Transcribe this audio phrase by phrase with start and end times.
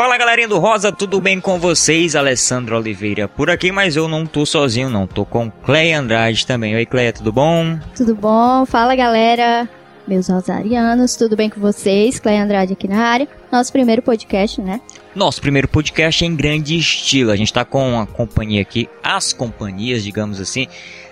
[0.00, 2.16] Fala galerinha do Rosa, tudo bem com vocês?
[2.16, 6.74] Alessandro Oliveira por aqui, mas eu não tô sozinho não, tô com Cleia Andrade também.
[6.74, 7.78] Oi Cleia, tudo bom?
[7.94, 8.64] Tudo bom?
[8.64, 9.68] Fala galera,
[10.08, 12.18] meus rosarianos, tudo bem com vocês?
[12.18, 14.80] Cleia Andrade aqui na área, nosso primeiro podcast, né?
[15.14, 20.02] Nosso primeiro podcast em grande estilo, a gente tá com a companhia aqui, as companhias,
[20.02, 20.66] digamos assim,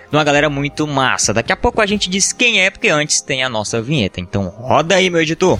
[0.09, 1.33] de uma galera muito massa.
[1.33, 4.19] Daqui a pouco a gente diz quem é, porque antes tem a nossa vinheta.
[4.19, 5.59] Então roda aí, meu editor.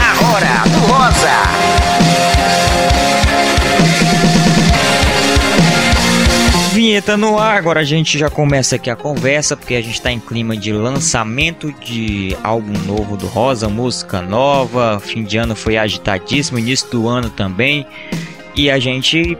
[0.00, 2.02] A Hora do Rosa.
[6.72, 10.10] Vinheta no ar, agora a gente já começa aqui a conversa, porque a gente tá
[10.10, 15.76] em clima de lançamento de álbum novo do Rosa, música nova, fim de ano foi
[15.76, 17.86] agitadíssimo, início do ano também,
[18.56, 19.36] e a gente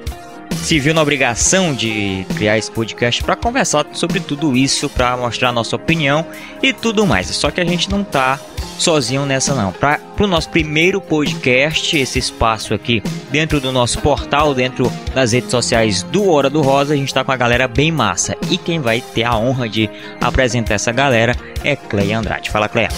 [0.56, 5.52] se viu na obrigação de criar esse podcast para conversar sobre tudo isso, para mostrar
[5.52, 6.27] nossa opinião
[6.62, 7.27] e tudo mais.
[7.28, 8.38] Só que a gente não tá
[8.78, 9.73] sozinho nessa não.
[9.73, 15.51] Para o nosso primeiro podcast, esse espaço aqui dentro do nosso portal, dentro das redes
[15.51, 18.37] sociais do Hora do Rosa, a gente tá com a galera bem massa.
[18.50, 19.89] E quem vai ter a honra de
[20.20, 22.50] apresentar essa galera é Cleia Andrade.
[22.50, 22.89] Fala, Cleia.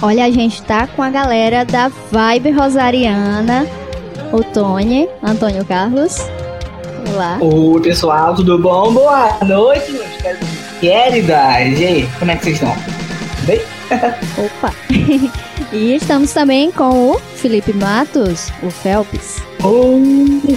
[0.00, 3.66] Olha, a gente tá com a galera da Vibe Rosariana,
[4.32, 6.18] o Tony, Antônio Carlos.
[7.12, 7.36] Olá.
[7.42, 8.90] Oi, pessoal, tudo bom?
[8.90, 10.08] Boa noite, meus
[10.80, 11.78] queridas.
[11.78, 12.74] E aí, como é que vocês estão?
[12.74, 13.60] Tudo bem?
[14.38, 14.74] Opa!
[15.70, 19.42] e estamos também com o Felipe Matos, o Felps.
[19.62, 20.00] Oh,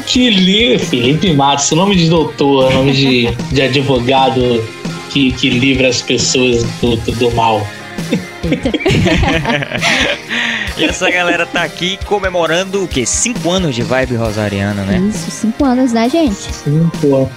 [0.07, 0.79] que lindo!
[0.79, 4.63] Felipe Matos, nome de doutor, nome de, de advogado
[5.09, 7.67] que, que livra as pessoas do, do, do mal.
[10.77, 13.05] e essa galera tá aqui comemorando o quê?
[13.05, 14.97] Cinco anos de vibe rosariana, né?
[14.97, 16.35] Isso, cinco anos, né, gente?
[16.35, 17.31] Cinco anos.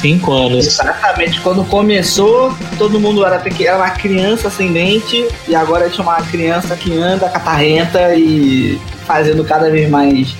[0.00, 0.66] Cinco anos.
[0.66, 1.40] Exatamente.
[1.40, 6.76] Quando começou, todo mundo era, pequeno, era uma criança ascendente e agora é uma criança
[6.76, 10.34] que anda catarrenta e fazendo cada vez mais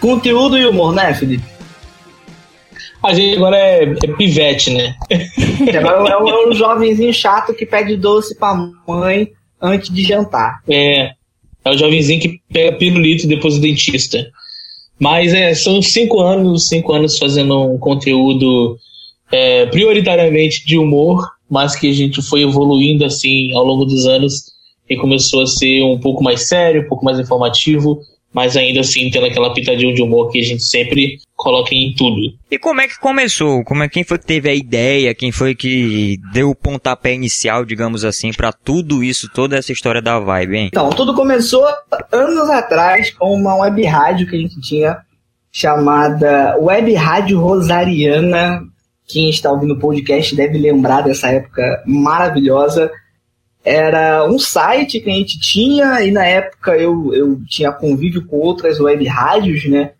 [0.00, 1.44] conteúdo e humor, né, Felipe?
[3.02, 4.94] A gente agora é, é pivete, né?
[5.78, 8.54] Agora é um, é um jovenzinho chato que pede doce pra
[8.86, 10.60] mãe antes de jantar.
[10.68, 11.10] É,
[11.66, 14.24] é o jovenzinho que pega pirulito depois do dentista.
[14.98, 18.78] Mas é, são cinco anos, cinco anos fazendo um conteúdo
[19.32, 24.44] é, prioritariamente de humor, mas que a gente foi evoluindo assim ao longo dos anos
[24.88, 28.00] e começou a ser um pouco mais sério, um pouco mais informativo,
[28.36, 32.20] mas ainda assim tendo aquela pitadinha de humor que a gente sempre coloca em tudo.
[32.50, 33.64] E como é que começou?
[33.64, 35.14] Como é quem foi que teve a ideia?
[35.14, 40.02] Quem foi que deu o pontapé inicial, digamos assim, para tudo isso, toda essa história
[40.02, 40.66] da vibe, hein?
[40.66, 41.64] Então, tudo começou
[42.12, 44.98] anos atrás com uma web rádio que a gente tinha
[45.50, 48.60] chamada Web Rádio Rosariana.
[49.08, 52.92] Quem está ouvindo o podcast deve lembrar dessa época maravilhosa
[53.66, 58.36] era um site que a gente tinha, e na época eu, eu tinha convívio com
[58.36, 59.90] outras web rádios, né?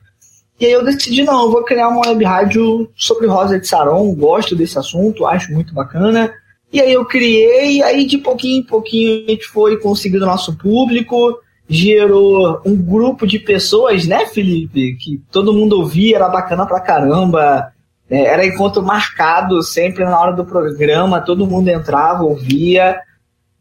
[0.61, 4.15] E aí eu decidi, não, eu vou criar uma web rádio sobre Rosa de Saron,
[4.15, 6.33] gosto desse assunto, acho muito bacana.
[6.73, 10.57] E aí eu criei, e aí de pouquinho em pouquinho a gente foi conseguindo nosso
[10.57, 11.37] público,
[11.69, 14.95] gerou um grupo de pessoas, né, Felipe?
[14.95, 17.73] Que todo mundo ouvia, era bacana pra caramba.
[18.09, 23.01] É, era encontro marcado sempre na hora do programa, todo mundo entrava, ouvia.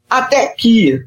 [0.09, 1.05] Até que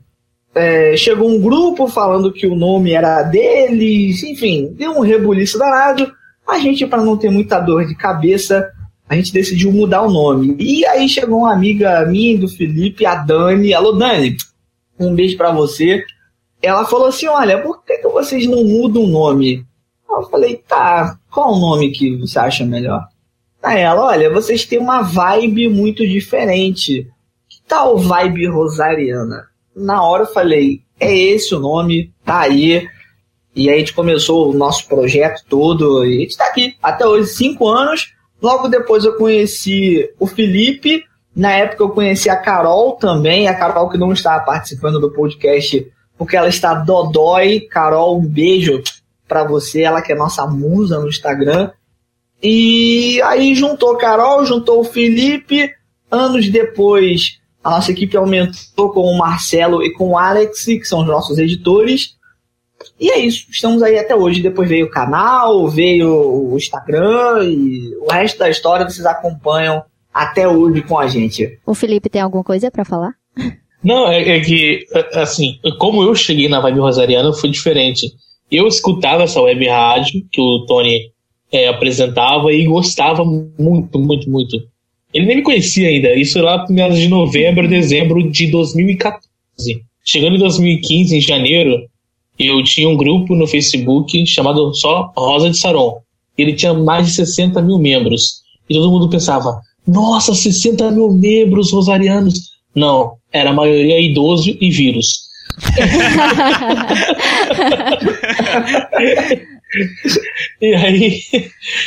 [0.55, 6.13] é, chegou um grupo falando que o nome era deles, enfim, deu um rebuliço danado.
[6.47, 8.73] A gente, para não ter muita dor de cabeça,
[9.09, 10.57] a gente decidiu mudar o nome.
[10.59, 13.73] E aí chegou uma amiga minha do Felipe, a Dani.
[13.73, 14.37] Alô, Dani,
[14.99, 16.05] um beijo para você.
[16.61, 19.65] Ela falou assim: Olha, por que, que vocês não mudam o nome?
[20.11, 23.07] Eu falei: Tá, qual o nome que você acha melhor?
[23.63, 27.07] Aí ela: Olha, vocês têm uma vibe muito diferente
[27.69, 29.47] tal vibe rosariana?
[29.77, 32.89] Na hora eu falei, é esse o nome, tá aí.
[33.55, 37.07] E aí a gente começou o nosso projeto todo e a gente tá aqui até
[37.07, 38.15] hoje, cinco anos.
[38.41, 41.05] Logo depois eu conheci o Felipe.
[41.35, 45.87] Na época eu conheci a Carol também, a Carol que não está participando do podcast
[46.17, 47.61] porque ela está dodói.
[47.61, 48.83] Carol, um beijo
[49.27, 51.71] para você, ela que é nossa musa no Instagram.
[52.43, 55.73] E aí juntou Carol, juntou o Felipe.
[56.11, 57.38] Anos depois
[57.69, 61.39] a nossa equipe aumentou com o Marcelo e com o Alex, que são os nossos
[61.39, 62.17] editores.
[62.99, 64.43] E é isso, estamos aí até hoje.
[64.43, 69.83] Depois veio o canal, veio o Instagram e o resto da história vocês acompanham
[70.13, 71.59] até hoje com a gente.
[71.67, 73.15] O Felipe tem alguma coisa para falar?
[73.83, 74.85] Não, é, é, que,
[75.15, 78.13] assim, como eu cheguei na Vibe Rosariana foi diferente.
[78.51, 81.13] Eu escutava essa web rádio que o Tony
[81.53, 84.57] é, apresentava e gostava muito, muito, muito.
[85.19, 86.15] Ele nem me conhecia ainda.
[86.15, 89.27] Isso lá meados de novembro, dezembro de 2014.
[90.05, 91.89] Chegando em 2015, em janeiro,
[92.39, 95.97] eu tinha um grupo no Facebook chamado só Rosa de Saron.
[96.37, 98.43] Ele tinha mais de 60 mil membros.
[98.71, 102.53] E todo mundo pensava, nossa, 60 mil membros rosarianos.
[102.73, 105.27] Não, era a maioria idoso e vírus.
[110.61, 111.21] e aí,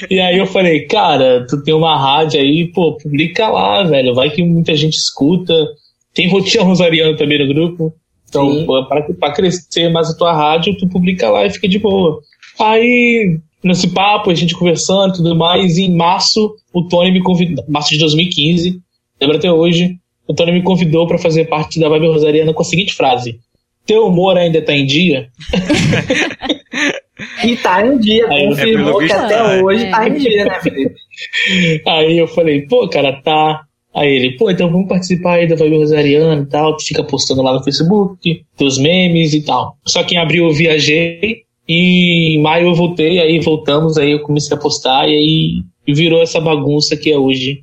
[0.09, 4.13] e aí eu falei, cara, tu tem uma rádio aí, pô, publica lá, velho.
[4.13, 5.53] Vai que muita gente escuta.
[6.13, 7.93] Tem rotina rosariana também no grupo.
[8.29, 11.79] Então, pô, pra, pra crescer mais a tua rádio, tu publica lá e fica de
[11.79, 12.21] boa.
[12.59, 17.21] Aí, nesse papo, a gente conversando e tudo mais, e em março, o Tony me
[17.21, 18.79] convidou, março de 2015,
[19.19, 19.97] lembra até hoje,
[20.27, 23.37] o Tony me convidou para fazer parte da Vibe Rosariana com a seguinte frase:
[23.85, 25.27] Teu humor ainda tá em dia?
[27.43, 29.89] E tá em dia, Aí, confirmou é, que até hoje é.
[29.89, 30.95] tá em dia, né, Felipe?
[31.87, 33.61] Aí eu falei, pô, cara, tá.
[33.93, 37.41] Aí ele, pô, então vamos participar aí da Vibe Rosariana e tal, tu fica postando
[37.41, 39.77] lá no Facebook, teus memes e tal.
[39.85, 44.21] Só que em abril eu viajei e em maio eu voltei, aí voltamos, aí eu
[44.21, 47.61] comecei a postar e aí virou essa bagunça que é hoje.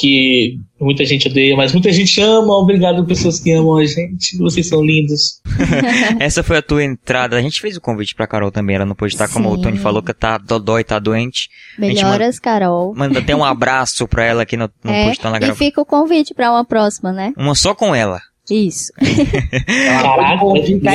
[0.00, 2.56] Que muita gente odeia, mas muita gente ama.
[2.56, 4.38] Obrigado, pessoas que amam a gente.
[4.38, 5.40] Vocês são lindos.
[6.20, 7.36] Essa foi a tua entrada.
[7.36, 8.76] A gente fez o convite pra Carol também.
[8.76, 9.62] Ela não pôde estar, como o Sim.
[9.62, 11.48] Tony falou, que tá dodói, tá doente.
[11.76, 12.94] Melhoras, Carol.
[12.94, 15.66] Manda até um abraço pra ela que não, não É, pôde estar na e gravação.
[15.66, 17.32] fica o convite pra uma próxima, né?
[17.36, 18.20] Uma só com ela.
[18.48, 18.92] Isso.
[18.96, 20.86] Caraca, exclusivo.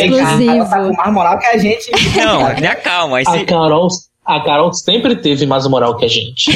[0.49, 1.91] Ela tá com mais moral que a gente.
[2.17, 3.17] Não, me acalma.
[3.17, 3.45] Aí A.
[3.45, 3.87] Carol,
[4.25, 6.51] a Carol sempre teve mais moral que a gente.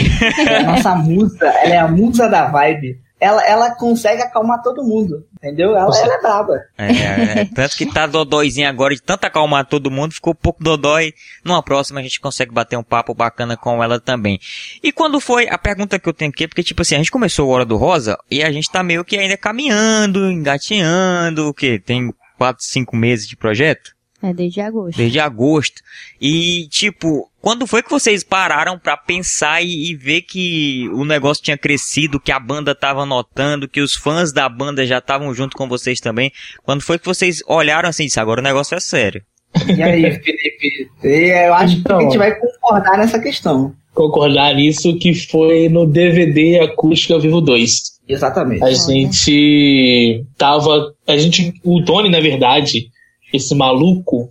[0.48, 3.00] É a nossa musa, ela é a musa da vibe.
[3.20, 5.76] Ela, ela consegue acalmar todo mundo, entendeu?
[5.76, 6.62] Ela, ela é braba.
[6.78, 10.64] É, é, tanto que tá dodóizinho agora, de tanto acalmar todo mundo, ficou um pouco
[10.64, 11.14] dodói.
[11.44, 14.40] Numa próxima a gente consegue bater um papo bacana com ela também.
[14.84, 17.10] E quando foi, a pergunta que eu tenho aqui, é porque tipo assim, a gente
[17.10, 21.54] começou o Hora do Rosa e a gente tá meio que ainda caminhando, engatinhando, o
[21.56, 21.82] quê?
[21.84, 23.97] Tem quatro, cinco meses de projeto?
[24.22, 24.98] É desde agosto.
[24.98, 25.82] Desde agosto.
[26.20, 31.44] E, tipo, quando foi que vocês pararam pra pensar e, e ver que o negócio
[31.44, 35.56] tinha crescido, que a banda tava notando, que os fãs da banda já estavam junto
[35.56, 36.32] com vocês também?
[36.64, 39.22] Quando foi que vocês olharam assim e disseram, agora o negócio é sério?
[39.68, 40.90] E aí, Felipe?
[41.04, 41.98] E eu acho Então.
[42.00, 43.76] que a gente vai concordar nessa questão.
[43.94, 47.98] Concordar nisso que foi no DVD Acústica ao Vivo 2.
[48.08, 48.64] Exatamente.
[48.64, 50.94] A gente tava.
[51.08, 51.54] A gente.
[51.64, 52.90] O Tony, na verdade,
[53.34, 54.30] esse maluco,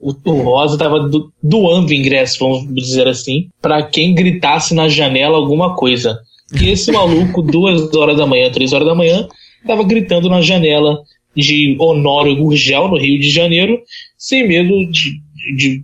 [0.00, 5.36] o, o Rosa tava do- doando ingresso, vamos dizer assim, pra quem gritasse na janela
[5.36, 6.18] alguma coisa.
[6.60, 9.28] E esse maluco, duas horas da manhã, três horas da manhã,
[9.66, 10.98] tava gritando na janela
[11.36, 13.80] de Honório Gurgel, no Rio de Janeiro,
[14.18, 15.12] sem medo de,
[15.56, 15.82] de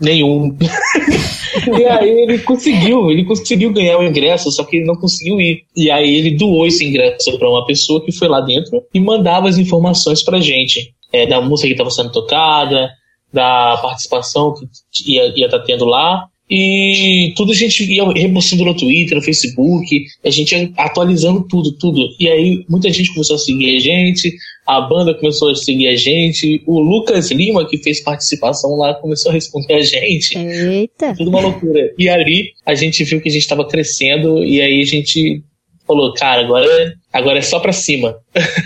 [0.00, 0.56] nenhum.
[1.78, 5.62] e aí ele conseguiu, ele conseguiu ganhar o ingresso, só que ele não conseguiu ir.
[5.76, 9.48] E aí ele doou esse ingresso para uma pessoa que foi lá dentro e mandava
[9.48, 10.94] as informações pra gente.
[11.12, 12.90] É, da música que estava sendo tocada,
[13.32, 14.54] da participação
[14.92, 16.26] que ia estar tendo lá.
[16.50, 21.72] E tudo a gente ia repostando no Twitter, no Facebook, a gente ia atualizando tudo,
[21.78, 22.08] tudo.
[22.18, 24.34] E aí muita gente começou a seguir a gente,
[24.66, 29.30] a banda começou a seguir a gente, o Lucas Lima, que fez participação lá, começou
[29.30, 30.36] a responder a gente.
[30.36, 31.14] Eita.
[31.14, 31.92] Tudo uma loucura.
[31.96, 35.44] E ali a gente viu que a gente estava crescendo e aí a gente
[35.86, 38.16] falou, cara, agora, agora é só pra cima.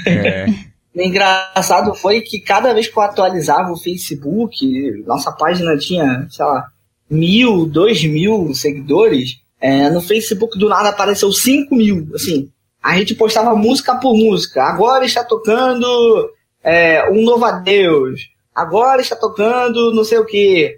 [0.07, 0.47] É.
[0.95, 6.45] O engraçado foi que cada vez que eu atualizava o Facebook, nossa página tinha, sei
[6.45, 6.69] lá,
[7.11, 9.43] mil, dois mil seguidores.
[9.61, 12.07] é, no Facebook do nada apareceu cinco mil.
[12.15, 12.51] Assim,
[12.83, 14.63] a gente postava música por música.
[14.63, 16.31] Agora está tocando
[16.63, 18.29] é, um novo adeus.
[18.55, 20.77] Agora está tocando não sei o que.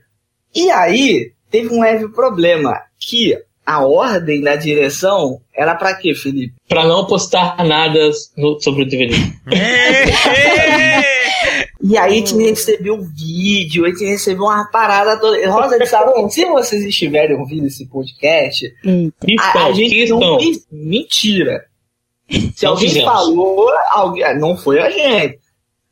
[0.55, 6.55] E aí teve um leve problema que a ordem da direção era para quê, Felipe?
[6.69, 7.99] Pra não postar nada
[8.37, 9.15] no- sobre o DVD.
[11.89, 15.49] E aí a gente recebeu um vídeo, a gente recebeu uma parada toda.
[15.51, 20.19] Rosa de Salão, se vocês estiverem ouvindo esse podcast, a, a estão, que gente não
[20.19, 20.41] estão.
[20.41, 20.67] fez.
[20.73, 21.65] Mentira.
[22.29, 23.09] Se Não alguém fizemos.
[23.09, 25.39] falou, alguém, não foi a gente.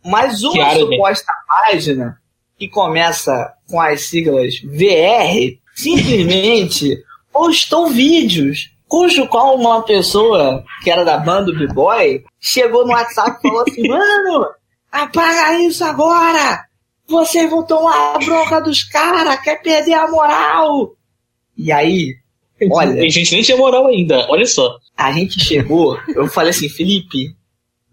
[0.05, 2.17] Mas uma Chiara, suposta página
[2.59, 6.99] que começa com as siglas VR simplesmente
[7.35, 13.39] postou vídeos cujo qual uma pessoa que era da banda do B-Boy chegou no WhatsApp
[13.39, 14.47] e falou assim: Mano,
[14.91, 16.65] apaga isso agora!
[17.09, 20.93] Você tomar a bronca dos caras, quer perder a moral!
[21.57, 22.15] E aí,
[22.71, 23.03] Olha.
[23.05, 24.77] A gente nem tinha moral ainda, olha só.
[24.97, 27.35] a gente chegou, eu falei assim, Felipe,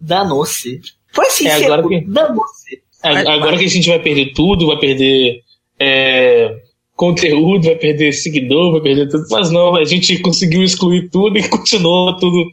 [0.00, 0.80] danou-se.
[1.12, 2.82] Foi assim, É, agora que- danou-se.
[3.04, 5.40] É, Agora que a gente vai perder tudo, vai perder
[5.78, 6.62] é,
[7.02, 9.24] conteúdo, vai perder seguidor, vai perder tudo.
[9.28, 12.48] Mas não, a gente conseguiu excluir tudo e continuou tudo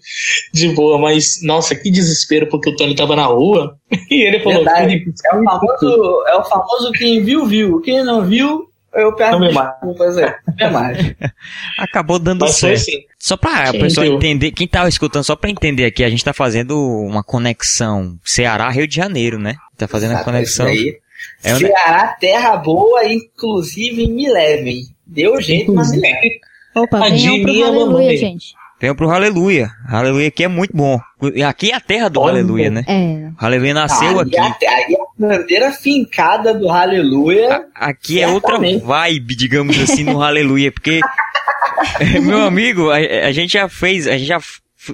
[0.52, 0.98] de boa.
[0.98, 3.78] Mas, nossa, que desespero, porque o Tony tava na rua
[4.10, 4.88] e ele falou: Verdade.
[4.88, 7.80] Felipe, É o famoso, é o famoso quem viu, viu.
[7.82, 8.66] Quem não viu,
[8.96, 10.18] eu peço desculpas.
[10.18, 10.98] É, é mais.
[11.78, 12.82] Acabou dando mas certo.
[12.82, 13.04] assim.
[13.20, 14.16] Só pra o Sim, pessoal deu.
[14.16, 18.88] entender, quem tava escutando, só pra entender aqui, a gente tá fazendo uma conexão Ceará-Rio
[18.88, 19.56] de Janeiro, né?
[19.78, 20.68] Tá fazendo a conexão.
[20.68, 21.09] isso aí.
[21.44, 24.84] É um- Ceará, terra boa, inclusive me levem.
[25.06, 26.40] Deu jeito, mas me levem.
[26.76, 28.54] Opa, A venham pro a Aleluia, gente.
[28.80, 29.70] Venham pro Aleluia.
[29.90, 31.00] Aleluia aqui é muito bom.
[31.36, 32.34] E aqui é a terra do Olha.
[32.36, 32.84] Aleluia, né?
[32.88, 33.30] É.
[33.42, 34.38] O Aleluia nasceu aí, aqui.
[34.38, 37.66] a, aí a bandeira fincada do Aleluia.
[37.76, 38.86] Aqui é outra Certamente.
[38.86, 41.02] vibe, digamos assim, no Aleluia, porque
[42.24, 44.40] meu amigo, a, a gente já fez, a gente já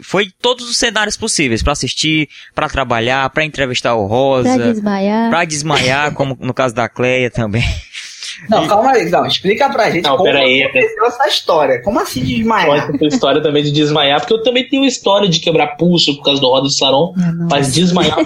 [0.01, 5.29] foi todos os cenários possíveis pra assistir, pra trabalhar, pra entrevistar o Rosa, desmaiar.
[5.29, 7.63] pra desmaiar, como no caso da Cleia também.
[8.49, 11.81] Não, calma aí, não, explica pra gente Não, como pera aí, aconteceu essa história.
[11.83, 12.85] Como assim desmaiar?
[12.87, 16.23] Pode ter história também de desmaiar, porque eu também tenho história de quebrar pulso por
[16.25, 17.47] causa do Roda de Saron, Ah, não.
[17.49, 18.17] mas desmaiar.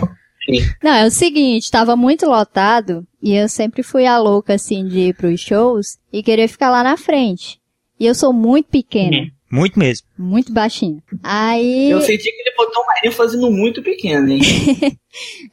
[0.81, 4.99] Não, é o seguinte, tava muito lotado e eu sempre fui a louca, assim, de
[5.09, 7.59] ir pros shows e querer ficar lá na frente.
[7.99, 9.29] E eu sou muito pequena, Uhum.
[9.51, 10.07] Muito mesmo.
[10.19, 11.01] Muito baixinha.
[11.23, 14.41] Aí, Eu senti que ele botou uma ênfase no muito pequeno, hein?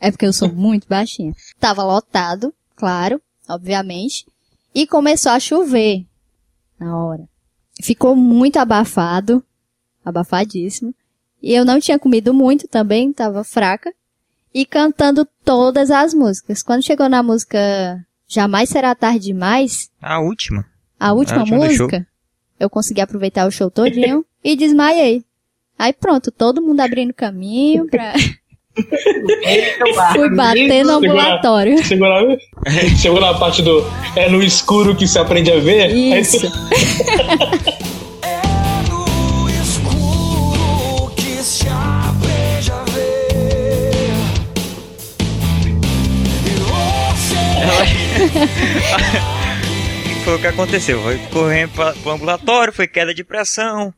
[0.00, 1.32] é porque eu sou muito baixinha.
[1.61, 4.26] Tava lotado, claro, obviamente,
[4.75, 6.04] e começou a chover
[6.80, 7.28] na hora.
[7.80, 9.42] Ficou muito abafado,
[10.04, 10.94] abafadíssimo.
[11.42, 13.92] E eu não tinha comido muito também, tava fraca.
[14.52, 16.62] E cantando todas as músicas.
[16.62, 20.64] Quando chegou na música Jamais Será Tarde Demais, A última.
[20.99, 22.06] a última A última música,
[22.58, 25.22] eu consegui aproveitar o show todinho e desmaiei.
[25.78, 28.14] Aí pronto, todo mundo abrindo caminho pra...
[30.12, 31.82] Fui bater no ambulatório.
[31.82, 32.36] Chegou na,
[32.96, 33.82] chegou na parte do
[34.14, 35.90] é no escuro que se aprende a ver.
[35.94, 36.46] Isso.
[50.26, 51.00] Foi o que aconteceu.
[51.02, 53.95] Foi correndo pra, pro ambulatório, foi queda de pressão.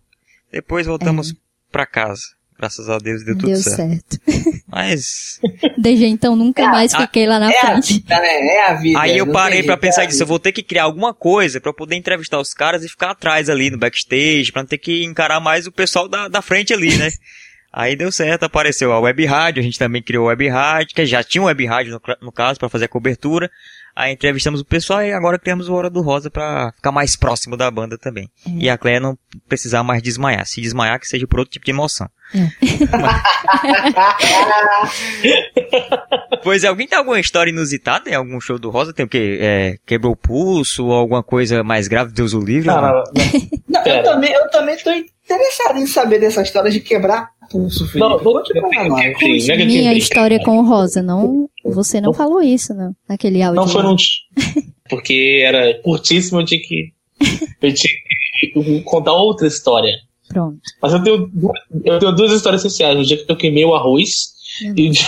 [0.52, 1.34] Depois voltamos
[1.72, 2.20] pra casa.
[2.58, 3.54] Graças a Deus deu tudo É.
[3.54, 4.18] Deu certo.
[4.26, 4.60] certo.
[4.66, 5.40] Mas
[5.78, 7.94] Desde então nunca mais a- fiquei lá na É a frente.
[7.94, 8.28] vida, né?
[8.46, 9.00] É a vida.
[9.00, 10.22] Aí eu parei pensar é a disso.
[10.22, 13.12] Eu vou ter que criar alguma coisa pra eu poder entrevistar os caras e ficar
[13.12, 16.74] atrás ali no backstage, pra não ter que encarar mais o pessoal da, da frente
[16.74, 17.08] ali, né?
[17.72, 21.06] Aí deu certo, apareceu a web rádio, a gente também criou a web rádio, que
[21.06, 23.50] já tinha um web rádio no, no caso pra fazer a cobertura.
[23.98, 27.56] Aí entrevistamos o pessoal e agora criamos o Hora do Rosa pra ficar mais próximo
[27.56, 28.30] da banda também.
[28.46, 30.46] E a Cleia não precisar mais desmaiar.
[30.46, 32.08] Se desmaiar, que seja por outro tipo de emoção.
[36.42, 38.92] Pois é, alguém tem alguma história inusitada em algum show do Rosa?
[38.92, 39.38] Tem o quê?
[39.40, 42.12] É, quebrou o pulso ou alguma coisa mais grave?
[42.12, 42.68] Deus o livre?
[42.68, 42.80] Não,
[43.68, 44.90] não, eu também, eu também tô
[45.28, 47.98] interessado em saber dessa história de quebrar pulso, Felipe.
[47.98, 52.74] Não, não é que eu Minha história com o Rosa, não, você não falou isso,
[52.74, 53.60] não, naquele áudio.
[53.60, 53.90] Não foi lá.
[53.90, 53.96] num.
[54.88, 56.92] Porque era curtíssimo, eu tinha que.
[57.60, 57.92] Eu tinha
[58.54, 59.92] que contar outra história.
[60.28, 60.60] Pronto.
[60.80, 61.30] Mas eu tenho,
[61.84, 62.98] eu tenho duas histórias essenciais.
[62.98, 64.32] O dia que eu queimei o arroz
[64.62, 65.06] e o dia,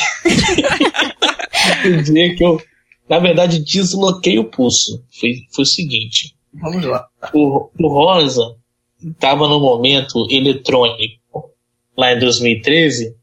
[1.98, 2.60] o dia que eu,
[3.08, 5.02] na verdade, desloquei o pulso.
[5.18, 7.06] Foi, foi o seguinte: Vamos lá.
[7.32, 8.59] o, o Rosa
[9.02, 11.50] estava no momento eletrônico,
[11.96, 13.14] lá em 2013,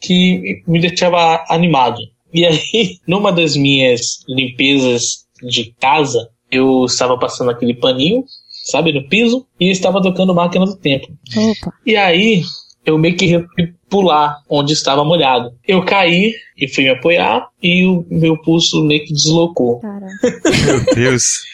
[0.00, 1.98] que me deixava animado.
[2.32, 8.24] E aí, numa das minhas limpezas de casa, eu estava passando aquele paninho,
[8.64, 11.08] sabe, no piso, e estava tocando máquina do tempo.
[11.36, 11.72] Opa.
[11.86, 12.42] E aí,
[12.84, 15.52] eu meio que resolvi pular onde estava molhado.
[15.66, 19.80] Eu caí e fui me apoiar, e o meu pulso meio que deslocou.
[19.82, 21.44] Meu Deus.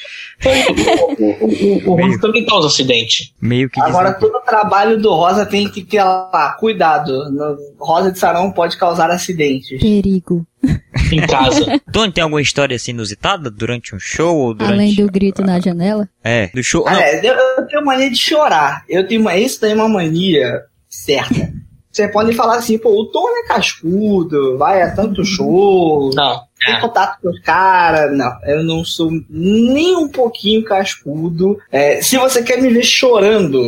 [0.45, 3.33] O, o, o, o Rosa também causa acidente.
[3.41, 4.31] Meio que Agora, deslocou.
[4.33, 7.23] todo trabalho do Rosa tem que ter lá, cuidado.
[7.79, 9.81] Rosa de Sarão pode causar acidentes.
[9.81, 10.47] Perigo.
[11.11, 11.81] em casa.
[11.91, 14.75] Tony, tem alguma história assim inusitada durante um show ou durante...
[14.75, 16.07] Além do grito na janela.
[16.23, 16.85] É, do show...
[16.85, 18.85] Não, Aliás, eu, eu tenho mania de chorar.
[18.89, 20.65] Eu tenho uma, isso daí é uma mania
[21.05, 21.53] certa.
[21.91, 26.43] Você pode falar assim, pô, o Tony é cascudo, vai a tanto show, Não.
[26.65, 28.15] tem contato com os caras.
[28.17, 31.59] Não, eu não sou nem um pouquinho cascudo.
[31.73, 33.63] É, se você quer me ver chorando,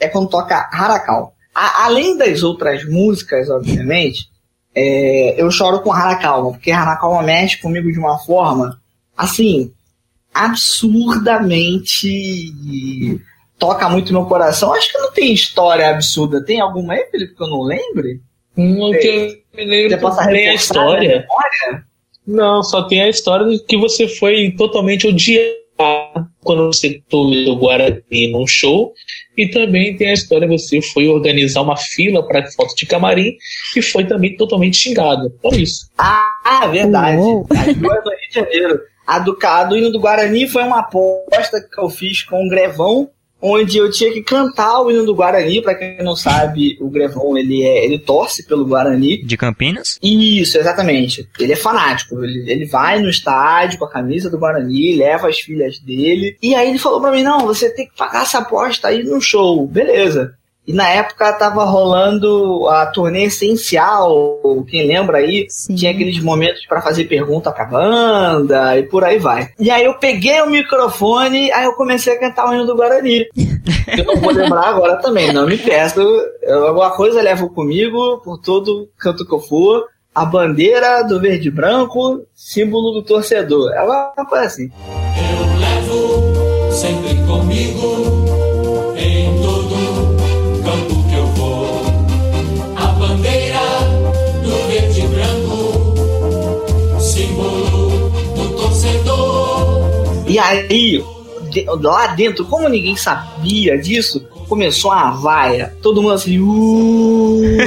[0.00, 1.34] é quando toca Harakal.
[1.54, 4.26] A- além das outras músicas, obviamente,
[4.74, 8.80] é, eu choro com Harakalma, porque Harakalma mexe comigo de uma forma,
[9.16, 9.70] assim,
[10.32, 13.20] absurdamente.
[13.58, 14.72] Toca muito no coração.
[14.72, 16.44] Acho que não tem história absurda.
[16.44, 18.20] Tem alguma aí, Felipe, que eu não lembre?
[18.56, 21.08] Não que eu me lembro Você possa nem a história.
[21.08, 21.86] memória?
[22.26, 25.56] Não, só tem a história de que você foi totalmente odiado
[26.42, 28.92] quando você teve o Guarani num show.
[29.36, 33.36] E também tem a história, você foi organizar uma fila para foto de camarim
[33.76, 35.30] e foi também totalmente xingado.
[35.42, 35.90] Por isso.
[35.98, 37.18] Ah, verdade.
[37.18, 37.46] Uou.
[37.50, 38.80] As duas do Rio de Janeiro.
[39.06, 42.48] A do, a do hino do Guarani foi uma aposta que eu fiz com o
[42.48, 43.08] Grevão,
[43.40, 45.62] onde eu tinha que cantar o hino do Guarani.
[45.62, 49.22] Pra quem não sabe, o Grevão ele, é, ele torce pelo Guarani.
[49.22, 49.98] De Campinas?
[50.02, 51.28] Isso, exatamente.
[51.38, 52.22] Ele é fanático.
[52.22, 56.36] Ele, ele vai no estádio com a camisa do Guarani, leva as filhas dele.
[56.42, 59.20] E aí ele falou pra mim: não, você tem que pagar essa aposta aí no
[59.20, 59.66] show.
[59.66, 60.34] Beleza.
[60.66, 65.46] E na época tava rolando a turnê essencial, quem lembra aí?
[65.48, 65.76] Sim.
[65.76, 69.48] Tinha aqueles momentos pra fazer pergunta pra banda e por aí vai.
[69.60, 73.26] E aí eu peguei o microfone, aí eu comecei a cantar o hino do Guarani.
[73.96, 76.00] eu não vou lembrar agora também, não me peço.
[76.42, 79.84] Eu, alguma coisa eu levo comigo por todo canto que eu for.
[80.12, 83.70] A bandeira do verde e branco, símbolo do torcedor.
[83.72, 84.70] É uma coisa assim.
[85.30, 88.15] Eu levo sempre comigo
[100.36, 101.02] E aí,
[101.48, 105.74] de- lá dentro, como ninguém sabia disso, começou uma vaia.
[105.80, 106.38] Todo mundo assim.
[106.38, 107.56] Uh...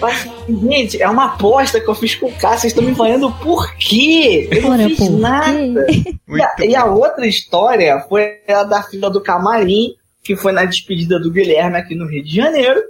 [0.00, 2.58] Mas, assim, gente, é uma aposta que eu fiz com o cara.
[2.58, 4.48] Vocês estão me vaiando por quê?
[4.52, 5.16] Eu não fiz por quê?
[5.16, 5.86] nada.
[5.90, 10.64] E a, e a outra história foi a da fila do camarim, que foi na
[10.64, 12.80] despedida do Guilherme aqui no Rio de Janeiro.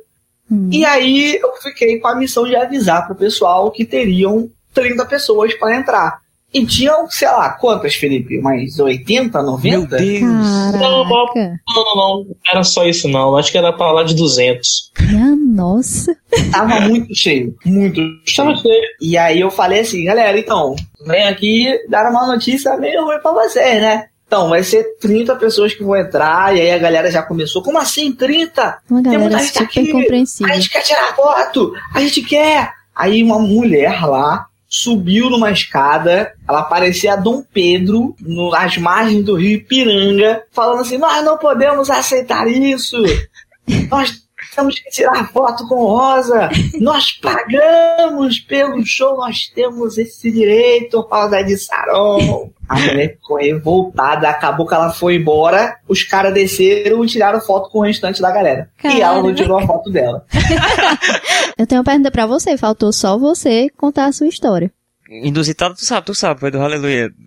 [0.50, 0.68] Hum.
[0.70, 5.54] E aí eu fiquei com a missão de avisar pro pessoal que teriam 30 pessoas
[5.54, 6.21] para entrar.
[6.54, 8.38] E tinham, sei lá, quantas, Felipe?
[8.40, 9.96] Mais 80, Meu 90?
[9.96, 10.20] Deus!
[10.22, 10.72] Não.
[10.72, 12.24] Não, não, não.
[12.24, 13.36] Não era só isso, não.
[13.36, 14.92] Acho que era pra lá de 200.
[15.00, 16.14] Minha nossa.
[16.50, 18.62] Tava muito cheio, muito Estava cheio.
[18.62, 18.84] cheio.
[19.00, 20.74] E aí eu falei assim, galera, então,
[21.06, 24.06] vem aqui dar uma notícia meio ruim pra vocês, né?
[24.26, 27.78] Então, vai ser 30 pessoas que vão entrar, e aí a galera já começou, como
[27.78, 28.78] assim 30?
[28.90, 29.92] Uma galera muita gente super aqui.
[29.92, 30.52] compreensível.
[30.52, 32.72] A gente quer tirar foto, a gente quer.
[32.96, 39.34] Aí uma mulher lá subiu numa escada, ela parecia Dom Pedro, no- nas margens do
[39.36, 42.96] rio Ipiranga, falando assim: Nós não podemos aceitar isso,
[43.90, 44.22] nós
[44.54, 46.48] temos que tirar foto com Rosa,
[46.80, 52.50] nós pagamos pelo show, nós temos esse direito, Rosa de Saron.
[52.68, 57.68] A mulher ficou revoltada, acabou que ela foi embora, os caras desceram e tiraram foto
[57.70, 58.70] com o restante da galera.
[58.82, 59.34] E ela não Caramba.
[59.34, 60.24] tirou a foto dela.
[61.58, 62.56] Eu tenho uma pergunta pra você.
[62.56, 64.72] Faltou só você contar a sua história.
[65.08, 67.10] Inusitado, tu sabe, tu sabe, foi do Aleluia.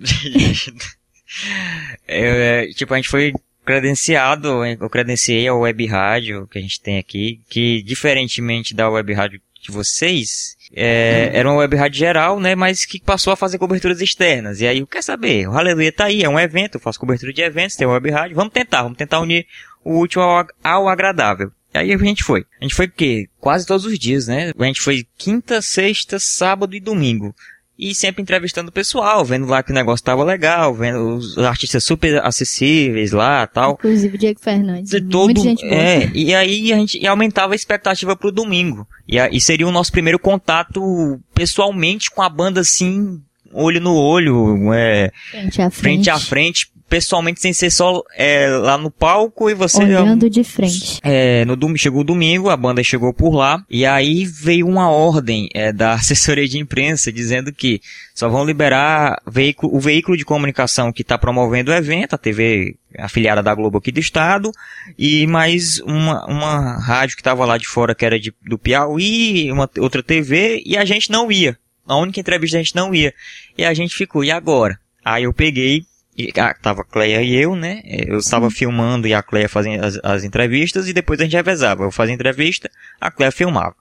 [2.07, 3.33] É, tipo, a gente foi
[3.65, 9.11] credenciado, eu credenciei a web rádio que a gente tem aqui, que diferentemente da web
[9.13, 13.57] rádio de vocês, é, era uma web rádio geral, né, mas que passou a fazer
[13.57, 14.61] coberturas externas.
[14.61, 17.33] E aí, eu quero saber, o Aleluia tá aí, é um evento, eu faço cobertura
[17.33, 19.47] de eventos, tem uma web rádio, vamos tentar, vamos tentar unir
[19.83, 21.51] o útil ao, ao agradável.
[21.73, 22.45] E aí a gente foi.
[22.61, 23.27] A gente foi o quê?
[23.37, 24.53] Quase todos os dias, né?
[24.57, 27.35] A gente foi quinta, sexta, sábado e domingo.
[27.77, 31.83] E sempre entrevistando o pessoal, vendo lá que o negócio tava legal, vendo os artistas
[31.83, 33.73] super acessíveis lá tal.
[33.73, 34.89] Inclusive Diego Fernandes.
[34.91, 35.75] De todo, Muita gente boa.
[35.81, 38.87] é, e aí a gente e aumentava a expectativa pro domingo.
[39.07, 43.93] E, a- e seria o nosso primeiro contato pessoalmente com a banda assim, olho no
[43.95, 45.81] olho, é, Frente a frente.
[45.81, 50.43] frente a frente, pessoalmente sem ser só é, lá no palco e você Olhando de
[50.43, 50.99] frente.
[51.03, 54.89] é, no domingo, chegou o domingo, a banda chegou por lá, e aí veio uma
[54.89, 57.81] ordem é, da assessoria de imprensa dizendo que
[58.13, 62.75] só vão liberar veículo, o veículo de comunicação que está promovendo o evento, a TV
[62.97, 64.51] afiliada da Globo aqui do estado,
[64.97, 69.51] e mais uma, uma rádio que estava lá de fora, que era de, do Piauí,
[69.51, 71.57] uma outra TV, e a gente não ia.
[71.87, 73.13] A única entrevista a gente não ia.
[73.57, 74.79] E a gente ficou, e agora?
[75.03, 75.83] Aí eu peguei,
[76.17, 77.81] e, ah, tava a Cleia e eu, né?
[77.85, 81.83] Eu estava filmando e a Cleia fazendo as, as entrevistas e depois a gente revezava.
[81.83, 83.75] Eu fazia entrevista, a Cleia filmava.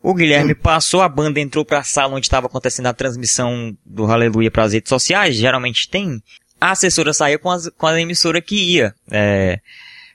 [0.00, 4.50] O Guilherme passou, a banda entrou pra sala onde estava acontecendo a transmissão do Aleluia
[4.50, 6.22] para as redes sociais, geralmente tem.
[6.60, 9.58] A assessora saiu com, as, com a emissora que ia é,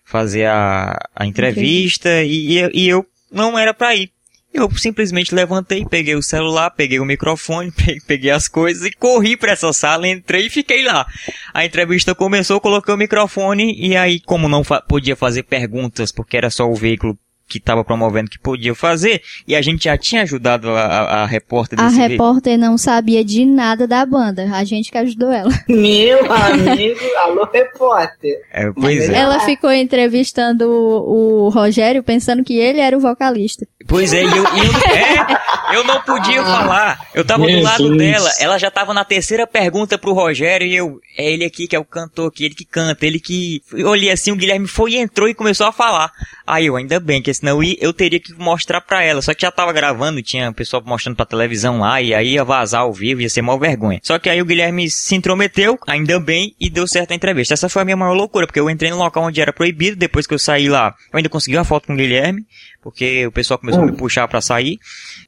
[0.05, 4.12] fazer a, a entrevista e, e, e eu não era pra ir.
[4.53, 9.35] Eu simplesmente levantei, peguei o celular, peguei o microfone, pe- peguei as coisas e corri
[9.35, 11.07] pra essa sala, entrei e fiquei lá.
[11.53, 16.37] A entrevista começou, coloquei o microfone e aí, como não fa- podia fazer perguntas, porque
[16.37, 17.17] era só o veículo
[17.53, 21.25] que estava promovendo que podia fazer, e a gente já tinha ajudado a, a, a
[21.25, 22.29] repórter A desse veículo.
[22.29, 24.49] repórter não sabia de nada da banda.
[24.53, 25.51] A gente que ajudou ela.
[25.67, 28.41] Meu amigo, alô repórter.
[28.51, 29.15] É, pois é.
[29.15, 33.67] Ela ficou entrevistando o, o Rogério pensando que ele era o vocalista.
[33.87, 37.05] Pois é, e eu, eu, é, eu não podia falar.
[37.13, 40.99] Eu tava do lado dela, ela já tava na terceira pergunta pro Rogério e eu,
[41.17, 43.61] é ele aqui que é o cantor aqui, ele que canta, ele que.
[43.73, 46.11] Eu olhei assim, o Guilherme foi e entrou e começou a falar.
[46.47, 49.21] Aí eu, ainda bem, que senão eu, ia- eu teria que mostrar pra ela.
[49.21, 52.43] Só que já tava gravando, tinha o pessoal mostrando pra televisão lá, e aí ia
[52.43, 53.99] vazar ao vivo, ia ser mó vergonha.
[54.03, 57.53] Só que aí o Guilherme se intrometeu, ainda bem, e deu certo a entrevista.
[57.53, 60.25] Essa foi a minha maior loucura, porque eu entrei no local onde era proibido, depois
[60.27, 62.43] que eu saí lá, eu ainda consegui uma foto com o Guilherme,
[62.83, 64.77] porque o pessoal começou a me puxar pra sair.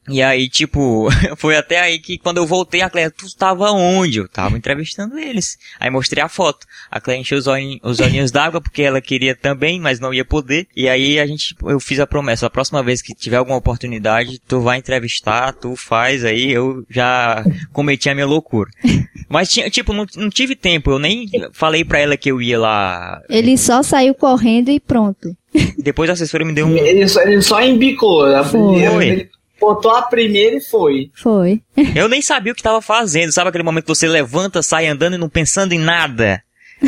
[0.10, 4.20] E aí, tipo, foi até aí que quando eu voltei, a Cleia, tu tava onde?
[4.20, 5.58] Eu tava entrevistando eles.
[5.80, 6.68] Aí mostrei a foto.
[6.92, 10.26] A Cleia encheu os, olhinhos- os olhinhos d'água, porque ela queria também, mas não ia
[10.26, 10.68] poder.
[10.76, 14.40] E aí a gente, eu fiz a promessa, a próxima vez que tiver alguma oportunidade,
[14.48, 18.70] tu vai entrevistar, tu faz aí, eu já cometi a minha loucura.
[19.30, 22.60] Mas tinha, tipo, não, não tive tempo, eu nem falei pra ela que eu ia
[22.60, 23.22] lá.
[23.30, 25.36] Ele só saiu correndo e pronto.
[25.78, 28.26] Depois a assessora me deu um, Ele só, ele só embicou.
[28.26, 28.82] a Foi.
[28.82, 31.10] Ele botou a primeira e foi.
[31.16, 31.62] Foi.
[31.96, 33.32] Eu nem sabia o que tava fazendo.
[33.32, 36.42] Sabe aquele momento que você levanta, sai andando e não pensando em nada?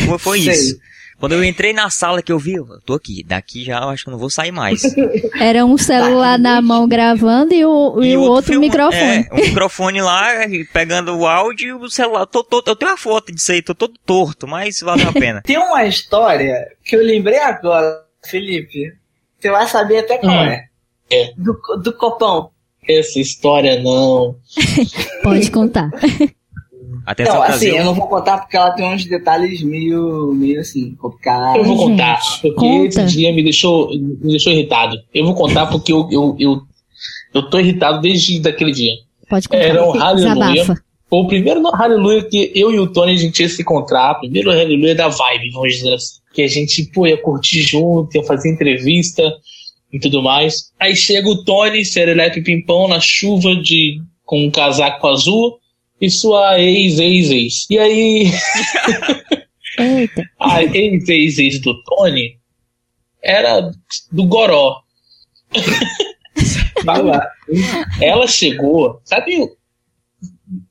[0.05, 0.53] Foi, foi Sei.
[0.53, 0.77] isso.
[1.19, 4.03] Quando eu entrei na sala que eu vi, eu tô aqui, daqui já eu acho
[4.03, 4.83] que eu não vou sair mais.
[5.41, 8.99] Era um celular na mão gravando e o, e o outro filma- microfone.
[9.01, 12.27] É, o microfone lá, e pegando o áudio e o celular.
[12.27, 15.41] Tô, tô- eu tenho uma foto disso aí, tô todo torto, mas valeu a pena.
[15.41, 16.53] Tem uma história
[16.85, 17.99] que eu lembrei agora,
[18.29, 18.93] Felipe.
[19.39, 20.45] Você vai saber até qual Hum.
[20.45, 20.65] é.
[21.09, 21.33] É.
[21.37, 22.49] Do, do copão.
[22.87, 24.35] Essa história não.
[25.23, 25.89] Pode contar.
[27.05, 27.75] Atenção, Não, assim, Brasil.
[27.77, 31.55] eu não vou contar porque ela tem uns detalhes meio, meio assim, complicados.
[31.57, 32.85] Eu vou gente, contar, porque conta.
[32.87, 34.97] esse dia me deixou, me deixou irritado.
[35.13, 36.61] Eu vou contar porque eu, eu, eu,
[37.33, 38.93] eu tô irritado desde daquele dia.
[39.29, 39.63] Pode contar.
[39.63, 40.15] Era um.
[40.15, 40.75] Desabafa.
[41.09, 44.15] Foi o primeiro aleluia que eu e o Tony a gente ia se encontrar.
[44.15, 46.19] Primeiro aleluia da vibe, vamos dizer assim.
[46.37, 49.23] Que a gente, pô, ia curtir junto, ia fazer entrevista
[49.91, 50.71] e tudo mais.
[50.79, 55.57] Aí chega o Tony, serelepe pimpão, na chuva de com um casaco azul
[55.99, 57.65] e sua ex, ex, ex.
[57.71, 58.31] E aí,
[60.39, 62.37] a ex, ex, ex do Tony
[63.23, 63.71] era
[64.11, 64.83] do Goró.
[66.85, 67.27] Vai lá.
[67.99, 69.39] Ela chegou, sabe?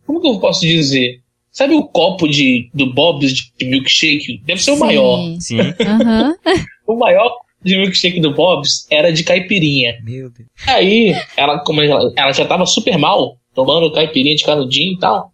[0.07, 1.21] Como que eu posso dizer?
[1.57, 4.43] Sabe o copo de, do Bob's de milkshake?
[4.45, 4.81] Deve ser o Sim.
[4.81, 5.37] maior.
[5.41, 5.59] Sim.
[5.81, 6.37] Aham.
[6.87, 7.33] O maior
[7.65, 9.99] de milkshake do Bob's era de caipirinha.
[10.05, 10.49] Meu Deus.
[10.69, 15.33] Aí, ela, como ela, ela já tava super mal, tomando caipirinha de canudinho e tal.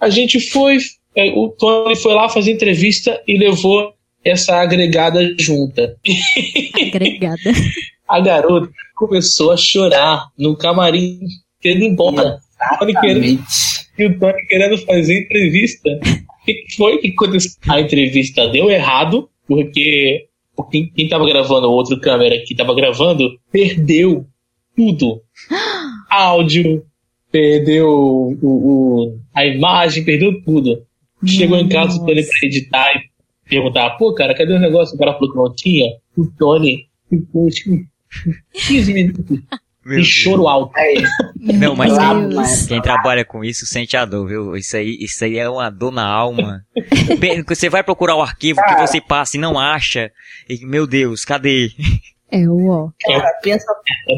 [0.00, 0.78] A gente foi,
[1.14, 3.92] é, o Tony foi lá fazer entrevista e levou
[4.24, 5.94] essa agregada junta.
[6.88, 7.52] Agregada.
[8.08, 11.20] A garota começou a chorar no camarim,
[11.60, 12.40] querendo ir embora.
[12.78, 13.44] Tony querendo.
[14.02, 15.90] E o Tony querendo fazer entrevista.
[15.90, 17.52] O que foi que aconteceu?
[17.68, 20.26] A entrevista deu errado, porque
[20.70, 24.26] quem, quem tava gravando, o outro câmera que tava gravando, perdeu
[24.76, 25.22] tudo.
[26.10, 26.84] Áudio,
[27.30, 30.82] perdeu o, o- a imagem, perdeu tudo.
[31.24, 34.94] Chegou em casa, o Tony pra editar e perguntar, pô, cara, cadê o negócio?
[34.96, 35.86] O cara falou que não tinha.
[36.16, 37.78] O Tony ficou tipo,
[38.66, 39.38] 15 minutos
[39.96, 40.08] Deus.
[40.08, 40.72] choro alto.
[40.76, 41.02] Aí,
[41.58, 41.92] Não, mas
[42.34, 44.56] mas- Quem trabalha com isso sente a dor, viu?
[44.56, 46.62] Isso aí, isso aí é uma dor na alma.
[47.48, 50.10] Você vai procurar o arquivo que você passa e não acha.
[50.48, 51.70] E, meu Deus, cadê?
[52.30, 52.90] É o ó.
[53.00, 53.64] cara, pensa,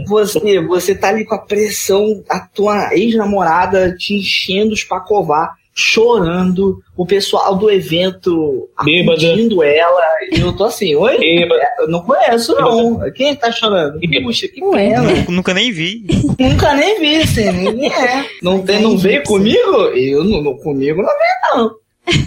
[0.06, 6.82] você, você tá ali com a pressão, a tua ex-namorada te enchendo os pacovar, chorando,
[6.96, 9.12] o pessoal do evento Bêbada.
[9.26, 11.18] acudindo ela, e eu tô assim, oi?
[11.18, 11.62] Bêbada.
[11.78, 13.00] Eu não conheço, não.
[13.12, 13.98] Quem tá chorando?
[14.22, 14.90] Puxa, que Ué.
[14.90, 15.02] pena.
[15.02, 16.04] Nunca, nunca nem vi.
[16.38, 18.26] Nunca nem vi, assim, ninguém é.
[18.42, 19.76] Não, tem, não veio comigo?
[19.94, 21.70] Eu não, não- comigo não veio, não.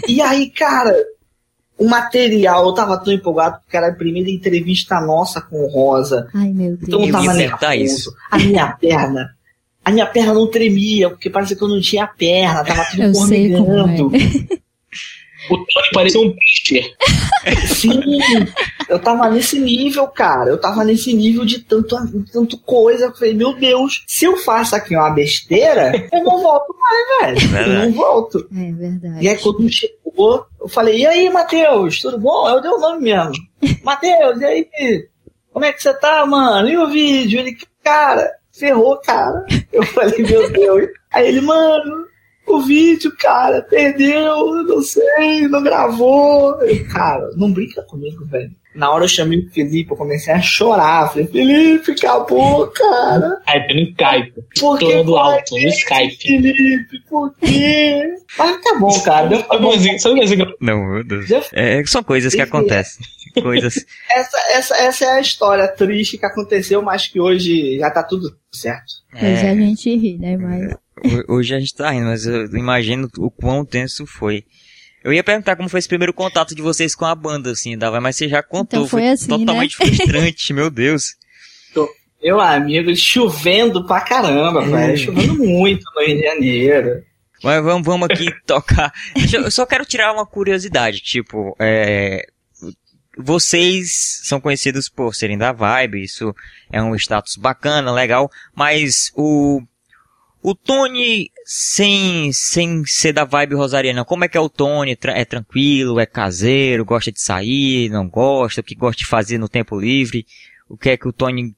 [0.08, 0.94] E aí, cara,
[1.78, 6.26] o material, eu tava tão empolgado porque era a primeira entrevista nossa com o Rosa.
[6.34, 6.82] Ai, meu Deus.
[6.88, 7.72] Então eu tava nervoso.
[7.74, 8.14] isso.
[8.30, 9.35] A minha perna.
[9.86, 13.14] A minha perna não tremia, porque parecia que eu não tinha perna, tava tudo Eu
[13.14, 14.10] sei como formigando.
[15.48, 16.96] O Tony parecia um pitcher.
[17.68, 18.00] Sim,
[18.88, 20.50] eu tava nesse nível, cara.
[20.50, 21.96] Eu tava nesse nível de tanto,
[22.32, 23.04] tanto coisa.
[23.04, 27.46] Eu falei, meu Deus, se eu faço aqui uma besteira, eu não volto mais, velho.
[27.46, 27.86] Eu Verdade.
[27.86, 28.48] não volto.
[28.52, 29.24] É verdade.
[29.24, 32.48] E aí, quando chegou, eu falei, e aí, Matheus, tudo bom?
[32.48, 33.34] Eu dei o nome mesmo.
[33.84, 34.68] Matheus, e aí?
[35.52, 36.68] Como é que você tá, mano?
[36.68, 37.38] E o vídeo?
[37.38, 39.44] Ele, cara, ferrou, cara.
[39.72, 40.88] Eu falei, meu Deus.
[41.12, 42.06] Aí ele, mano,
[42.46, 46.60] o vídeo, cara, perdeu, não sei, não gravou.
[46.62, 48.54] Eu, cara, não brinca comigo, velho.
[48.76, 51.08] Na hora eu chamei o Felipe, eu comecei a chorar.
[51.10, 53.40] Falei, Felipe, acabou, cara.
[53.46, 54.32] Skype, no Skype.
[54.60, 56.16] Por que foi alto, no Skype.
[56.16, 58.14] Felipe, por quê?
[58.38, 59.26] Mas tá bom, cara.
[59.28, 59.56] Deu, que-
[60.60, 61.26] Não, meu Deus.
[61.26, 63.04] Já- É, são coisas que acontecem.
[63.42, 63.74] Coisas.
[64.10, 68.34] essa, essa, essa é a história triste que aconteceu, mas que hoje já tá tudo
[68.52, 68.92] certo.
[69.12, 70.36] Pois a É, gente ri, né?
[70.38, 70.72] Mas
[71.12, 74.44] ho- hoje a gente tá rindo, mas eu imagino o quão tenso foi.
[75.06, 78.00] Eu ia perguntar como foi esse primeiro contato de vocês com a banda, assim, Dava,
[78.00, 78.80] mas você já contou.
[78.80, 81.14] Então foi assim, totalmente frustrante, meu Deus.
[82.20, 84.68] Meu amigo, chovendo pra caramba, É.
[84.68, 84.98] velho.
[84.98, 87.04] Chovendo muito no Rio de Janeiro.
[87.40, 88.92] Mas vamos, vamos aqui tocar.
[89.32, 92.26] Eu eu só quero tirar uma curiosidade, tipo, é,
[93.16, 96.34] vocês são conhecidos por serem da Vibe, isso
[96.72, 99.62] é um status bacana, legal, mas o
[100.42, 104.98] o Tony sem sem ser da Vibe Rosariana, como é que é o Tony?
[105.00, 109.48] É tranquilo, é caseiro, gosta de sair, não gosta, o que gosta de fazer no
[109.48, 110.26] tempo livre?
[110.68, 111.54] O que é que o Tony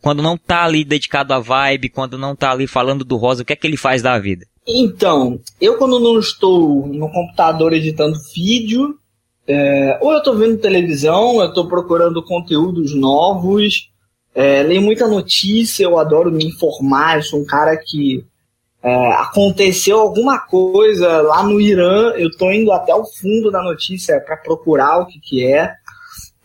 [0.00, 3.44] quando não tá ali dedicado à Vibe, quando não tá ali falando do Rosa, o
[3.44, 4.46] que é que ele faz da vida?
[4.64, 8.96] Então, eu quando não estou no computador editando vídeo,
[9.46, 13.90] é, ou eu tô vendo televisão, eu tô procurando conteúdos novos,
[14.32, 18.24] é, leio muita notícia, eu adoro me informar, eu sou um cara que
[18.86, 24.20] é, aconteceu alguma coisa lá no Irã, eu tô indo até o fundo da notícia
[24.20, 25.72] para procurar o que que é.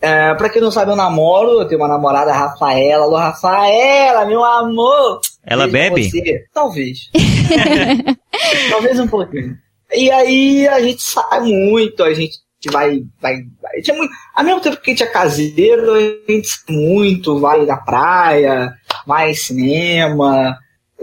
[0.00, 3.04] É, pra quem não sabe, eu namoro, eu tenho uma namorada, Rafaela.
[3.04, 5.20] Alô, Rafaela, meu amor!
[5.46, 6.02] Ela bebe?
[6.02, 6.44] você.
[6.52, 7.10] Talvez.
[8.70, 9.56] Talvez um pouquinho.
[9.94, 12.40] E aí a gente sai muito, a gente
[12.72, 13.04] vai.
[13.20, 13.80] vai, vai.
[13.82, 16.00] Tinha muito, ao mesmo tempo que a gente é caseiro, a
[16.32, 18.74] gente sai muito, vai na praia,
[19.06, 20.58] vai cinema.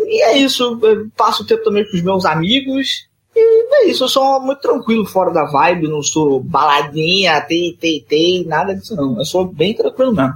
[0.07, 3.07] E é isso, eu passo o tempo também com os meus amigos.
[3.35, 8.03] E é isso, eu sou muito tranquilo fora da vibe, não sou baladinha, tei, tei,
[8.07, 9.17] tei, nada disso não.
[9.17, 10.33] Eu sou bem tranquilo mesmo.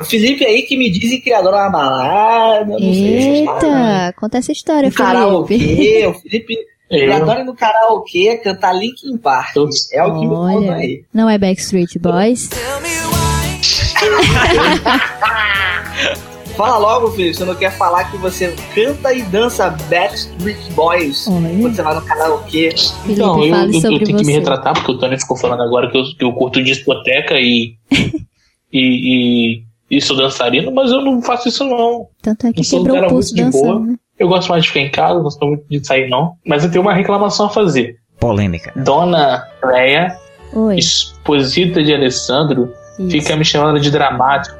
[0.00, 0.04] O.
[0.04, 4.06] Felipe aí que me dizem que adora uma balada, eu não sei história, não.
[4.06, 5.12] Eita, conta essa história, No Felipe.
[5.12, 6.56] karaokê, o Felipe
[6.90, 9.56] ele adora ir no karaokê cantar Linkin Park.
[9.92, 11.04] É o que me conta aí.
[11.12, 12.48] não é Backstreet Boys?
[16.56, 21.48] Fala logo, Felipe, você não quer falar que você canta e dança Backstreet Boys Olha,
[21.60, 22.68] quando você vai no karaokê.
[23.08, 24.32] então, Felipe, eu, eu- eu tenho que me você.
[24.32, 27.74] retratar, porque o Tony ficou falando agora que eu, que eu curto discoteca e,
[28.72, 32.06] e, e, e sou dançarino, mas eu não faço isso não.
[32.22, 33.50] Tanto é que Eu sou um quebrou cara muito de boa.
[33.52, 33.96] dançando, né?
[34.16, 36.34] Eu gosto mais de ficar em casa, não sou muito de sair não.
[36.46, 37.96] Mas eu tenho uma reclamação a fazer.
[38.20, 38.72] Polêmica.
[38.76, 40.16] Dona Leia,
[40.52, 43.10] Oi, esposita de Alessandro, isso.
[43.10, 44.56] fica me chamando de dramático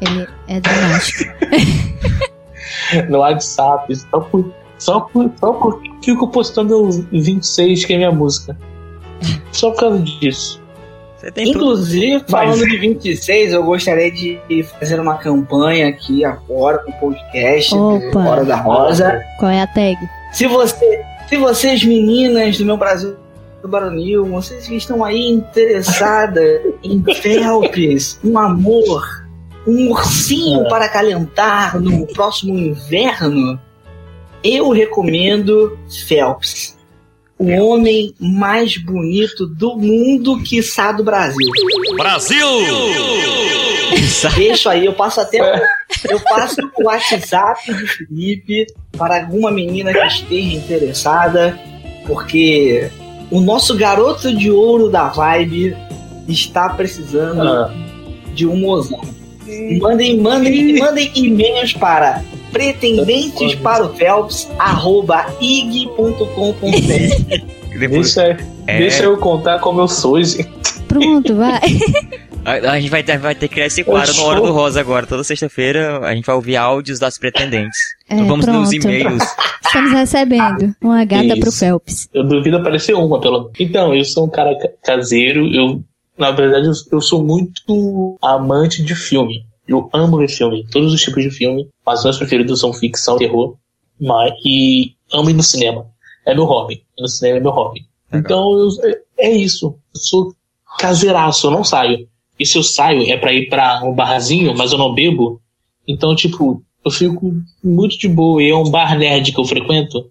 [0.00, 1.32] Ele é dramático.
[3.08, 8.12] no WhatsApp, só por, só por, só por fico postando o 26, que é minha
[8.12, 8.56] música.
[9.52, 10.60] Só por causa disso.
[11.16, 11.56] Você tem tudo.
[11.56, 12.46] Inclusive, Vai.
[12.46, 14.38] falando de 26, eu gostaria de
[14.78, 18.20] fazer uma campanha aqui agora no podcast Opa.
[18.20, 19.20] Hora da Rosa.
[19.38, 19.96] Qual é a tag?
[20.32, 23.16] Se você, se vocês meninas do meu Brasil
[23.62, 29.25] do Baronil, vocês que estão aí interessadas em felpes, um amor,
[29.66, 33.60] um ursinho para calentar no próximo inverno,
[34.42, 36.76] eu recomendo Phelps.
[37.38, 41.50] O homem mais bonito do mundo, quiçá do Brasil.
[44.36, 45.38] Deixo aí, eu passo até
[46.08, 51.58] eu passo o WhatsApp de Felipe para alguma menina que esteja interessada,
[52.06, 52.90] porque
[53.30, 55.76] o nosso garoto de ouro da vibe
[56.28, 57.70] está precisando Ah,
[58.34, 59.15] de um mozão.
[59.80, 67.78] Mandem, mandem, mandem e-mails para pretendentes para o Phelps, arroba ig.com.br.
[67.78, 70.48] Deixa, é, deixa eu contar como eu sou, gente.
[70.88, 71.60] Pronto, vai.
[72.44, 74.80] a, a gente vai ter, vai ter que criar esse quadro no Hora do Rosa
[74.80, 75.06] agora.
[75.06, 77.78] Toda sexta-feira a gente vai ouvir áudios das pretendentes.
[78.08, 79.22] É, Então vamos nos e-mails.
[79.66, 81.58] Estamos recebendo uma gata pro Isso.
[81.58, 82.08] Phelps.
[82.14, 83.50] Eu duvido aparecer uma, pelo.
[83.60, 85.82] Então, eu sou um cara ca- caseiro, eu,
[86.18, 89.44] na verdade, eu, eu sou muito amante de filme.
[89.66, 93.56] Eu amo ver filme, todos os tipos de filme, mas meus preferidos são ficção, terror,
[94.00, 95.86] mas, e amo ir no cinema.
[96.24, 96.84] É meu hobby.
[96.98, 97.80] Ir no cinema é meu hobby.
[98.12, 98.20] Legal.
[98.22, 99.76] Então, eu- é, é isso.
[99.94, 100.34] Eu sou
[100.78, 102.08] caseiraço, eu não saio.
[102.38, 105.40] E se eu saio, é pra ir pra um barzinho, mas eu não bebo.
[105.88, 108.42] Então, tipo, eu fico muito de boa.
[108.42, 110.06] E é um bar nerd que eu frequento,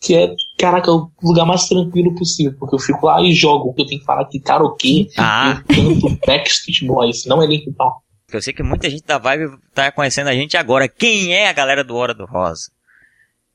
[0.00, 3.74] que é, caraca, o lugar mais tranquilo possível, porque eu fico lá e jogo.
[3.76, 7.96] Eu tenho que falar que karaokê, Ah, eu canto Backstreet Boys, não é Linkin Park.
[8.32, 10.88] eu sei que muita gente da Vibe tá conhecendo a gente agora.
[10.88, 12.70] Quem é a galera do Hora do Rosa?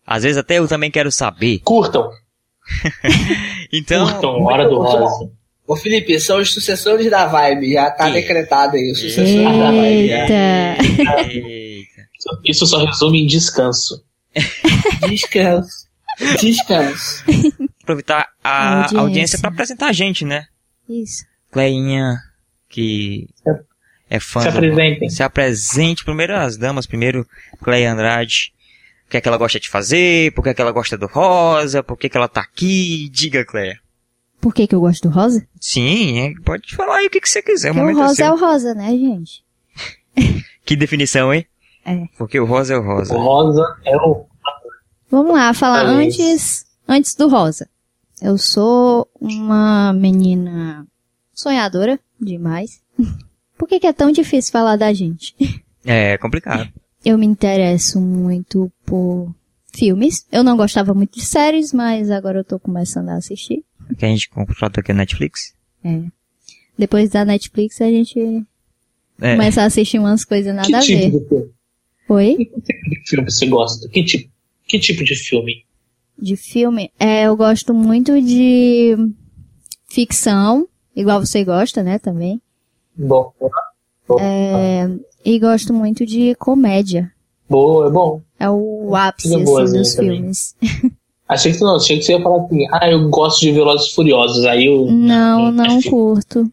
[0.05, 1.59] Às vezes até eu também quero saber.
[1.59, 2.09] Curtam,
[3.71, 5.31] Então, Curtam Hora do Rosa.
[5.67, 8.13] Ô Felipe, são os sucessores da vibe, já tá Ih.
[8.13, 10.07] decretado aí, os sucessores da vibe.
[10.07, 10.81] Já.
[10.81, 11.31] Eita.
[11.31, 12.01] eita.
[12.45, 14.03] Isso só resume em descanso.
[15.07, 15.80] Descanso.
[16.39, 17.23] Descanso.
[17.83, 18.99] aproveitar a Audiência.
[18.99, 20.45] audiência para apresentar a gente, né?
[20.87, 21.25] Isso.
[21.51, 22.17] Cleinha,
[22.69, 23.27] que
[24.09, 25.09] é fã Se do- apresentem.
[25.09, 27.27] se apresente primeiro as damas, primeiro
[27.61, 28.53] Cleia Andrade.
[29.07, 30.33] O que é que ela gosta de fazer?
[30.33, 31.83] Por que é que ela gosta do rosa?
[31.83, 33.09] Por que, que ela tá aqui?
[33.09, 33.77] Diga, Cleia.
[34.39, 35.45] Por que que eu gosto do rosa?
[35.59, 37.71] Sim, é, pode falar aí o que, que você quiser.
[37.71, 38.25] O Porque o momento é rosa seu.
[38.25, 39.43] é o rosa, né, gente?
[40.65, 41.45] Que definição, hein?
[41.85, 42.05] É.
[42.17, 43.13] Porque o rosa é o rosa.
[43.13, 44.25] O rosa é o.
[45.11, 47.67] Vamos lá, falar É antes, antes do rosa.
[48.21, 50.87] Eu sou uma menina
[51.33, 52.81] sonhadora demais.
[53.57, 55.35] Por que, que é tão difícil falar da gente?
[55.85, 56.67] É complicado.
[57.03, 59.33] Eu me interesso muito por
[59.73, 60.23] filmes.
[60.31, 63.63] Eu não gostava muito de séries, mas agora eu tô começando a assistir.
[63.97, 65.55] Que a gente contratou aqui no Netflix.
[65.83, 66.03] É.
[66.77, 68.19] Depois da Netflix a gente
[69.19, 69.31] É.
[69.35, 71.09] começa a assistir umas coisas nada Que a tipo ver.
[71.11, 71.51] de filme?
[72.09, 72.45] Oi?
[72.45, 73.89] Que filme você gosta?
[73.89, 74.31] Que tipo,
[74.71, 75.65] que tipo de filme?
[76.17, 76.91] De filme?
[76.99, 78.95] É, eu gosto muito de
[79.89, 82.41] ficção, igual você gosta, né, também.
[82.95, 83.31] Bom,
[84.19, 84.87] É,
[85.25, 87.11] e gosto muito de comédia.
[87.49, 88.21] boa, é bom.
[88.39, 90.11] É o ápice, assim, dos também.
[90.17, 90.55] filmes.
[91.27, 93.95] Achei que não, achei que você ia falar assim, ah, eu gosto de Velozes e
[93.95, 94.43] Furiosos.
[94.43, 94.85] Aí eu.
[94.91, 96.51] Não, não é fi- curto.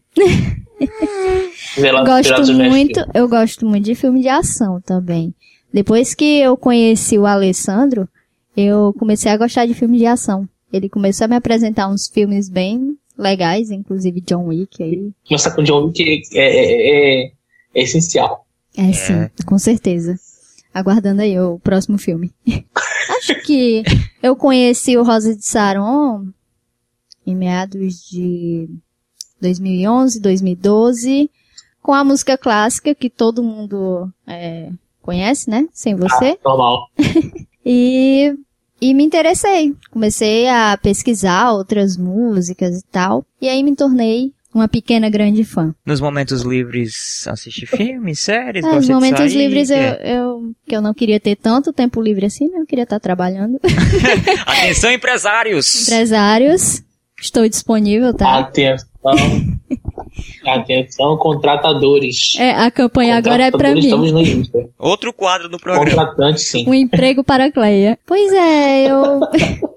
[1.77, 5.33] Velozes Gosto Furiosos não muito, eu gosto muito de filme de ação também.
[5.73, 8.07] Depois que eu conheci o Alessandro,
[8.57, 10.47] eu comecei a gostar de filme de ação.
[10.71, 15.11] Ele começou a me apresentar uns filmes bem legais, inclusive John Wick aí.
[15.27, 16.03] Começar com John Wick
[16.37, 17.31] é, é, é, é-
[17.75, 18.45] é essencial.
[18.75, 20.15] É, sim, com certeza.
[20.73, 22.31] Aguardando aí o próximo filme.
[23.17, 23.83] Acho que
[24.23, 26.27] eu conheci o Rosa de Saron
[27.25, 28.69] em meados de
[29.41, 31.29] 2011, 2012,
[31.81, 34.69] com a música clássica que todo mundo é,
[35.01, 35.65] conhece, né?
[35.73, 36.37] Sem você.
[36.43, 36.87] Normal.
[37.71, 38.33] E,
[38.81, 39.75] e me interessei.
[39.91, 43.23] Comecei a pesquisar outras músicas e tal.
[43.39, 45.75] E aí me tornei uma pequena grande fã.
[45.85, 49.99] Nos momentos livres, assiste filmes, séries, É, os gosta de momentos sair, livres eu, é.
[50.03, 52.59] eu, que eu não queria ter tanto tempo livre assim, né?
[52.59, 53.59] Eu queria estar trabalhando.
[54.47, 55.83] Atenção, empresários!
[55.83, 56.81] Empresários,
[57.21, 58.39] estou disponível, tá?
[58.39, 58.87] Atenção.
[60.45, 62.35] Atenção, contratadores.
[62.37, 63.79] É, a campanha agora é pra mim.
[63.79, 64.69] Estamos no Insta.
[64.77, 65.85] Outro quadro do programa.
[65.89, 66.65] Contratante, sim.
[66.67, 67.97] Um emprego para a Cleia.
[68.05, 69.21] Pois é, eu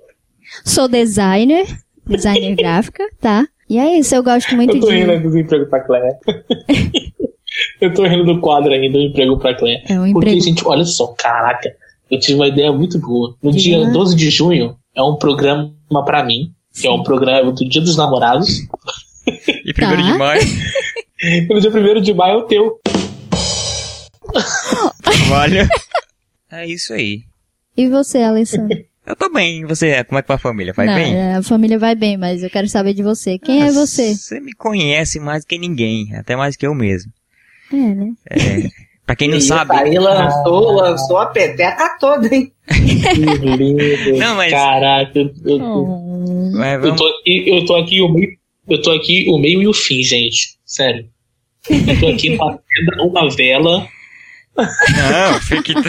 [0.64, 1.66] sou designer,
[2.06, 3.46] designer gráfica, tá?
[3.68, 5.28] E é isso, eu gosto muito Eu tô rindo de...
[5.28, 6.18] do emprego pra Cléia.
[7.80, 9.82] Eu tô rindo do quadro ainda do emprego pra Cléia.
[9.86, 10.40] É um Porque, emprego.
[10.40, 11.70] gente, olha só, caraca,
[12.10, 13.34] eu tive uma ideia muito boa.
[13.42, 13.78] No Diga.
[13.84, 15.74] dia 12 de junho, é um programa
[16.04, 18.60] pra mim, que é um programa do Dia dos Namorados.
[19.64, 20.12] E primeiro Tá.
[20.12, 20.42] de maio,
[21.22, 22.80] E no dia 1 de maio é o teu.
[25.32, 25.68] olha.
[26.50, 27.22] É isso aí.
[27.76, 28.76] E você, Alessandro?
[29.04, 30.72] Eu tô bem, e você, como é que vai a família?
[30.72, 31.12] Vai não, bem?
[31.16, 33.36] é, a família vai bem, mas eu quero saber de você.
[33.36, 34.14] Quem é você?
[34.14, 37.12] Você me conhece mais que ninguém, até mais que eu mesmo.
[37.72, 38.12] É, né?
[38.30, 38.36] É,
[39.06, 42.52] pra quem não E sabe, Aí lançou, lançou a peteca toda, hein?
[42.68, 42.76] Que
[43.56, 44.18] lindo.
[44.18, 48.30] Não, mas- Caraca, eu, eu- é, eu vamos, tô aqui, eu tô aqui o meio,
[48.68, 50.56] eu tô aqui o meio e o fim, gente.
[50.64, 51.06] Sério.
[51.68, 53.86] Eu tô aqui batendo uma vela.
[54.56, 55.72] não, fique.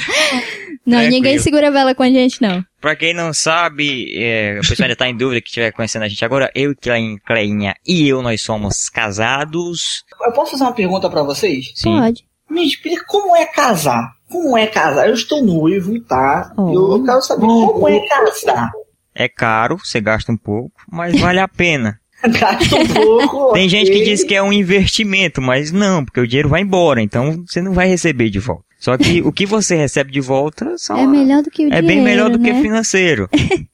[0.85, 1.15] Não, Tranquilo.
[1.15, 2.61] ninguém segura a vela com a gente, não.
[2.81, 6.09] Pra quem não sabe, é, o pessoal ainda tá em dúvida que estiver conhecendo a
[6.09, 10.03] gente agora, eu e Clein- Cleinha e eu, nós somos casados.
[10.25, 11.71] Eu posso fazer uma pergunta pra vocês?
[11.73, 11.97] Sim.
[11.97, 12.25] Pode.
[12.53, 14.11] Me explica como é casar.
[14.29, 15.07] Como é casar?
[15.07, 16.51] Eu estou noivo, tá?
[16.57, 16.71] Oh.
[16.97, 18.71] Eu quero saber como é casar.
[19.15, 21.99] É caro, você gasta um pouco, mas vale a pena.
[22.23, 23.51] Gasta um pouco.
[23.53, 27.01] Tem gente que diz que é um investimento, mas não, porque o dinheiro vai embora,
[27.01, 28.63] então você não vai receber de volta.
[28.79, 31.81] Só que o que você recebe de volta são, É melhor do que o é
[31.81, 32.61] dinheiro, bem melhor do que né?
[32.61, 33.29] financeiro.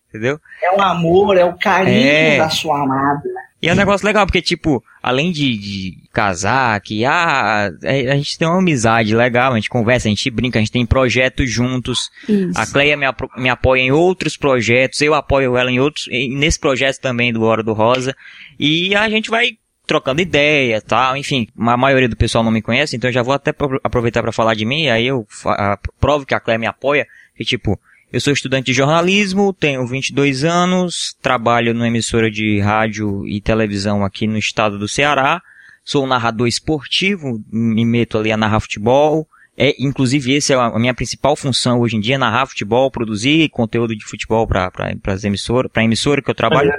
[0.10, 0.40] Entendeu?
[0.64, 2.38] É o amor, é o carinho É.
[2.40, 3.22] da sua amada.
[3.62, 8.16] E é um negócio legal, porque, tipo, além de, de casar, que ah, é- a
[8.16, 11.52] gente tem uma amizade legal, a gente conversa, a gente brinca, a gente tem projetos
[11.52, 12.10] juntos.
[12.28, 12.58] Isso.
[12.58, 13.06] A Cleia me,
[13.38, 17.62] me apoia em outros projetos, eu apoio ela em outros, nesse projeto também do Hora
[17.62, 18.16] do Rosa.
[18.58, 22.96] E a gente vai trocando ideia, tal, enfim, a maioria do pessoal não me conhece,
[22.96, 25.26] então eu já vou até pro- aproveitar para falar de mim, aí eu
[26.00, 27.80] provo que a Cleia me apoia, que tipo,
[28.12, 34.04] eu sou estudante de jornalismo, tenho 22 anos, trabalho numa emissora de rádio e televisão
[34.04, 35.42] aqui no estado do Ceará,
[35.84, 39.28] sou um narrador esportivo, me meto ali a narrar futebol,
[39.62, 43.94] É, inclusive, essa é a minha principal função hoje em dia, narrar futebol, produzir conteúdo
[43.94, 44.72] de futebol para
[45.08, 46.72] as emissoras, para a emissora que eu trabalho.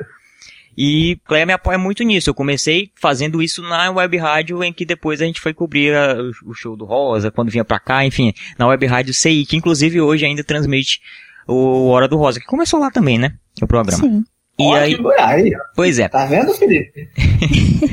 [0.83, 2.31] E Cleia me apoia muito nisso.
[2.31, 6.17] Eu comecei fazendo isso na web rádio, em que depois a gente foi cobrir a-
[6.47, 10.01] o show do Rosa, quando vinha pra cá, enfim, na web rádio CI, que inclusive
[10.01, 11.01] hoje ainda transmite
[11.47, 13.35] o Hora do Rosa, que começou lá também, né?
[13.61, 14.03] O programa.
[14.03, 14.25] Sim.
[14.59, 15.59] E Ó, aí, aí, ó.
[15.77, 17.09] pois é, Tá vendo, Felipe?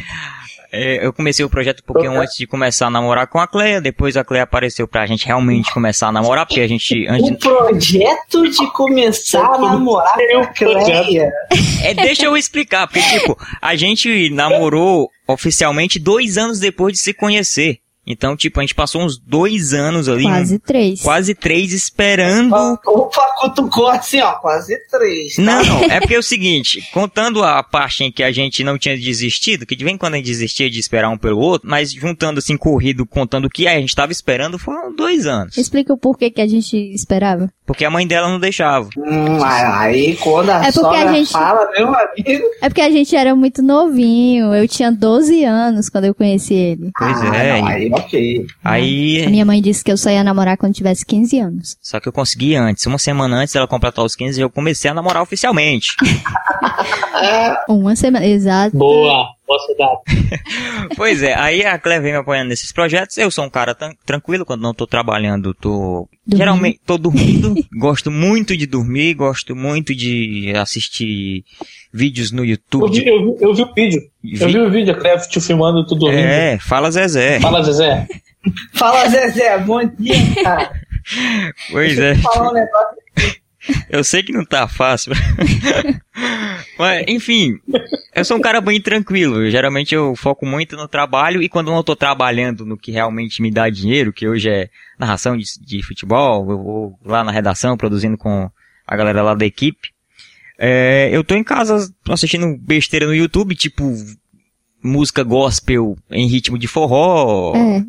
[0.71, 3.79] é, eu comecei o projeto um pouquinho antes de começar a namorar com a Cleia,
[3.79, 7.37] depois a Cleia apareceu pra gente realmente começar a namorar, porque a gente, antes, O
[7.37, 11.31] projeto de começar a namorar com a Cleia.
[11.83, 17.13] É, deixa eu explicar, porque, tipo, a gente namorou oficialmente dois anos depois de se
[17.13, 17.79] conhecer.
[18.07, 21.01] Então, tipo, a gente passou uns dois anos ali, Quase três.
[21.01, 22.53] quase três, esperando.
[22.55, 25.35] Opa, cutucou assim, ó, quase três.
[25.35, 25.41] tá?
[25.41, 28.97] Não, é porque é o seguinte, contando a parte em que a gente não tinha
[28.97, 31.91] desistido, que de vez em quando a gente desistia de esperar um pelo outro, mas
[31.91, 35.57] juntando assim, corrido, contando o que a gente tava esperando, foram dois anos.
[35.57, 37.51] Explica o porquê que a gente esperava.
[37.67, 38.87] Porque a mãe dela não deixava.
[38.97, 42.45] Hum, aí quando a É porque a sogra gente- fala, meu amigo.
[42.61, 44.55] É porque a gente era muito novinho.
[44.55, 46.91] Eu tinha 12 anos quando eu conheci ele.
[46.97, 48.47] Pois ah, é, não, aí ok.
[48.63, 51.75] A Aí, minha mãe disse que eu só ia namorar quando tivesse 15 anos.
[51.81, 54.93] só que eu consegui antes, uma semana antes dela completar os 15, eu comecei a
[54.93, 55.89] namorar oficialmente.
[57.67, 58.77] Uma semana, exato.
[58.77, 59.95] Boa, posso dar.
[60.95, 63.17] Pois é, aí a Clé vem me apoiando nesses projetos.
[63.17, 63.75] Eu sou um cara
[64.05, 66.07] tranquilo quando não tô trabalhando, tô.
[66.25, 66.37] Dormindo.
[66.37, 67.55] Geralmente tô dormindo.
[67.79, 71.43] gosto muito de dormir, gosto muito de assistir
[71.93, 72.91] vídeos no Eu YouTube.
[72.91, 74.01] vi, de- eu, vi, eu vi o vídeo.
[74.23, 76.21] Eu vi o vídeo, a Clef te filmando tudo dormindo.
[76.25, 77.39] É, fala Zezé.
[77.39, 78.07] Fala, Zezé.
[78.73, 80.71] Fala, Zezé, bom dia, cara.
[81.71, 82.97] Pois Deixa é, eu te falar um negócio.
[83.89, 85.13] Eu sei que não tá fácil.
[86.77, 87.59] Mas, enfim,
[88.15, 89.49] eu sou um cara bem tranquilo.
[89.49, 93.41] Geralmente eu foco muito no trabalho e quando eu não tô trabalhando no que realmente
[93.41, 97.77] me dá dinheiro, que hoje é narração de, de futebol, eu vou lá na redação
[97.77, 98.49] produzindo com
[98.85, 99.89] a galera lá da equipe.
[100.57, 103.93] É, eu tô em casa assistindo besteira no YouTube, tipo
[104.83, 107.53] música gospel em ritmo de forró.
[107.55, 107.83] É.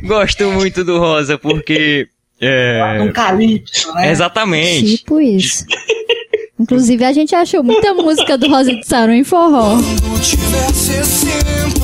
[0.06, 2.08] Gosto muito do Rosa porque
[2.40, 4.10] é, Um calypso, né?
[4.10, 4.98] exatamente.
[4.98, 5.64] Tipo isso.
[6.58, 9.78] Inclusive, a gente achou muita música do Rosa de Saron em forró.
[10.20, 11.80] tivesse sempre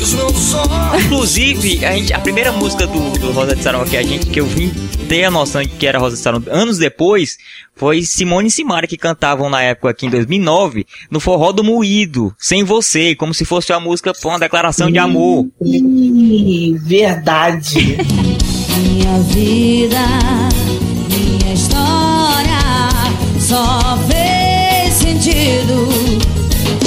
[0.00, 0.62] quis não só
[1.04, 4.40] Inclusive, a, gente, a primeira música do, do Rosa de Saron que a gente que
[4.40, 4.72] eu vim
[5.08, 7.36] ter a noção de que era Rosa de Saron anos depois
[7.76, 12.34] foi Simone e Simara que cantavam na época aqui em 2009 no Forró do Moído,
[12.38, 15.46] Sem Você, como se fosse uma música uma declaração de amor.
[15.62, 17.96] Ih, verdade.
[18.82, 19.98] Minha vida,
[21.10, 22.88] minha história
[23.38, 25.88] só fez sentido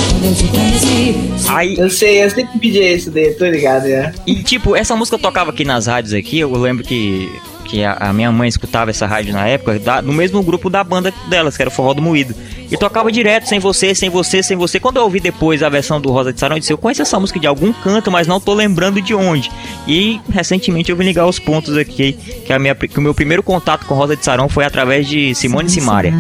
[0.10, 1.50] quando eu te conheci.
[1.50, 4.14] Aí, Eu sei, eu sei que pedir esse daí, tô ligado, né?
[4.26, 7.30] E tipo, essa música tocava aqui nas rádios aqui, eu lembro que,
[7.74, 10.84] que a, a minha mãe escutava essa rádio na época, da- no mesmo grupo da
[10.84, 12.36] banda delas, que era o Forró do Moído.
[12.70, 14.80] E tocava direto, sem você, sem você, sem você.
[14.80, 17.20] Quando eu ouvi depois a versão do Rosa de Sarão, eu disse, eu conheço essa
[17.20, 19.50] música de algum canto, mas não tô lembrando de onde.
[19.88, 22.14] E recentemente eu vim ligar os pontos aqui,
[22.46, 25.34] que, a minha, que o meu primeiro contato com Rosa de Sarão foi através de
[25.34, 25.68] Simone.
[25.68, 26.14] Simária.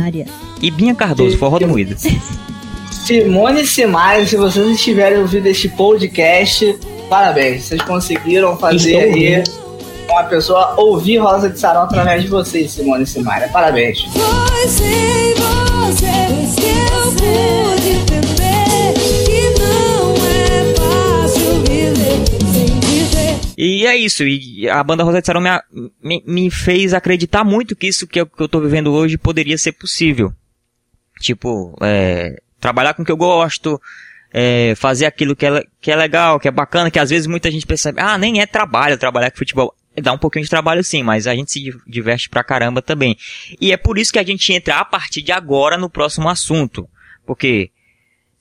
[0.59, 1.95] E Binha Cardoso, Forró do Moído.
[2.89, 6.77] Simone e Simaria, se vocês estiverem ouvindo este podcast,
[7.09, 7.65] parabéns.
[7.65, 9.62] Vocês conseguiram fazer Estou aí ouvindo.
[10.09, 13.47] Uma pessoa ouvir Rosa de Sarão através de vocês, Simone e Simaria.
[13.49, 14.01] Parabéns.
[14.03, 16.23] Foi sem você
[16.55, 23.39] que eu pude entender que não é fácil viver sem dizer.
[23.57, 25.49] E é isso, e a banda Rosa de Sarão me,
[26.01, 29.57] me, me fez acreditar muito que isso que eu, que eu tô vivendo hoje poderia
[29.57, 30.31] ser possível.
[31.19, 33.79] Tipo, é, trabalhar com o que eu gosto,
[34.33, 37.51] é, fazer aquilo que é, que é legal, que é bacana, que às vezes muita
[37.51, 39.73] gente percebe, ah, nem é trabalho trabalhar com futebol.
[40.01, 43.15] Dá um pouquinho de trabalho sim, mas a gente se di- diverte pra caramba também.
[43.61, 46.87] E é por isso que a gente entra a partir de agora no próximo assunto.
[47.25, 47.69] Porque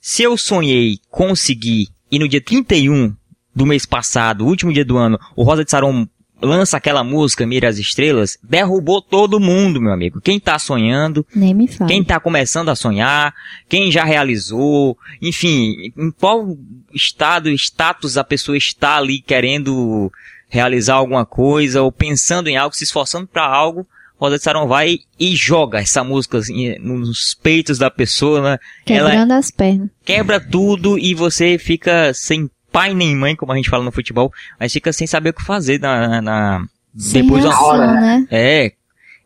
[0.01, 3.15] se eu sonhei conseguir e no dia 31
[3.55, 6.07] do mês passado, último dia do ano, o Rosa de Saron
[6.41, 10.19] lança aquela música Mira as Estrelas, derrubou todo mundo, meu amigo.
[10.19, 11.87] Quem tá sonhando, Nem me fala.
[11.87, 13.33] quem tá começando a sonhar,
[13.69, 16.57] quem já realizou, enfim, em qual
[16.93, 20.11] estado, status a pessoa está ali querendo
[20.53, 23.87] realizar alguma coisa ou pensando em algo, se esforçando para algo,
[24.19, 28.57] Rosa de Saron vai e joga essa música assim, nos peitos da pessoa, né?
[28.85, 29.89] Ela Quebrando as pernas.
[30.05, 34.31] quebra tudo e você fica sem pai nem mãe, como a gente fala no futebol,
[34.59, 38.27] mas fica sem saber o que fazer na, na- depois da hora, né?
[38.29, 38.71] é.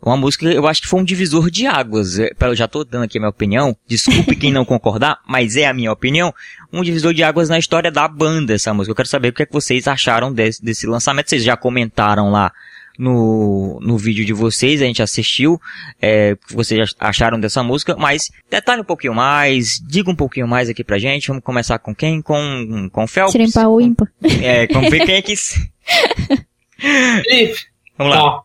[0.02, 2.20] Uma música, eu acho que foi um divisor de águas.
[2.20, 3.76] É, Eu já tô dando aqui a minha opinião.
[3.88, 6.34] Desculpe quem não concordar, mas é a minha opinião.
[6.72, 8.91] Um divisor de águas na história da banda, essa música.
[8.91, 11.30] Eu quero saber o que, é que vocês acharam desse, desse lançamento.
[11.30, 12.52] Vocês já comentaram lá
[12.98, 15.62] no, no vídeo de vocês, a gente assistiu,
[16.02, 20.48] é, o que vocês acharam dessa música, mas detalhe um pouquinho mais, diga um pouquinho
[20.48, 21.28] mais aqui pra gente.
[21.28, 22.22] Vamos começar com quem?
[22.22, 23.32] Com, com o Phelps?
[23.32, 24.08] Tirem o ímpar.
[24.41, 25.36] É, vamos ver quem é que...
[26.80, 27.60] Felipe,
[27.98, 28.24] Vamos lá.
[28.24, 28.41] Ó,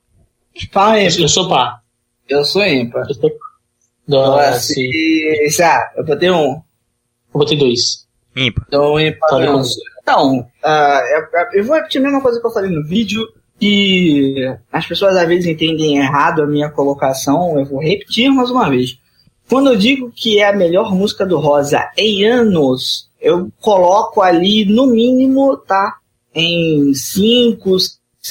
[0.72, 1.06] fala aí.
[1.06, 1.80] eu sou pá.
[2.28, 3.06] Eu sou ímpar.
[3.08, 3.30] Eu sou...
[4.08, 4.90] Então, Nossa, assim,
[5.50, 6.54] se- ah, eu botei um.
[6.54, 6.62] eu
[7.32, 8.06] botei dois.
[8.34, 8.64] Ímpar.
[8.66, 9.28] Então, ímpar.
[10.02, 11.00] Então, ah,
[11.52, 13.26] eu, eu vou repetir a mesma coisa que eu falei no vídeo.
[13.60, 17.56] E as pessoas às vezes entendem errado a minha colocação.
[17.58, 18.98] Eu vou repetir mais uma vez.
[19.48, 24.64] Quando eu digo que é a melhor música do Rosa em anos, eu coloco ali
[24.64, 25.98] no mínimo, tá?
[26.34, 27.76] Em 5,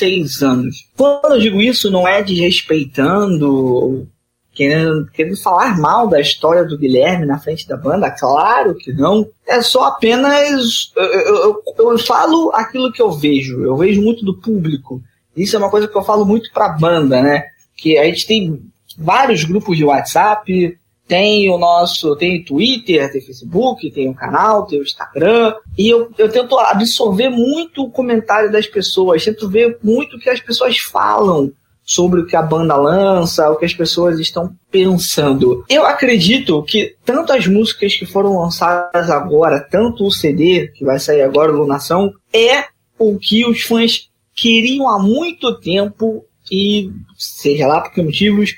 [0.01, 0.87] 6 anos.
[0.97, 4.07] Quando eu digo isso, não é desrespeitando,
[4.53, 9.27] querendo, querendo falar mal da história do Guilherme na frente da banda, claro que não.
[9.45, 10.91] É só apenas.
[10.95, 11.35] Eu, eu,
[11.77, 13.63] eu- eu falo aquilo que eu vejo.
[13.63, 15.01] Eu vejo muito do público.
[15.35, 17.43] Isso é uma coisa que eu falo muito pra banda, né?
[17.75, 18.61] Que a gente tem
[18.97, 20.77] vários grupos de WhatsApp,
[21.11, 26.09] tem o nosso, tem Twitter, tem Facebook, tem o canal, tem o Instagram, e eu,
[26.17, 30.77] eu tento absorver muito o comentário das pessoas, tento ver muito o que as pessoas
[30.77, 31.51] falam
[31.83, 35.65] sobre o que a banda lança, o que as pessoas estão pensando.
[35.67, 40.97] Eu acredito que tanto as músicas que foram lançadas agora, tanto o CD que vai
[40.97, 42.63] sair agora, Lunação, é
[42.97, 48.55] o que os fãs queriam há muito tempo e, seja lá por que motivos,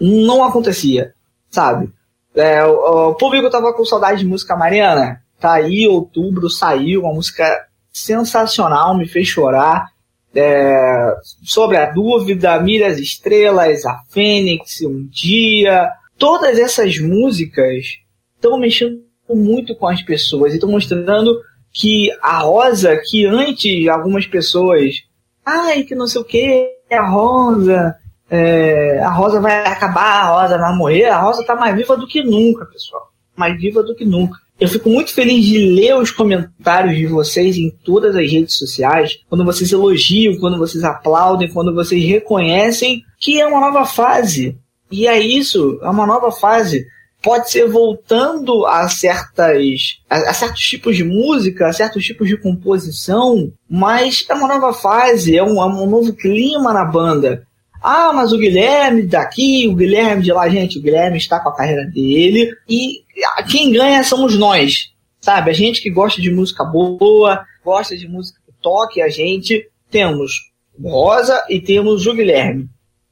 [0.00, 1.14] não acontecia,
[1.52, 1.92] sabe?
[2.34, 5.22] É, o, o público tava com saudade de música Mariana.
[5.38, 9.92] Tá aí, outubro saiu, uma música sensacional, me fez chorar.
[10.34, 15.90] É, sobre a dúvida, Mira as Estrelas, a Fênix, Um Dia.
[16.16, 17.98] Todas essas músicas
[18.34, 21.38] estão mexendo muito com as pessoas e estão mostrando
[21.72, 25.02] que a Rosa, que antes algumas pessoas,
[25.44, 27.96] ai, que não sei o que, é a Rosa,
[28.34, 32.06] é, a Rosa vai acabar, a Rosa vai morrer, a Rosa tá mais viva do
[32.06, 33.12] que nunca, pessoal.
[33.36, 34.38] Mais viva do que nunca.
[34.58, 39.18] Eu fico muito feliz de ler os comentários de vocês em todas as redes sociais,
[39.28, 44.56] quando vocês elogiam, quando vocês aplaudem, quando vocês reconhecem que é uma nova fase.
[44.90, 46.86] E é isso, é uma nova fase.
[47.22, 52.38] Pode ser voltando a certas a, a certos tipos de música, a certos tipos de
[52.38, 57.46] composição, mas é uma nova fase, é um, é um novo clima na banda.
[57.82, 61.56] Ah, mas o Guilherme daqui, o Guilherme de lá, gente, o Guilherme está com a
[61.56, 63.02] carreira dele e
[63.50, 65.50] quem ganha somos nós, sabe?
[65.50, 70.52] A gente que gosta de música boa, gosta de música que toque a gente, temos
[70.80, 72.68] Rosa e temos o Guilherme.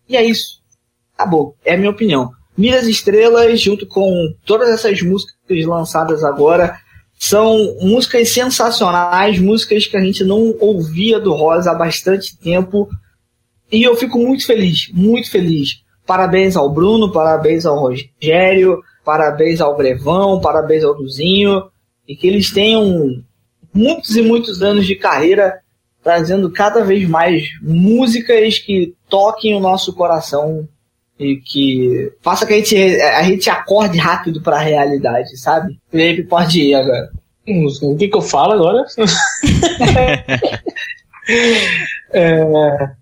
[0.08, 0.60] E é isso.
[1.14, 1.56] Acabou.
[1.64, 2.30] É a minha opinião.
[2.56, 4.12] Miras Estrelas, junto com
[4.44, 6.78] todas essas músicas lançadas agora,
[7.18, 12.88] são músicas sensacionais, músicas que a gente não ouvia do Rosa há bastante tempo.
[13.70, 15.82] E eu fico muito feliz, muito feliz.
[16.06, 21.64] Parabéns ao Bruno, parabéns ao Rogério, parabéns ao Brevão, parabéns ao Duzinho.
[22.08, 23.22] E que eles tenham
[23.72, 25.60] muitos e muitos anos de carreira
[26.02, 30.66] trazendo cada vez mais músicas que toquem o nosso coração
[31.18, 35.78] e que faça que a gente, a gente acorde rápido para a realidade, sabe?
[35.90, 37.10] Felipe pode ir agora.
[37.46, 38.84] Hum, O que, que eu falo agora?
[42.12, 42.92] é,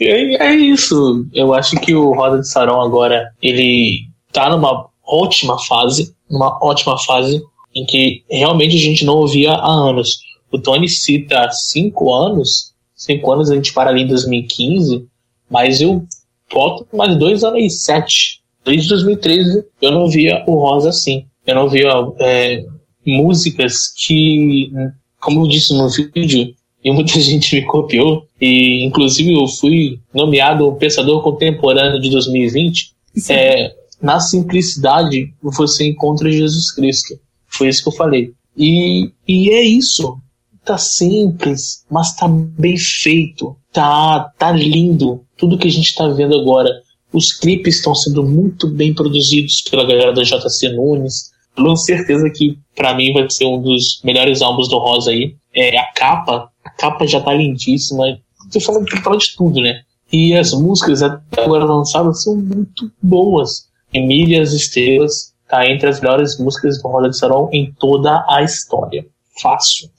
[0.00, 1.26] é, é isso.
[1.32, 6.98] Eu acho que o Roda de Sarão agora ele tá numa ótima fase, numa ótima
[6.98, 7.42] fase
[7.74, 10.18] em que realmente a gente não ouvia há anos.
[10.50, 15.06] O Tony cita cinco anos, cinco anos a gente para ali em 2015,
[15.50, 16.04] mas eu
[16.52, 18.40] boto mais dois anos e sete.
[18.64, 21.26] Desde 2013 eu não via o Rosa assim.
[21.46, 22.64] Eu não via é,
[23.06, 24.72] músicas que,
[25.20, 26.55] como eu disse no vídeo,
[26.86, 32.94] e muita gente me copiou, e inclusive eu fui nomeado Pensador Contemporâneo de 2020.
[33.28, 37.18] É, na simplicidade você encontra Jesus Cristo.
[37.48, 38.30] Foi isso que eu falei.
[38.56, 40.16] E, e é isso.
[40.64, 43.56] Tá simples, mas tá bem feito.
[43.72, 45.24] Tá, tá lindo.
[45.36, 46.70] Tudo que a gente tá vendo agora.
[47.12, 51.32] Os clipes estão sendo muito bem produzidos pela galera da JC Nunes.
[51.56, 55.34] Com certeza que para mim vai ser um dos melhores álbuns do Rosa aí.
[55.54, 58.18] É, a capa, capa já tá lindíssima.
[58.52, 59.82] Tô falando que fala de tudo, né?
[60.12, 63.68] E as músicas até agora lançadas são muito boas.
[63.92, 68.42] Emília as Estrelas tá entre as melhores músicas do Roda de Sarol em toda a
[68.42, 69.06] história.
[69.40, 69.90] Fácil.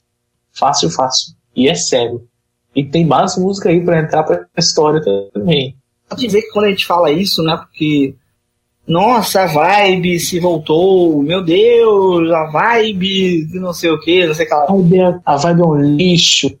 [0.52, 1.34] Fácil, fácil.
[1.54, 2.26] E é sério.
[2.74, 5.00] E tem mais música aí pra entrar pra história
[5.32, 5.76] também.
[6.08, 7.56] Pode ver que quando a gente fala isso, né?
[7.56, 8.14] Porque,
[8.86, 14.34] nossa, a vibe se voltou, meu Deus, a vibe de não sei o que, não
[14.34, 14.66] sei o que lá.
[15.24, 16.58] A vibe é um lixo.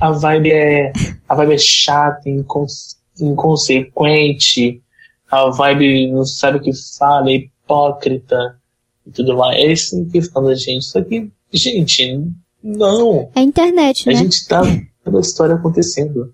[0.00, 0.92] A vibe é,
[1.28, 4.82] a vibe é chata, incons, inconsequente.
[5.30, 8.36] A vibe não sabe o que fala, é hipócrita
[9.06, 9.56] e tudo mais.
[9.58, 10.84] É isso que da gente.
[10.84, 12.20] Só que, gente,
[12.62, 13.30] não.
[13.34, 14.18] É a internet, A né?
[14.18, 16.32] gente tá vendo a história acontecendo.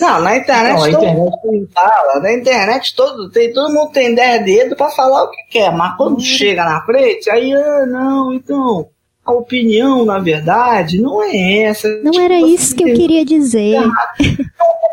[0.00, 1.16] Não, na internet, Não, a todo internet-
[1.46, 2.20] mundo fala.
[2.20, 5.96] Na internet todo, tem, todo mundo tem 10 dedos pra falar o que quer, mas
[5.96, 8.88] quando chega na frente, aí, ah, não, então,
[9.32, 11.88] a opinião, na verdade, não é essa.
[12.02, 13.76] Não Tipo, era você isso que eu queria dizer.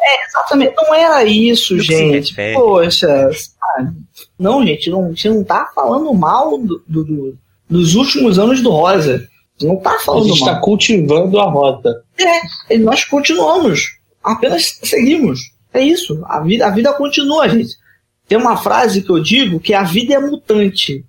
[0.07, 2.35] É, exatamente, não era isso, gente.
[2.53, 3.89] Poxa, sabe?
[4.37, 8.61] não, gente, não, a gente não tá falando mal do, do- do- dos últimos anos
[8.61, 9.15] do Rosa.
[9.15, 9.17] A
[9.63, 10.49] gente não tá A falando gente mal.
[10.49, 12.03] está cultivando a rota.
[12.69, 13.97] E nós continuamos.
[14.23, 15.39] Apenas seguimos.
[15.73, 16.21] É isso.
[16.25, 17.73] A vida, a vida continua, gente.
[18.27, 21.03] Tem uma frase que eu digo que a vida é mutante.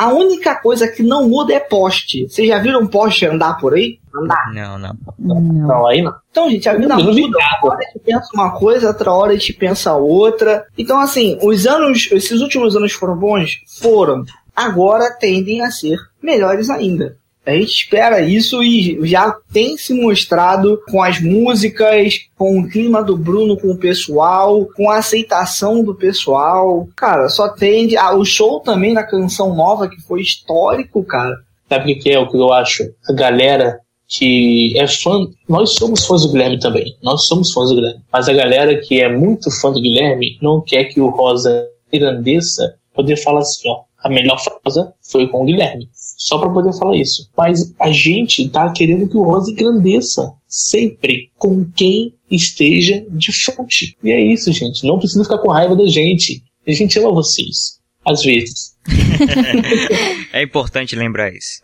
[0.00, 2.26] A única coisa que não muda é poste.
[2.26, 3.98] Vocês já viram um poste andar por aí?
[4.16, 4.50] Andar.
[4.54, 4.96] Não, não.
[5.18, 5.40] Não.
[5.42, 6.14] Não, aí não.
[6.30, 7.10] Então, gente, a vida muda.
[7.10, 10.64] Uma hora a gente pensa uma coisa, outra hora a gente pensa outra.
[10.78, 13.60] Então, assim, os anos, esses últimos anos foram bons?
[13.78, 14.24] Foram.
[14.56, 17.18] Agora tendem a ser melhores ainda.
[17.44, 23.02] A gente espera isso e já tem se mostrado com as músicas, com o clima
[23.02, 26.86] do Bruno com o pessoal, com a aceitação do pessoal.
[26.94, 27.96] Cara, só tende.
[27.96, 31.34] Ah, o show também da canção nova, que foi histórico, cara.
[31.68, 32.84] Sabe o que é o que eu acho?
[33.08, 33.80] A galera
[34.10, 35.26] que é fã.
[35.48, 36.96] Nós somos fãs do Guilherme também.
[37.02, 38.02] Nós somos fãs do Guilherme.
[38.12, 42.74] Mas a galera que é muito fã do Guilherme não quer que o Rosa engrandeça
[42.92, 43.82] poder falar assim, ó.
[44.02, 45.88] A melhor Rosa foi com o Guilherme.
[45.92, 47.30] Só pra poder falar isso.
[47.36, 50.32] Mas a gente tá querendo que o Rosa engrandeça.
[50.46, 51.30] Sempre.
[51.36, 53.96] Com quem esteja de frente.
[54.02, 54.86] E é isso, gente.
[54.86, 56.42] Não precisa ficar com raiva da gente.
[56.66, 57.80] A gente ama vocês.
[58.04, 58.76] Às vezes.
[60.32, 61.60] É importante lembrar isso.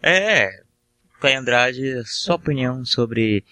[0.00, 0.48] É,
[1.20, 3.42] Clay Andrade, sua opinião sobre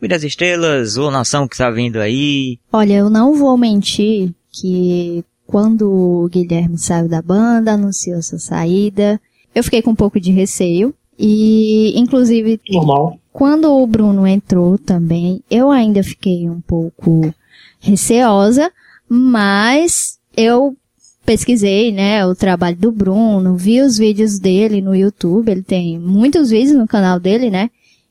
[0.00, 2.58] Vida das Estrelas, ou Nação que tá vindo aí.
[2.72, 9.18] Olha, eu não vou mentir que quando o Guilherme saiu da banda, anunciou sua saída,
[9.54, 10.94] eu fiquei com um pouco de receio.
[11.18, 13.18] E, inclusive, Normal.
[13.32, 17.34] quando o Bruno entrou também, eu ainda fiquei um pouco
[17.80, 18.70] receosa,
[19.08, 20.76] mas eu
[21.24, 26.50] pesquisei, né, o trabalho do Bruno, vi os vídeos dele no YouTube, ele tem muitos
[26.50, 27.70] vídeos no canal dele, né?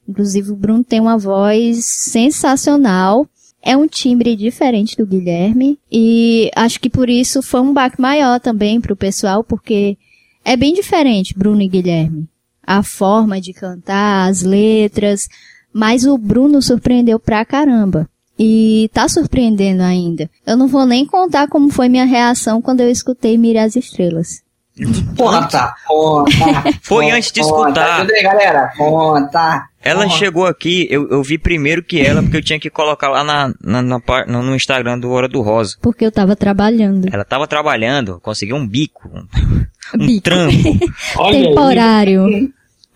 [0.10, 3.28] Inclusive o Bruno tem uma voz sensacional,
[3.68, 8.40] é um timbre diferente do Guilherme e acho que por isso foi um baque maior
[8.40, 9.98] também pro pessoal, porque
[10.46, 12.30] é bem diferente Bruno e Guilherme.
[12.66, 15.28] A forma de cantar, as letras,
[15.74, 18.10] mas o Bruno surpreendeu pra caramba.
[18.40, 20.30] E tá surpreendendo ainda.
[20.46, 24.44] Eu não vou nem contar como foi minha reação quando eu escutei Mire as Estrelas.
[25.18, 26.30] Conta, conta.
[26.82, 27.58] Foi conta, antes de conta.
[27.70, 28.00] escutar.
[28.02, 28.74] Tudo aí, galera?
[28.78, 29.70] Conta.
[29.84, 30.16] Ela conta.
[30.18, 33.54] chegou aqui, eu, eu vi primeiro que ela, porque eu tinha que colocar lá na,
[33.62, 35.78] na, na no, Instagram do Hora do Rosa.
[35.82, 37.08] Porque eu tava trabalhando.
[37.12, 39.26] Ela tava trabalhando, conseguiu um bico, um,
[40.02, 40.22] um Bico.
[40.22, 40.80] trampo.
[41.32, 42.52] Temporário.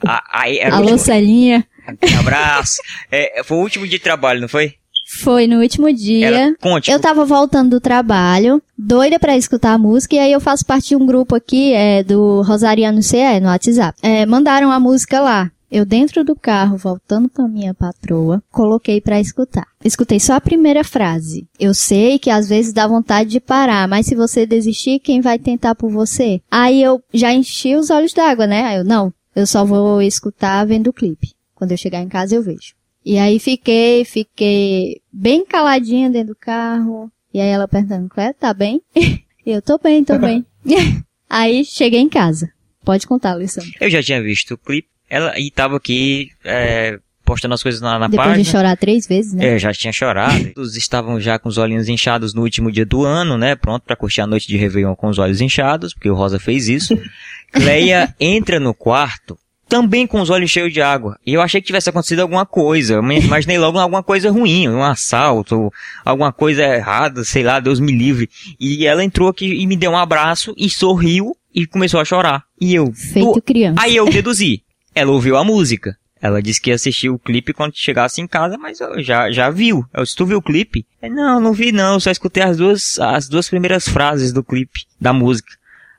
[0.06, 1.66] A- Aí, o Alô, Celinha.
[2.14, 2.78] um abraço.
[3.12, 4.76] É, foi o último dia de trabalho, não foi?
[5.20, 6.28] Foi no último dia.
[6.28, 6.90] Ela, conte.
[6.90, 10.90] Eu tava voltando do trabalho, doida pra escutar a música, e aí eu faço parte
[10.90, 14.00] de um grupo aqui, é, do Rosariano CE, no WhatsApp.
[14.02, 15.52] É, mandaram a música lá.
[15.70, 19.66] Eu dentro do carro, voltando pra minha patroa, coloquei pra escutar.
[19.84, 21.48] Escutei só a primeira frase.
[21.58, 25.40] Eu sei que às vezes dá vontade de parar, mas se você desistir, quem vai
[25.40, 26.42] tentar por você?
[26.50, 28.64] Aí eu já enchi os olhos d'água, né?
[28.64, 31.34] Aí eu, não, eu só vou escutar vendo o clipe.
[31.56, 32.74] Quando eu chegar em casa eu vejo.
[33.06, 37.12] E aí fiquei, fiquei bem caladinha dentro do carro.
[37.34, 38.82] E aí ela perguntando, Cléo, tá bem?
[39.46, 40.46] Eu, tô bem, tô bem.
[41.30, 42.52] aí cheguei em casa.
[42.86, 43.72] Pode contar, Alessandro.
[43.80, 44.88] Eu já tinha visto o clipe.
[45.10, 48.44] Ela e tava aqui é, postando as coisas na, na Depois página.
[48.44, 49.56] de chorar três vezes, né?
[49.56, 50.54] É, já tinha chorado.
[50.54, 53.56] Todos estavam já com os olhinhos inchados no último dia do ano, né?
[53.56, 56.68] Pronto pra curtir a noite de Réveillon com os olhos inchados, porque o Rosa fez
[56.68, 56.98] isso.
[57.52, 59.38] Cleia entra no quarto
[59.72, 61.18] também com os olhos cheios de água.
[61.26, 62.96] E eu achei que tivesse acontecido alguma coisa.
[62.96, 65.72] Eu imaginei logo alguma coisa ruim, um assalto,
[66.04, 68.30] alguma coisa errada, sei lá, Deus me livre.
[68.60, 72.44] E ela entrou aqui e me deu um abraço e sorriu e começou a chorar.
[72.60, 73.82] E eu, Feito "Tu- criança.
[73.82, 74.62] Aí eu deduzi.
[74.94, 75.96] Ela ouviu a música.
[76.22, 79.50] Ela disse que ia assistir o clipe quando chegasse em casa, mas eu já, já
[79.50, 79.86] viu.
[79.94, 80.86] Eu disse, tu viu o clipe?
[81.02, 84.82] É, não, não vi não, só escutei as duas, as duas primeiras frases do clipe,
[85.00, 85.54] da música.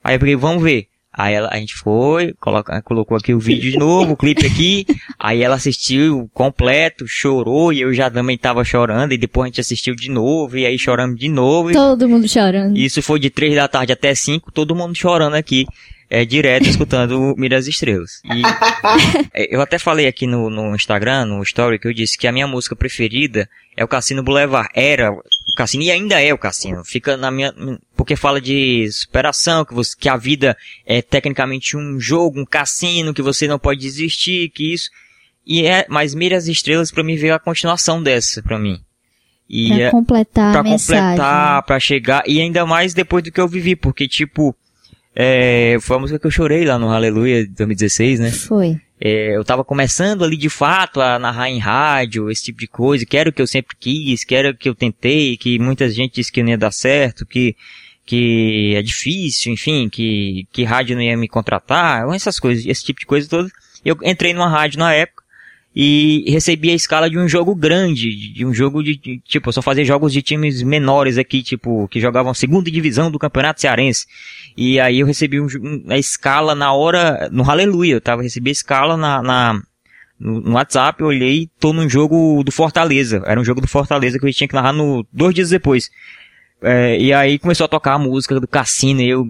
[0.04, 0.88] Aí eu falei, vamos ver.
[1.12, 4.86] Aí ela, a gente foi, coloca, colocou aqui o vídeo de novo, o clipe aqui.
[5.18, 9.12] Aí ela assistiu completo, chorou e eu já também tava chorando.
[9.12, 11.70] E depois a gente assistiu de novo e aí choramos de novo.
[11.70, 12.76] E Todo mundo chorando.
[12.76, 15.66] isso foi de três da tarde até cinco, todo mundo chorando aqui.
[16.14, 18.20] É, direto escutando Mira das Estrelas.
[18.26, 18.42] E
[19.32, 22.32] é, eu até falei aqui no, no Instagram, no story, que eu disse que a
[22.32, 24.68] minha música preferida é o Cassino Boulevard.
[24.74, 25.22] Era o
[25.56, 26.84] Cassino e ainda é o Cassino.
[26.84, 27.54] Fica na minha,
[28.02, 33.14] porque fala de superação, que, você, que a vida é tecnicamente um jogo, um cassino,
[33.14, 34.90] que você não pode desistir, que isso.
[35.46, 38.80] E é, mas Mira as Estrelas pra mim veio a continuação dessa, pra mim.
[39.48, 41.02] E Pra é- completar pra a mensagem.
[41.02, 44.52] completar, pra chegar, e ainda mais depois do que eu vivi, porque, tipo,
[45.14, 48.30] é, foi a música que eu chorei lá no Aleluia 2016, né?
[48.32, 48.80] Foi.
[49.04, 53.04] É, eu tava começando ali de fato a narrar em rádio, esse tipo de coisa,
[53.04, 55.90] que era o que eu sempre quis, que era o que eu tentei, que muita
[55.90, 57.56] gente disse que não ia dar certo, que,
[58.04, 63.00] que é difícil, enfim, que, que rádio não ia me contratar, essas coisas, esse tipo
[63.00, 63.48] de coisa toda.
[63.84, 65.22] Eu entrei numa rádio na época,
[65.74, 69.52] e recebi a escala de um jogo grande, de- um jogo de, de- tipo, eu
[69.54, 74.04] só fazia jogos de times menores aqui, tipo, que jogavam segunda divisão do Campeonato Cearense.
[74.54, 75.46] E aí eu recebi um,
[75.88, 79.62] a escala na hora, no Aleluia, eu tava, recebi a escala na, na-
[80.20, 84.18] no, no WhatsApp, eu olhei, tô num jogo do Fortaleza, era um jogo do Fortaleza
[84.18, 85.88] que eu tinha que narrar no, dois dias depois.
[86.62, 89.26] É, e aí começou a tocar a música do Cassino e eu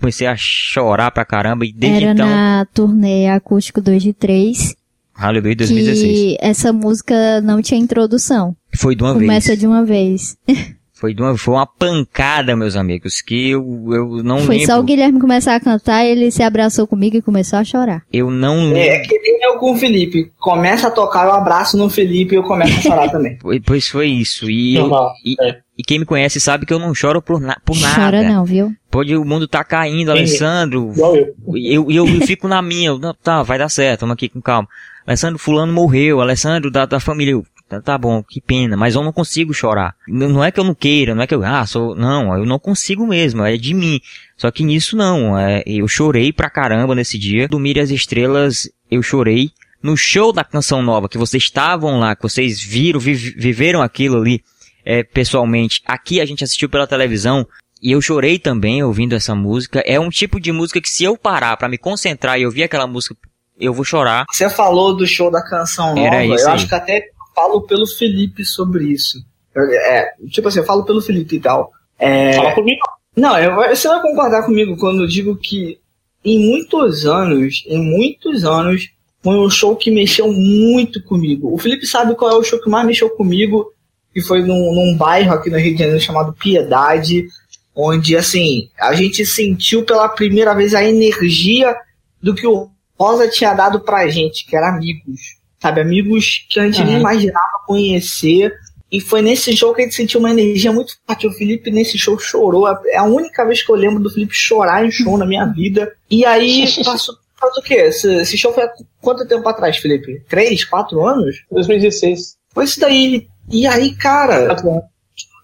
[0.00, 4.74] comecei a chorar pra caramba, e desde Era então, na turnê acústico 2 de 3
[5.14, 6.12] Aleluia 2016.
[6.12, 8.56] que essa música não tinha introdução.
[8.74, 9.60] Foi de uma Começa vez.
[9.60, 10.36] de uma vez.
[11.04, 14.72] Foi, uma, foi uma pancada, meus amigos, que eu, eu não Foi lembro.
[14.72, 18.02] só o Guilherme começar a cantar, ele se abraçou comigo e começou a chorar.
[18.12, 19.08] Eu não É, lembro.
[19.08, 20.30] que nem eu com o Felipe.
[20.38, 23.38] Começa a tocar, eu abraço no Felipe e eu começo a chorar também.
[23.42, 24.50] Foi- Pois foi isso.
[24.50, 25.58] E, eu- Normal, e, é.
[25.78, 27.94] e quem me conhece sabe que eu não choro por, na, por nada.
[27.94, 28.72] Chora não, viu?
[28.90, 30.18] Pode o mundo tá caindo, Sim.
[30.18, 30.90] Alessandro.
[30.94, 31.34] Igual eu.
[31.56, 32.88] E eu, eu, eu fico na minha.
[32.90, 34.68] eu, não, tá, vai dar certo, vamos aqui com calma.
[35.06, 37.32] Alessandro fulano morreu, Alessandro da, da família.
[37.32, 39.94] Eu, tá, tá bom, que pena, mas eu não consigo chorar.
[40.08, 42.58] Não, é que eu não queira, não é que eu, ah, sou, não, eu não
[42.58, 44.00] consigo mesmo, é de mim.
[44.36, 47.48] Só que nisso não, é, eu chorei pra caramba nesse dia.
[47.48, 49.50] Do Mire as Estrelas, eu chorei.
[49.82, 54.16] No show da Canção Nova, que vocês estavam lá, que vocês viram, vi- viveram aquilo
[54.18, 54.42] ali,
[54.84, 55.82] é, pessoalmente.
[55.86, 57.46] Aqui a gente assistiu pela televisão,
[57.82, 59.82] e eu chorei também ouvindo essa música.
[59.84, 62.86] É um tipo de música que se eu parar pra me concentrar e ouvir aquela
[62.86, 63.14] música,
[63.60, 64.24] eu vou chorar.
[64.32, 66.54] Você falou do show da canção nova, Era isso eu aí.
[66.54, 69.24] acho que até falo pelo Felipe sobre isso.
[69.56, 71.72] É, tipo assim, eu falo pelo Felipe e tal.
[71.98, 72.80] É, Fala comigo.
[73.16, 75.78] Não, eu, você vai concordar comigo quando eu digo que
[76.24, 78.90] em muitos anos, em muitos anos,
[79.22, 81.54] foi um show que mexeu muito comigo.
[81.54, 83.72] O Felipe sabe qual é o show que mais mexeu comigo,
[84.12, 87.26] que foi num, num bairro aqui no Rio de Janeiro chamado Piedade,
[87.74, 91.74] onde, assim, a gente sentiu pela primeira vez a energia
[92.22, 92.68] do que o
[92.98, 95.36] Rosa tinha dado pra gente, que era amigos.
[95.64, 97.00] Sabe, amigos que a gente nem Uhum.
[97.00, 98.52] imaginava conhecer.
[98.92, 101.26] E foi nesse show que a gente sentiu uma energia muito forte.
[101.26, 102.68] O Felipe nesse show chorou.
[102.68, 105.90] É a única vez que eu lembro do Felipe chorar em show na minha vida.
[106.10, 107.14] E aí passou.
[107.40, 107.76] Faz o quê?
[107.76, 110.22] Esse, esse show foi há quanto tempo atrás, Felipe?
[110.28, 111.42] Três, quatro anos?
[111.50, 112.36] 2016.
[112.52, 113.26] Foi isso daí.
[113.50, 114.54] E aí, cara,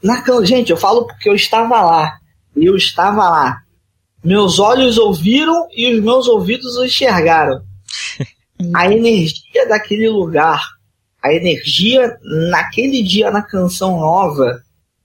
[0.02, 2.18] na gente, eu falo porque eu estava lá.
[2.54, 3.56] Eu estava lá.
[4.22, 7.62] Meus olhos ouviram e os meus ouvidos enxergaram.
[8.74, 10.60] A energia daquele lugar,
[11.22, 12.16] a energia
[12.50, 14.62] naquele dia na canção nova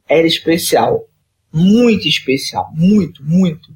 [0.08, 1.06] era especial.
[1.52, 2.70] Muito especial.
[2.74, 3.70] Muito, muito.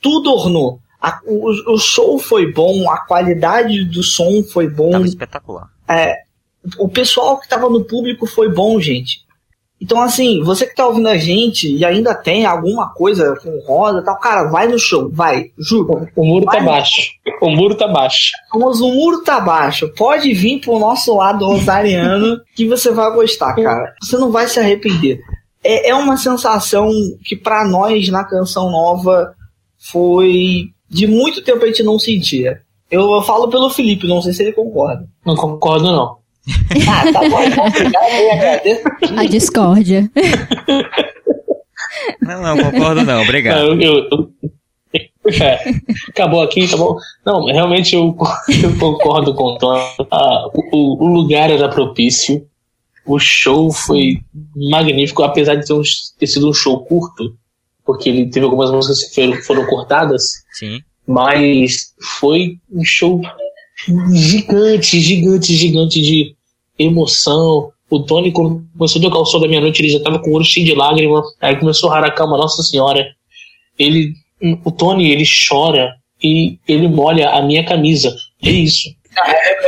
[0.00, 0.80] Tudo ornou.
[1.00, 4.90] A- o, o show foi bom, a qualidade do som foi bom.
[4.90, 5.68] Tava espetacular.
[6.78, 9.20] o pessoal que tava no público foi bom, gente.
[9.80, 14.00] Então, assim, você que tá ouvindo a gente e ainda tem alguma coisa com rosa
[14.00, 16.08] e tal, cara, vai no show, vai, juro.
[16.16, 16.64] O muro tá Vai.
[16.64, 17.12] baixo.
[17.40, 18.32] O muro tá baixo.
[18.52, 23.54] Mas o muro tá baixo, pode vir pro nosso lado rosariano que você vai gostar,
[23.54, 23.94] cara.
[24.02, 25.20] Você não vai se arrepender.
[25.62, 26.90] É, é uma sensação
[27.24, 29.32] que pra nós na canção nova
[29.78, 32.62] foi de muito tempo a gente não sentia.
[32.90, 35.06] Eu, eu falo pelo Felipe, não sei se ele concorda.
[35.24, 36.16] Não concordo, não.
[36.88, 38.82] Ah, tá bom, então, obrigado, eu agradeço.
[39.16, 40.10] A discórdia.
[42.20, 43.74] Não, não, concordo não, obrigado.
[43.74, 44.30] Não, eu, eu-
[45.42, 45.58] É,
[46.08, 46.96] acabou aqui, tá bom?
[47.26, 48.16] Não, realmente eu,
[48.62, 49.76] eu concordo com o Tom.
[50.10, 52.46] Ah, o, o lugar era propício.
[53.04, 54.20] O show foi
[54.56, 55.82] magnífico, apesar de ter, um-
[56.18, 57.36] ter sido um show curto,
[57.84, 60.22] porque ele teve algumas músicas que foram, foram cortadas,
[60.52, 60.80] Sim.
[61.06, 63.20] mas foi um show
[64.12, 66.36] gigante, gigante, gigante de
[66.78, 67.70] emoção.
[67.90, 70.44] O Tony, começou a tocar o som da meia-noite, ele já tava com o olho
[70.44, 71.24] cheio de lágrimas.
[71.40, 73.06] Aí começou a rarar a calma, Nossa Senhora.
[73.78, 74.12] Ele,
[74.64, 78.14] o Tony, ele chora e ele molha a minha camisa.
[78.42, 78.90] É isso.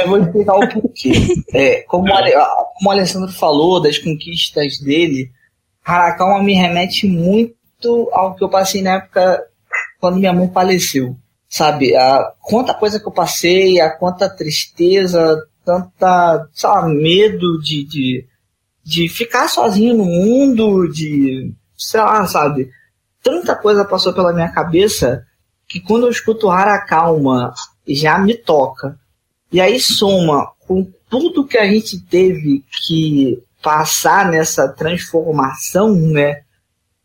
[0.02, 1.12] Eu vou explicar o porquê.
[1.54, 5.30] É, como, o Ale- como o Alessandro falou das conquistas dele,
[5.84, 9.42] Harakawa me remete muito ao que eu passei na época
[9.98, 11.16] quando minha mãe faleceu.
[11.48, 15.36] Sabe, a quanta coisa que eu passei, a quanta tristeza,
[15.70, 18.26] tanta, sei lá, medo de, de,
[18.82, 22.68] de ficar sozinho no mundo, de, sei lá, sabe,
[23.22, 25.24] tanta coisa passou pela minha cabeça
[25.68, 27.54] que quando eu escuto Harakawa
[27.86, 28.98] já me toca.
[29.52, 36.42] E aí soma com tudo que a gente teve que passar nessa transformação, né?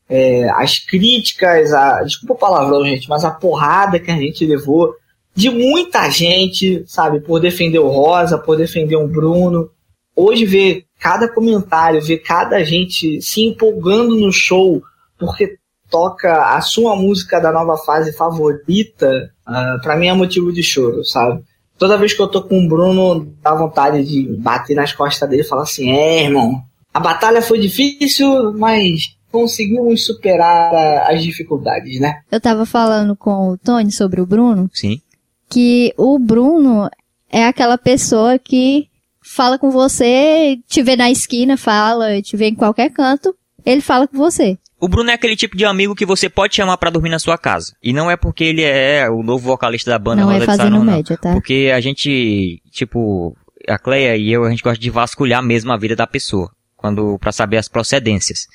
[0.07, 4.93] É, as críticas, a, desculpa o palavrão, gente, mas a porrada que a gente levou
[5.35, 9.69] de muita gente, sabe, por defender o Rosa, por defender o Bruno.
[10.15, 14.81] Hoje ver cada comentário, ver cada gente se empolgando no show
[15.17, 15.57] porque
[15.89, 21.03] toca a sua música da nova fase favorita, ah, pra mim é motivo de choro,
[21.03, 21.43] sabe?
[21.77, 25.41] Toda vez que eu tô com o Bruno, dá vontade de bater nas costas dele
[25.41, 26.61] e falar assim: é, irmão,
[26.93, 32.21] a batalha foi difícil, mas conseguimos superar as dificuldades, né?
[32.31, 35.01] Eu tava falando com o Tony sobre o Bruno, Sim.
[35.49, 36.89] Que o Bruno
[37.29, 38.87] é aquela pessoa que
[39.21, 43.35] fala com você, te vê na esquina, fala, te vê em qualquer canto,
[43.65, 44.57] ele fala com você.
[44.79, 47.37] O Bruno é aquele tipo de amigo que você pode chamar pra dormir na sua
[47.37, 47.73] casa.
[47.81, 50.83] E não é porque ele é o novo vocalista da banda não é fazendo Saron,
[50.83, 50.93] não.
[50.93, 51.33] média, tá?
[51.33, 53.35] Porque a gente, tipo,
[53.67, 56.51] a Cleia e eu, a gente gosta de vasculhar mesmo a vida da pessoa.
[56.75, 58.47] Quando, pra saber as procedências.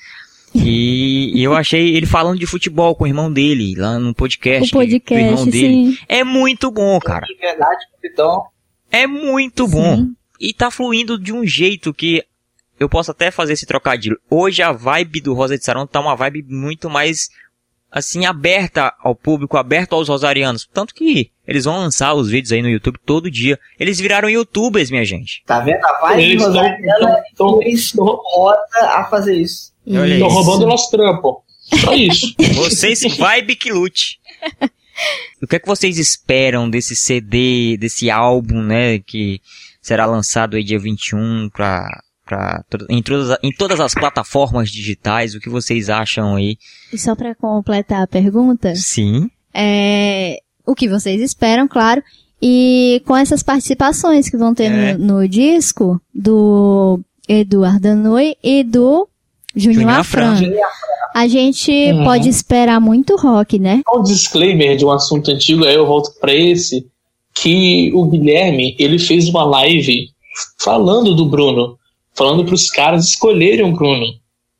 [0.53, 4.63] E, e eu achei ele falando de futebol com o irmão dele, lá no podcast.
[4.75, 5.91] O que- do irmão podcast, dele.
[5.93, 5.97] sim.
[6.09, 7.25] É muito bom, cara.
[7.25, 8.43] De verdade, então,
[8.91, 9.97] É muito bom.
[9.97, 10.15] Sim.
[10.39, 12.23] E tá fluindo de um jeito que
[12.79, 14.17] eu posso até fazer esse trocadilho.
[14.29, 17.29] Hoje a vibe do Rosa de Saron tá uma vibe muito mais
[17.91, 20.67] assim aberta ao público, aberta aos rosarianos.
[20.73, 23.59] Tanto que eles vão lançar os vídeos aí no YouTube todo dia.
[23.79, 25.43] Eles viraram youtubers, minha gente.
[25.45, 25.83] tá vendo?
[25.85, 27.23] A vibe Eles tão- Rosariana
[28.23, 29.73] Rosa a fazer isso.
[29.85, 31.43] Estão roubando o nosso trampo.
[31.59, 32.33] Só isso.
[32.55, 34.19] Vocês vibe que lute.
[35.41, 39.41] O que é que vocês esperam desse CD, desse álbum, né, que
[39.81, 41.87] será lançado aí dia 21 pra,
[42.31, 45.35] pra, em, todas, em todas as plataformas digitais?
[45.35, 46.57] O que vocês acham aí?
[46.93, 49.29] E só pra completar a pergunta, Sim.
[49.53, 52.01] é, o que vocês esperam, claro,
[52.41, 54.93] e com essas participações que vão ter É.
[54.97, 59.07] no, no disco do Eduardo Danui e do
[59.55, 60.35] Juninho Juninho Afran.
[61.13, 62.03] A gente Uhum.
[62.05, 63.81] pode esperar muito rock, né?
[63.93, 66.87] um disclaimer de um assunto antigo, aí eu volto pra esse,
[67.35, 70.07] que o Guilherme, ele fez uma live
[70.59, 71.77] falando do Bruno,
[72.21, 74.05] falando pros caras escolherem o Bruno.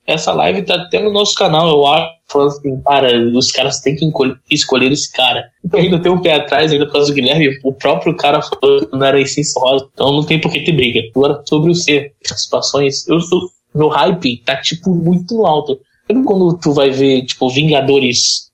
[0.08, 3.96] Essa live tá até no nosso canal, eu acho, falando assim, cara, os caras têm
[3.96, 4.12] que
[4.50, 5.46] escolher esse cara.
[5.72, 8.88] Eu ainda tem um pé atrás, ainda por causa do Guilherme, o próprio cara falou
[8.88, 11.02] que não era essência rosa, então não tem por que ter briga.
[11.16, 13.42] Agora, sobre o ser, participações, eu sou,
[13.76, 15.80] meu hype tá, tipo, muito alto.
[16.08, 18.50] Sabe quando tu vai ver, tipo, Vingadores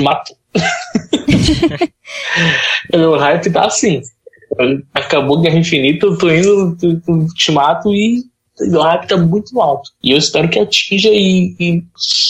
[0.00, 0.36] mato.
[2.92, 4.02] Meu hype tá assim.
[4.94, 8.30] Acabou Guerra Infinita, eu tô indo pro pro Ultimato e
[8.60, 9.90] o hype tá muito alto.
[10.02, 11.82] E eu espero que atinja e, e,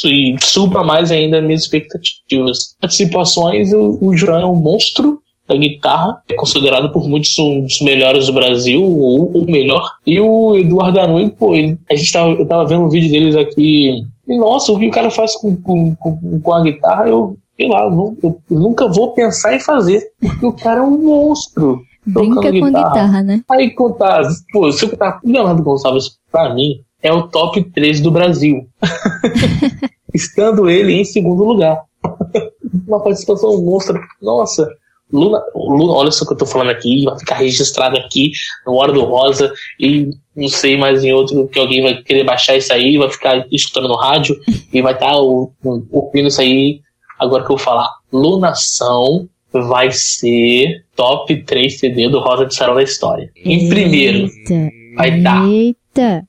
[0.07, 2.77] e supra mais ainda as minhas expectativas.
[2.81, 7.81] Participações, o, o João é um monstro da guitarra, é considerado por muitos um dos
[7.81, 9.91] melhores do Brasil, ou o melhor.
[10.07, 13.35] E o Eduardo Anui, pô, ele- a gente tava, eu tava vendo um vídeo deles
[13.35, 14.03] aqui.
[14.29, 17.69] E, nossa, o que o cara faz com, com, com, com a guitarra, eu, sei
[17.69, 20.01] lá, eu, nu- eu nunca vou pensar em fazer.
[20.21, 21.83] Porque o cara é um monstro.
[22.07, 22.89] Brinca com guitarra.
[22.89, 23.45] guitarra, né?
[23.51, 24.23] Aí contar,
[24.53, 28.69] pô, se eu o Leonardo Gonçalves, pra mim, é o top 3 do Brasil.
[30.13, 31.79] Estando ele em segundo lugar.
[32.87, 34.01] Uma participação monstra.
[34.21, 34.69] Nossa,
[35.13, 38.33] Luna, Luna, olha só o que eu tô falando aqui, vai ficar registrado aqui
[38.67, 42.57] no Hora do Rosa e não sei mais em outro que alguém vai querer baixar
[42.57, 44.41] isso aí, vai ficar escutando no rádio
[44.73, 46.81] e vai estar ouvindo isso aí
[47.19, 47.89] agora que eu vou falar.
[48.11, 53.31] Lunação vai ser top 3 CD do Rosa de Sarão da história.
[53.37, 54.71] Em primeiro, Eita.
[54.97, 55.49] vai dar.
[55.49, 56.27] Eita.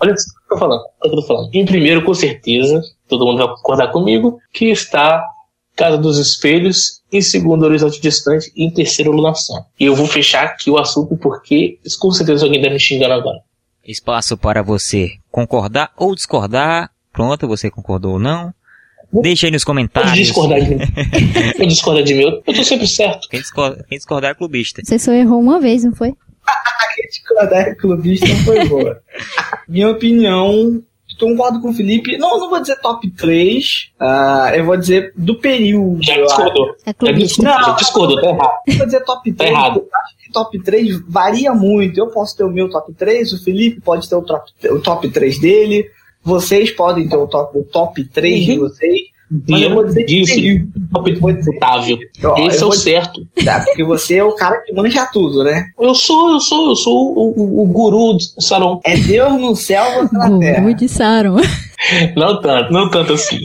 [0.00, 0.80] Olha isso que eu tô falando.
[0.80, 1.54] Olha o que eu tô falando.
[1.54, 5.22] Em primeiro, com certeza, todo mundo vai concordar comigo, que está
[5.76, 9.64] Casa dos Espelhos, em segundo, Horizonte Distante, e em terceiro, Lunação.
[9.78, 13.40] E eu vou fechar aqui o assunto porque com certeza alguém tá me xingando agora.
[13.82, 16.90] Espaço para você concordar ou discordar.
[17.12, 18.52] Pronto, você concordou ou não?
[19.12, 20.12] Deixa aí nos Pode comentários.
[20.14, 20.78] discordar de mim.
[21.56, 22.22] Pode discordar de mim.
[22.22, 23.28] Eu eu tô sempre certo.
[23.28, 24.82] Quem discordar, quem discordar é clubista.
[24.84, 26.14] Você só errou uma vez, não foi?
[26.46, 29.00] A crítica da clubista foi boa.
[29.68, 30.82] Minha opinião,
[31.18, 32.16] concordo com o Felipe.
[32.18, 33.90] Não, não vou dizer top 3.
[34.00, 36.02] ah, eu vou dizer do período.
[36.02, 36.70] Já discordou.
[36.70, 37.42] É Já clubista.
[37.42, 37.64] discordou, Não.
[37.66, 38.52] já discordou, tá errado.
[38.66, 39.50] Eu vou dizer top 3.
[39.50, 39.76] errado.
[39.78, 41.98] Eu acho que top 3 varia muito.
[41.98, 45.08] Eu posso ter o meu top 3, o Felipe pode ter o top, o top
[45.10, 45.90] 3 dele.
[46.22, 48.58] Vocês podem ter o top, o top 3 de Uhum.
[48.60, 49.00] vocês.
[49.48, 51.56] Mas eu vou dizer que Isso, top Vou dizer.
[51.56, 51.98] Otávio.
[52.24, 53.24] Ó, Esse é o certo.
[53.44, 55.66] Tá, porque você é o cara que manja tudo, né?
[55.78, 58.80] Eu sou, eu sou, eu sou o, o, o guru do salão.
[58.84, 60.60] É Deus no céu, você na terra.
[60.62, 61.36] Guru de Saron.
[62.16, 63.38] Não tanto, não tanto assim.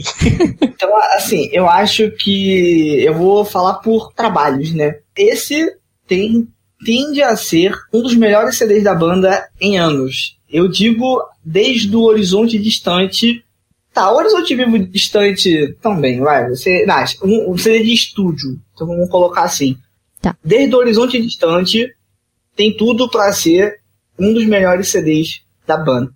[0.60, 4.96] Então, assim, eu acho que eu vou falar por trabalhos, né?
[5.16, 5.72] Esse
[6.06, 6.46] tem,
[6.84, 10.36] tende a ser um dos melhores CDs da banda em anos.
[10.48, 13.44] Eu digo desde o Horizonte Distante.
[13.92, 16.48] Tá, o Horizonte Vivo Distante também, vai.
[16.50, 18.60] Você, não, um, um CD de estúdio.
[18.74, 19.76] Então vamos colocar assim.
[20.20, 20.36] Tá.
[20.44, 21.92] Desde o Horizonte Distante,
[22.54, 23.80] tem tudo pra ser
[24.18, 26.12] um dos melhores CDs da banda.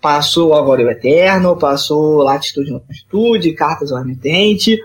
[0.00, 4.78] Passou Agora e o Eterno, passou Latitude e Longitude, Cartas ao Remetente,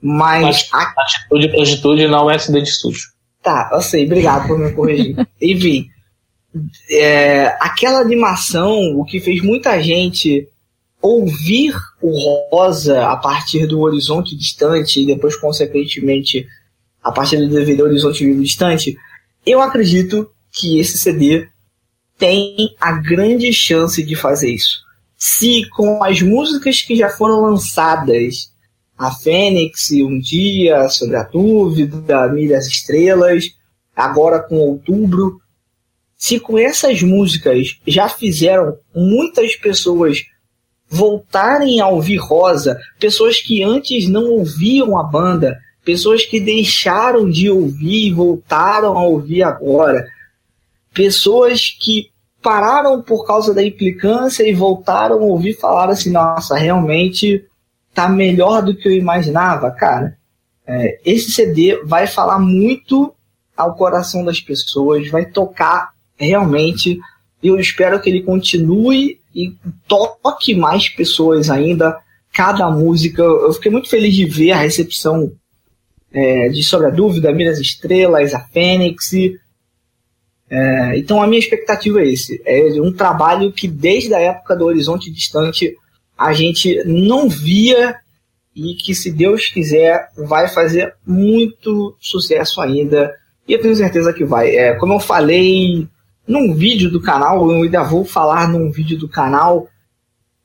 [0.00, 3.00] mas a Atitude pra atitude não é CD de estúdio.
[3.48, 5.16] Tá, eu sei, obrigado por me corrigir.
[5.40, 5.88] Enfim,
[6.90, 10.46] é, aquela animação, o que fez muita gente
[11.00, 12.10] ouvir o
[12.50, 16.46] Rosa a partir do Horizonte Distante e depois, consequentemente,
[17.02, 18.98] a partir do DVD Horizonte Vivo Distante,
[19.46, 21.48] eu acredito que esse CD
[22.18, 24.80] tem a grande chance de fazer isso.
[25.16, 28.52] Se com as músicas que já foram lançadas
[28.98, 33.44] a Fênix, Um Dia, Sobre a Dúvida, Milhas Estrelas,
[33.94, 35.40] agora com Outubro.
[36.16, 40.24] Se com essas músicas já fizeram muitas pessoas
[40.90, 47.48] voltarem a ouvir Rosa, pessoas que antes não ouviam a banda, pessoas que deixaram de
[47.48, 50.06] ouvir e voltaram a ouvir agora,
[50.92, 52.10] pessoas que
[52.42, 57.44] pararam por causa da implicância e voltaram a ouvir falar assim, nossa, realmente
[57.98, 60.16] tá melhor do que eu imaginava, cara.
[60.64, 63.12] É, esse CD vai falar muito
[63.56, 67.00] ao coração das pessoas, vai tocar realmente.
[67.42, 69.52] E eu espero que ele continue e
[69.88, 71.98] toque mais pessoas ainda.
[72.32, 75.32] Cada música, eu fiquei muito feliz de ver a recepção
[76.12, 79.12] é, de Sobre a Dúvida, Miras Estrelas, a Fênix.
[80.48, 82.40] É, então a minha expectativa é esse.
[82.46, 85.76] É um trabalho que desde a época do Horizonte Distante
[86.18, 87.96] a gente não via
[88.54, 93.14] e que, se Deus quiser, vai fazer muito sucesso ainda.
[93.46, 94.50] E eu tenho certeza que vai.
[94.56, 95.86] É, como eu falei
[96.26, 99.68] num vídeo do canal, eu ainda vou falar num vídeo do canal,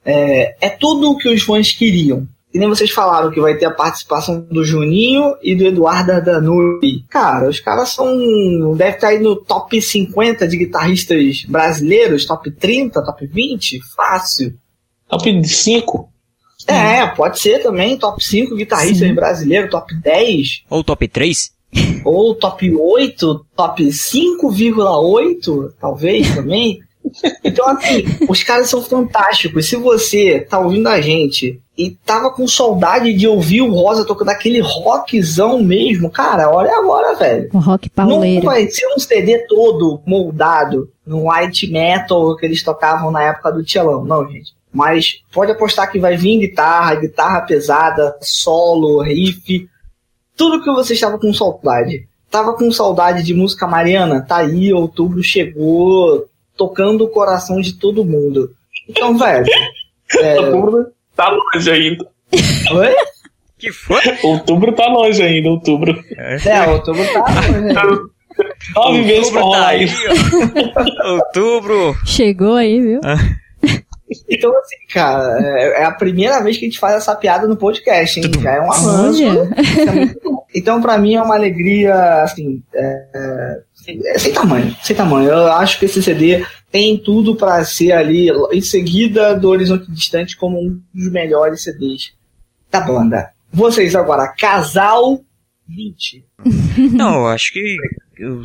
[0.06, 2.28] é, é tudo o que os fãs queriam.
[2.54, 7.04] E nem vocês falaram que vai ter a participação do Juninho e do Eduardo Danui.
[7.10, 8.76] Cara, os caras são.
[8.76, 14.54] Deve estar aí no top 50 de guitarristas brasileiros, top 30, top 20, fácil.
[15.18, 16.10] Top 5.
[16.68, 21.52] É, pode ser também, top 5 guitarristas brasileiros, top 10, Ou top 3?
[22.06, 26.80] ou top 8, top 5,8, talvez também.
[27.44, 29.68] Então, assim, os caras são fantásticos.
[29.68, 34.30] Se você tá ouvindo a gente e tava com saudade de ouvir o Rosa tocando
[34.30, 37.50] aquele rockzão mesmo, cara, olha agora, velho.
[37.54, 38.46] O rock Não pauleiro.
[38.46, 43.64] vai ser um CD todo moldado no white metal que eles tocavam na época do
[43.64, 44.54] Tchelão, não, gente.
[44.74, 49.70] Mas pode apostar que vai vir guitarra, guitarra pesada, solo, riff,
[50.36, 52.08] tudo que você estava com saudade.
[52.32, 54.26] Tava com saudade de música mariana?
[54.28, 58.52] Tá aí, outubro chegou, tocando o coração de todo mundo.
[58.90, 59.46] Então, velho.
[60.20, 60.40] É...
[60.40, 62.08] Outubro tá longe ainda.
[62.72, 62.96] Oi?
[63.60, 64.02] Que foi?
[64.24, 66.04] Outubro tá longe ainda, outubro.
[66.18, 67.52] É, outubro tá.
[67.52, 67.74] né?
[68.76, 69.88] Nove meses pra rolar tá aí,
[71.06, 71.12] ó.
[71.14, 71.96] Outubro.
[72.06, 73.00] Chegou aí, viu?
[74.30, 77.58] Então, assim, cara, é é a primeira vez que a gente faz essa piada no
[77.58, 78.32] podcast, hein?
[78.42, 79.24] Já é um avanço.
[79.24, 80.34] É.
[80.56, 85.30] Então, pra mim, é uma alegria, assim, é, é, sem tamanho, sem tamanho.
[85.30, 90.38] Eu acho que esse CD tem tudo pra ser ali, em seguida do Horizonte Distante,
[90.38, 92.14] como um dos melhores CDs
[92.70, 93.32] da banda.
[93.52, 95.22] Vocês agora, Casal
[95.68, 96.26] 20.
[96.94, 97.78] Não, eu acho que
[98.22, 98.44] o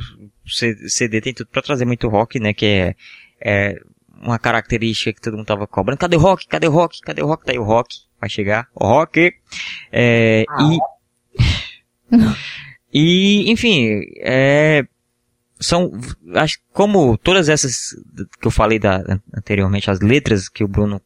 [0.88, 2.52] CD tem tudo pra trazer muito rock, né?
[2.52, 2.94] Que é,
[3.40, 3.80] é
[4.22, 5.98] uma característica que todo mundo tava cobrando.
[5.98, 6.46] Cadê o rock?
[6.46, 7.00] Cadê o rock?
[7.00, 7.44] Cadê o rock?
[7.44, 7.96] Tá aí o rock.
[8.20, 8.68] Vai chegar.
[8.74, 9.32] O rock.
[9.92, 10.78] É, e,
[12.92, 14.84] e, enfim, é,
[15.60, 15.92] são,
[16.34, 17.94] acho como todas essas
[18.40, 19.02] que eu falei da,
[19.34, 21.00] anteriormente, as letras que o Bruno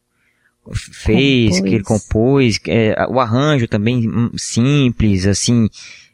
[0.71, 1.69] fez, Compôs.
[1.69, 5.67] que ele compôs, é, o arranjo também simples, assim,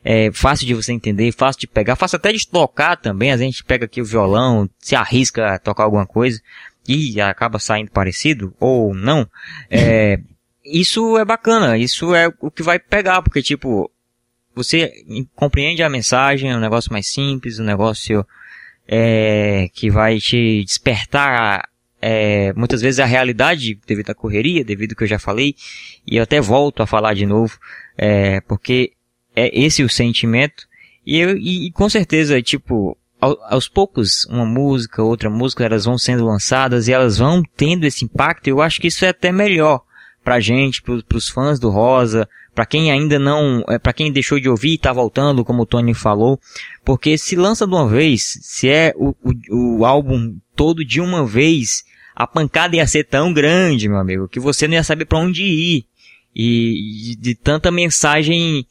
[0.03, 3.63] é fácil de você entender, fácil de pegar, fácil até de tocar também, a gente
[3.63, 6.41] pega aqui o violão, se arrisca a tocar alguma coisa,
[6.89, 9.29] e acaba saindo parecido, ou não,
[9.69, 10.19] é,
[10.65, 13.91] isso é bacana, isso é o que vai pegar, porque tipo,
[14.55, 14.91] você
[15.35, 18.25] compreende a mensagem, é um negócio mais simples, um negócio
[18.87, 21.69] é, que vai te despertar
[22.01, 25.53] é, muitas vezes a realidade devido à correria, devido ao que eu já falei,
[26.07, 27.59] e eu até volto a falar de novo,
[27.95, 28.93] é, porque
[29.35, 30.67] é esse o sentimento,
[31.05, 35.97] e, eu, e, e com certeza, tipo, aos poucos, uma música, outra música, elas vão
[35.97, 39.81] sendo lançadas e elas vão tendo esse impacto, eu acho que isso é até melhor
[40.23, 44.39] pra gente, pro, pros fãs do Rosa, pra quem ainda não, é, para quem deixou
[44.39, 46.39] de ouvir e tá voltando, como o Tony falou,
[46.85, 51.25] porque se lança de uma vez, se é o, o, o álbum todo de uma
[51.25, 51.83] vez,
[52.15, 55.43] a pancada ia ser tão grande, meu amigo, que você não ia saber pra onde
[55.43, 55.85] ir.
[56.35, 58.65] E, e de tanta mensagem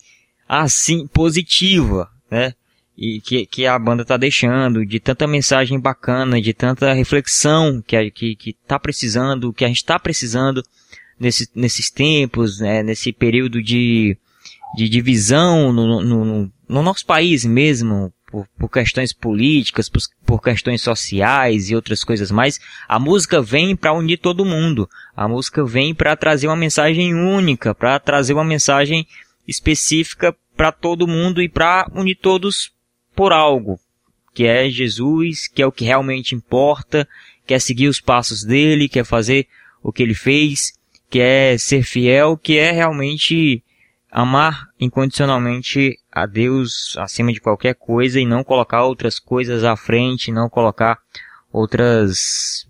[0.49, 2.53] assim positiva, né?
[3.01, 7.94] E que, que a banda tá deixando, de tanta mensagem bacana, de tanta reflexão que,
[7.96, 10.61] a- que, que tá precisando, que a gente tá precisando
[11.18, 12.82] nesse, nesses tempos, né?
[12.82, 14.16] Nesse período de,
[14.76, 20.42] de divisão no, no, no, no nosso país mesmo, por, por questões políticas, por, por
[20.42, 24.88] questões sociais e outras coisas mais, a música vem para unir todo mundo.
[25.16, 29.07] A música vem para trazer uma mensagem única, para trazer uma mensagem
[29.46, 32.76] específica para todo mundo e para unir todos
[33.18, 33.80] por algo,
[34.32, 37.04] que é Jesus, que é o que realmente importa,
[37.44, 39.48] quer seguir os passos dele, quer fazer
[39.82, 40.72] o que ele fez,
[41.10, 43.60] quer ser fiel, que é realmente
[44.08, 50.30] amar incondicionalmente a Deus acima de qualquer coisa e não colocar outras coisas à frente,
[50.30, 50.96] não colocar
[51.52, 52.68] outras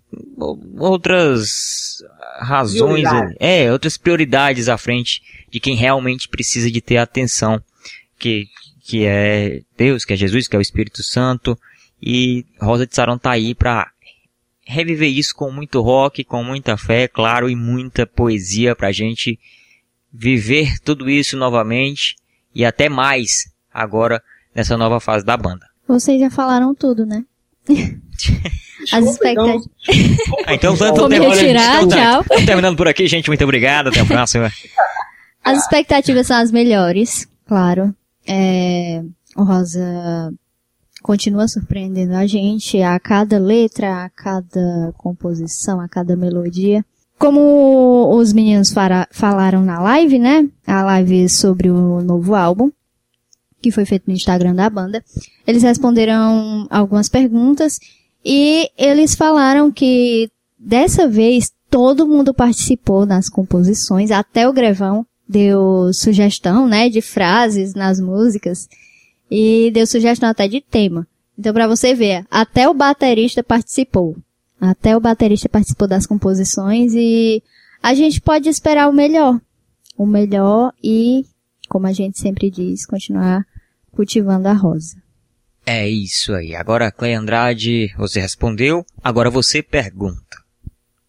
[0.79, 2.03] outras
[2.39, 3.05] razões,
[3.39, 5.21] é, outras prioridades à frente
[5.51, 7.61] de quem realmente precisa de ter atenção,
[8.17, 8.47] que
[8.89, 11.55] que é Deus, que é Jesus, que é o Espírito Santo,
[12.01, 13.87] e Rosa de Saron tá aí pra
[14.65, 19.39] reviver isso com muito rock, com muita fé, claro, e muita poesia pra gente
[20.11, 22.15] viver tudo isso novamente
[22.55, 24.23] e até mais agora
[24.55, 25.67] nessa nova fase da banda.
[25.87, 27.23] Vocês já falaram tudo, né?
[27.69, 29.11] As então.
[29.11, 29.67] expectativas.
[30.47, 31.95] Ah, então, tanto Vou me tempo- retirar, então tá.
[31.95, 32.21] tchau.
[32.21, 33.27] Estamos terminando por aqui, gente.
[33.29, 33.89] Muito obrigado.
[33.89, 34.51] Até a próxima.
[35.43, 37.93] As expectativas são as melhores, claro.
[38.31, 39.03] É,
[39.35, 40.31] o Rosa
[41.01, 46.85] continua surpreendendo a gente a cada letra, a cada composição, a cada melodia.
[47.17, 48.71] Como os meninos
[49.11, 50.47] falaram na live, né?
[50.67, 52.71] A live sobre o novo álbum,
[53.61, 55.03] que foi feito no Instagram da banda.
[55.47, 57.79] Eles responderam algumas perguntas
[58.23, 65.93] e eles falaram que dessa vez todo mundo participou nas composições, até o Grevão deu
[65.93, 68.67] sugestão, né, de frases nas músicas
[69.29, 71.07] e deu sugestão até de tema.
[71.37, 74.17] Então pra você ver, até o baterista participou.
[74.59, 77.43] Até o baterista participou das composições e
[77.81, 79.39] a gente pode esperar o melhor.
[79.95, 81.25] O melhor e,
[81.69, 83.45] como a gente sempre diz, continuar
[83.91, 84.97] cultivando a rosa.
[85.65, 86.55] É isso aí.
[86.55, 88.85] Agora, Clay Andrade, você respondeu.
[89.03, 90.37] Agora você pergunta.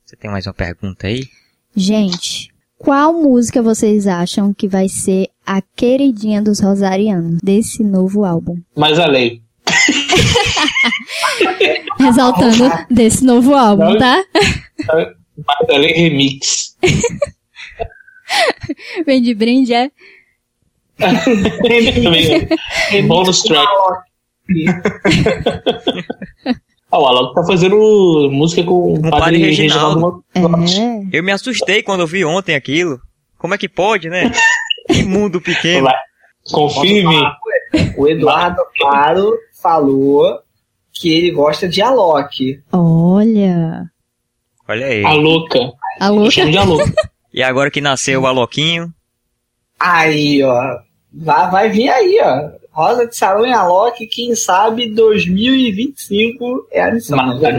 [0.05, 1.27] Você tem mais uma pergunta aí?
[1.75, 8.57] Gente, qual música vocês acham que vai ser a queridinha dos rosarianos desse novo álbum?
[8.75, 9.43] Mas a lei.
[12.01, 13.99] Exaltando desse novo álbum, Não.
[13.99, 14.25] tá?
[14.89, 15.09] Mas
[15.69, 16.75] a lei remix.
[19.05, 19.91] Vem de brinde, é?
[23.07, 23.69] Bônus track.
[26.91, 27.77] Ah, o Alok tá fazendo
[28.33, 30.25] música com o padre padre Reginaldo.
[30.35, 30.65] Reginaldo.
[31.13, 31.19] É.
[31.19, 33.01] Eu me assustei quando eu vi ontem aquilo.
[33.39, 34.31] Como é que pode, né?
[34.89, 35.89] Que mundo pequeno.
[36.51, 37.17] Confirme.
[37.97, 40.41] O Eduardo Claro falou
[40.93, 42.61] que ele gosta de Alok.
[42.73, 43.85] Olha.
[44.69, 45.05] Olha aí.
[45.05, 45.59] A louca.
[46.51, 46.93] De a louca.
[47.33, 48.93] E agora que nasceu o Aloquinho.
[49.79, 50.61] Aí, ó.
[51.13, 52.51] Vai, vai vir aí, ó.
[52.73, 57.39] Rosa de Sarão e Alok, quem sabe 2025 é a missão.
[57.39, 57.53] Lei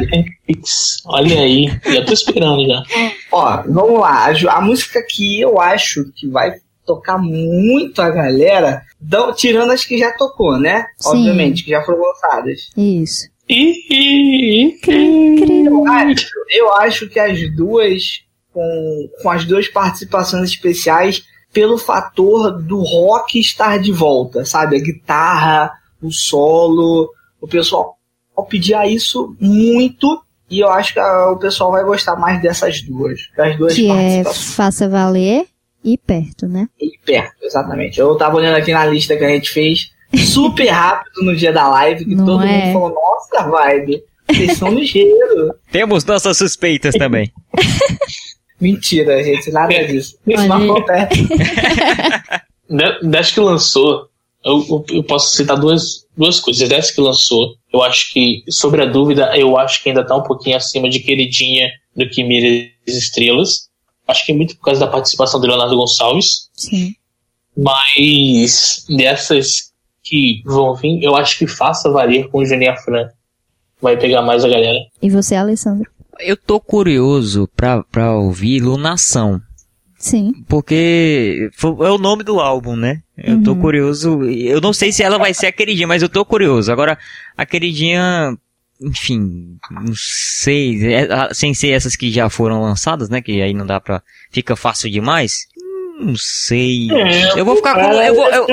[0.47, 0.97] remix.
[1.05, 1.67] Olha aí.
[1.85, 2.83] Já tô esperando já.
[3.31, 4.27] Ó, vamos lá.
[4.27, 6.53] A, a música que eu acho que vai
[6.85, 10.85] tocar muito a galera, dão- tirando as que já tocou, né?
[10.97, 11.09] Sim.
[11.09, 12.69] Obviamente, que já foram lançadas.
[12.75, 13.29] Isso.
[13.49, 14.79] Ih, ih,
[15.67, 18.21] Eu acho, eu acho que as duas,
[18.53, 21.23] com, com as duas participações especiais,
[21.53, 24.77] pelo fator do rock estar de volta, sabe?
[24.77, 25.71] A guitarra,
[26.01, 27.97] o solo, o pessoal
[28.49, 30.21] pedia isso muito.
[30.49, 33.19] E eu acho que ah, o pessoal vai gostar mais dessas duas.
[33.37, 34.23] Das duas Que é.
[34.23, 35.45] Faça Valer
[35.83, 36.67] e Perto, né?
[36.79, 37.99] E perto, exatamente.
[37.99, 41.69] Eu tava olhando aqui na lista que a gente fez super rápido no dia da
[41.69, 42.65] live, que Não todo é?
[42.65, 44.03] mundo falou, nossa, vibe.
[44.29, 45.51] Vocês são ligeiros.
[45.71, 47.31] Temos nossas suspeitas também.
[48.61, 50.15] Mentira, gente, nada disso.
[50.27, 51.27] Isso não acontece.
[52.69, 54.07] De- Desde que lançou,
[54.45, 56.69] eu, eu- posso citar duas, duas coisas.
[56.69, 60.23] Desde que lançou, eu acho que, sobre a dúvida, eu acho que ainda tá um
[60.23, 63.69] pouquinho acima de Queridinha do que Mira as Estrelas.
[64.07, 66.49] Acho que muito por causa da participação do Leonardo Gonçalves.
[66.53, 66.93] Sim.
[67.57, 69.71] Mas dessas
[70.03, 73.07] que vão vir, eu acho que Faça Valer com o Juninho Fran
[73.81, 74.79] vai pegar mais a galera.
[75.01, 75.89] E você, Alessandro?
[76.23, 79.41] Eu tô curioso pra, pra ouvir Lunação.
[79.97, 80.33] Sim.
[80.47, 83.01] Porque fo- é o nome do álbum, né?
[83.17, 83.61] Eu tô Uhum.
[83.61, 84.23] curioso.
[84.23, 86.71] Eu não sei se ela vai ser a queridinha, mas eu tô curioso.
[86.71, 86.97] Agora,
[87.37, 88.35] a queridinha,
[88.81, 90.93] enfim, não sei.
[90.95, 93.21] é, sem ser essas que já foram lançadas, né?
[93.21, 94.01] Que aí não dá pra.
[94.31, 95.45] Fica fácil demais.
[95.99, 96.87] Hum, Não sei.
[97.37, 97.93] eu vou ficar com.
[98.01, 98.47] Eu vou, eu,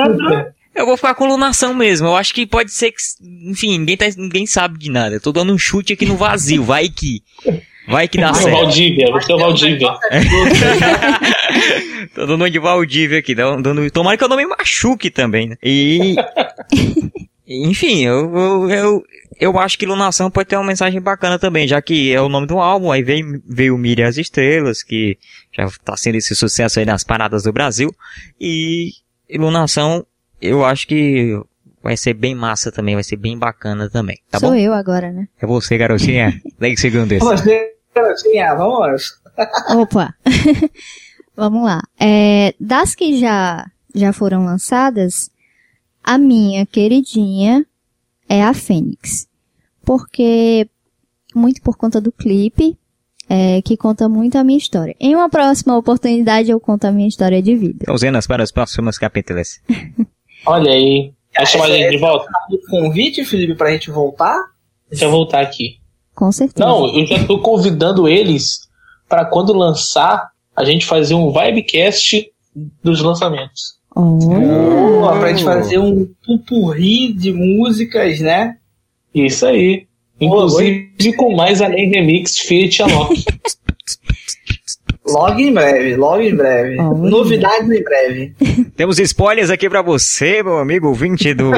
[0.78, 2.08] eu vou ficar com lunação mesmo.
[2.08, 2.98] Eu acho que pode ser que.
[3.50, 5.16] Enfim, ninguém, tá, ninguém sabe de nada.
[5.16, 6.62] Eu tô dando um chute aqui no vazio.
[6.64, 7.22] Vai que.
[7.86, 8.54] Vai que dá certo.
[8.54, 9.88] Valdívia, você é o Valdívia.
[12.14, 15.56] Tô dando de Valdívia aqui, dando, dando- tomara que eu não me machuque também, né?
[15.62, 16.14] E.
[17.46, 19.02] Enfim, eu, eu, eu,
[19.40, 22.46] eu acho que Lunação pode ter uma mensagem bacana também, já que é o nome
[22.46, 25.16] do álbum, aí veio, veio Mire as Estrelas, que
[25.56, 27.90] já tá sendo esse sucesso aí nas paradas do Brasil,
[28.38, 28.90] e
[29.34, 30.04] Lunação,
[30.40, 31.40] eu acho que
[31.82, 34.56] vai ser bem massa também, vai ser bem bacana também, tá Sou bom?
[34.56, 35.28] eu agora, né?
[35.40, 37.18] É você, garotinha, 10 segundos.
[37.18, 39.20] Você, garotinha, vamos.
[39.76, 40.14] Opa!
[41.38, 41.80] Vamos lá.
[42.00, 45.30] É, das que já, já foram lançadas,
[46.02, 47.64] a minha queridinha
[48.28, 49.28] é a Fênix.
[49.84, 50.68] Porque,
[51.32, 52.76] muito por conta do clipe,
[53.28, 54.96] é, que conta muito a minha história.
[54.98, 57.86] Em uma próxima oportunidade eu conto a minha história de vida.
[57.96, 59.60] Cenas para os próximos capítulos.
[60.48, 61.12] Olha aí.
[61.34, 62.26] Vai chamar a gente de volta?
[62.50, 64.36] O convite, Felipe, pra gente voltar?
[64.90, 65.78] Deixa eu voltar aqui.
[66.14, 66.66] Com certeza.
[66.66, 68.68] Não, eu já tô convidando eles
[69.08, 72.30] para quando lançar, a gente fazer um Vibecast
[72.82, 73.78] dos lançamentos.
[73.94, 75.00] Olha!
[75.00, 78.56] Pô, pra gente fazer um pupurri de músicas, né?
[79.14, 79.86] Isso aí.
[80.20, 83.24] Inclusive com mais além remix Fiat Alok.
[85.12, 86.80] Logo em breve, logo em breve.
[86.80, 87.10] Olha.
[87.10, 88.34] Novidades em breve.
[88.76, 91.50] Temos spoilers aqui pra você, meu amigo ouvinte do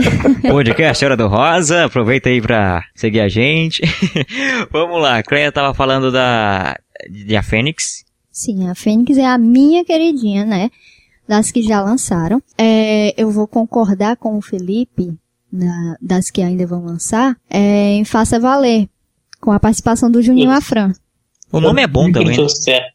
[0.48, 1.84] podcast Hora do Rosa.
[1.84, 3.82] Aproveita aí pra seguir a gente.
[4.70, 6.76] Vamos lá, a Cleia tava falando da
[7.10, 8.04] de a Fênix.
[8.30, 10.70] Sim, a Fênix é a minha queridinha, né?
[11.26, 12.42] Das que já lançaram.
[12.58, 15.12] É, eu vou concordar com o Felipe,
[15.52, 18.88] na- das que ainda vão lançar, é, em Faça Valer,
[19.40, 20.50] com a participação do Juninho.
[20.50, 20.92] Afran.
[21.52, 22.48] O nome é bom também.
[22.48, 22.93] Certo.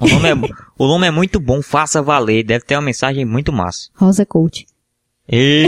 [0.00, 0.34] O nome é,
[0.78, 2.42] o nome é muito bom, faça valer.
[2.44, 3.88] Deve ter uma mensagem muito massa.
[3.94, 4.66] Rosa Coach.
[5.28, 5.66] E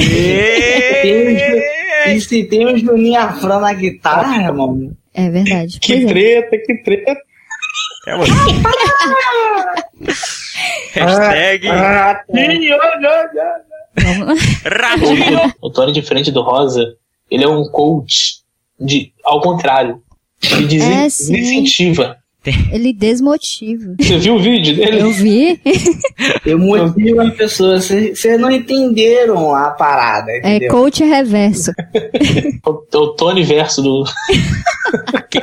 [2.21, 4.95] se tem o Juninho Afran na guitarra, irmão?
[5.15, 5.79] É verdade.
[5.81, 6.09] Que Pois é.
[6.09, 7.17] treta, que treta.
[8.07, 8.33] É você.
[10.93, 13.67] Hashtag Ah, sim, olha, olha.
[13.99, 14.35] Vamos lá.
[14.71, 15.55] Ratinho.
[15.61, 16.95] O Tony de frente do Rosa,
[17.31, 18.41] ele é um coach
[18.79, 20.03] de, ao contrário.
[20.53, 21.65] Ele desen- É, sim.
[22.51, 22.69] Desincentiva.
[22.75, 23.95] Ele desmotiva.
[24.01, 25.01] Você viu o vídeo dele?
[25.01, 25.61] Eu vi.
[26.45, 27.87] Eu motivo as pessoas.
[27.89, 30.71] Vocês não entenderam a parada, É entendeu?
[30.71, 31.73] coach reverso.
[32.67, 34.05] O, o Tony verso do.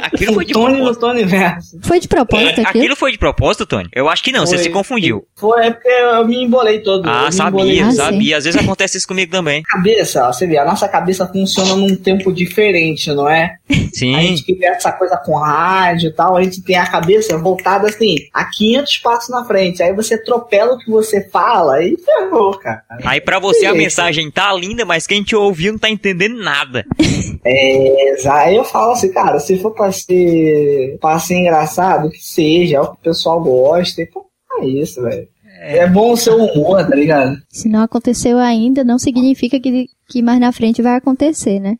[0.01, 0.99] Aquilo o foi de Tony no propósito.
[1.01, 1.79] Tony Verso.
[1.81, 2.67] Foi de propósito aquilo?
[2.67, 3.89] Aquilo foi de propósito, Tony?
[3.93, 4.63] Eu acho que não, você Foi.
[4.63, 5.25] se confundiu.
[5.35, 7.09] Foi é porque eu me embolei todo.
[7.09, 7.85] Ah, sabia.
[7.85, 7.97] Ah, sim.
[7.97, 8.37] sabia.
[8.37, 9.63] Às vezes acontece isso comigo também.
[9.63, 13.55] Cabeça, ó, você vê, a nossa cabeça funciona num tempo diferente, não é?
[13.69, 14.19] A Sim.
[14.19, 17.87] gente que tem essa coisa com rádio e tal, a gente tem a cabeça voltada
[17.87, 19.81] assim, a 500 passos na frente.
[19.81, 22.83] Aí você atropela o que você fala e ferrou, cara.
[23.03, 26.85] Aí pra você a mensagem tá linda, mas quem te ouviu não tá entendendo nada.
[27.45, 32.77] É, aí eu falo assim, cara, se for pra ser, pra ser engraçado, que seja,
[32.77, 34.01] é o que o pessoal gosta.
[34.01, 34.25] E, pô,
[34.61, 35.27] é isso, velho.
[35.63, 35.87] É.
[35.87, 37.37] bom o seu humor, tá ligado?
[37.49, 41.77] Se não aconteceu ainda, não significa que, que mais na frente vai acontecer, né?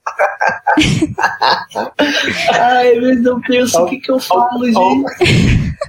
[2.54, 5.74] Ai, mas eu penso, o que que eu falo, gente?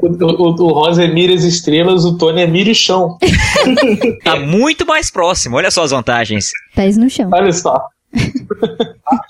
[0.00, 3.18] O, o, o Rosa é mira as estrelas, o Tony é mira o chão.
[4.24, 6.50] Tá muito mais próximo, olha só as vantagens.
[6.74, 7.30] Pés no chão.
[7.32, 7.88] Olha só.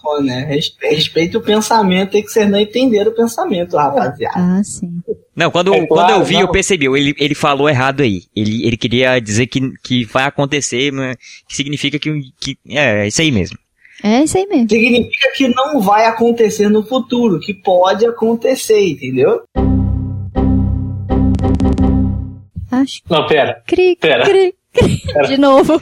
[0.03, 0.45] Pô, né?
[0.45, 4.35] Respe- Respeita o pensamento, tem que vocês não entenderam o pensamento, rapaziada.
[4.37, 4.91] Ah, sim.
[5.35, 6.41] Não, quando, É quando claro, eu vi, não.
[6.43, 8.23] eu percebi, ele, ele falou errado aí.
[8.35, 11.17] Ele, ele queria dizer que, que vai acontecer, mas
[11.49, 12.57] que significa que, que.
[12.69, 13.57] É, é isso aí mesmo.
[14.03, 14.69] É isso aí mesmo.
[14.69, 19.43] Significa que não vai acontecer no futuro, que pode acontecer, entendeu?
[22.71, 23.63] Acho que Não, pera.
[23.67, 24.25] cri, Pera.
[24.25, 24.55] cri.
[25.29, 25.79] De novo,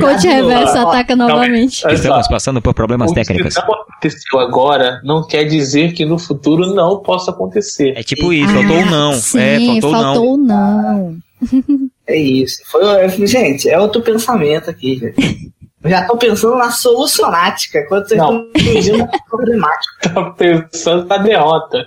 [0.00, 1.84] coach reverso ataca novamente.
[1.88, 3.54] Estamos passando por problemas o que técnicos.
[3.54, 7.94] não aconteceu agora não quer dizer que no futuro não possa acontecer.
[7.96, 9.10] É tipo isso, faltou um não.
[9.10, 10.02] Ah, Sim, é, faltou, não.
[10.02, 11.16] faltou o não.
[12.06, 12.62] É isso.
[12.70, 15.50] Foi, eu- gente, é outro pensamento aqui, gente.
[15.86, 18.44] Já tô pensando na solucionática, quando vocês Não.
[18.54, 19.94] estão entendendo a problemática.
[20.14, 21.86] Tá pensando na derrota.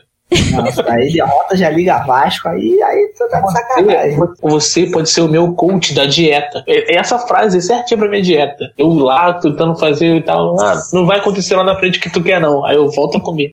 [0.52, 4.20] Nossa, aí derrota já liga Vasco, aí, aí tu tá de sacanagem.
[4.42, 6.64] Você pode ser o meu coach da dieta.
[6.68, 8.72] É- Essa frase é certinha pra minha dieta.
[8.78, 10.60] Eu lá tentando fazer e tal.
[10.60, 12.66] Ah, não vai acontecer lá na frente o que tu quer, não.
[12.66, 13.52] Aí eu volto a comer.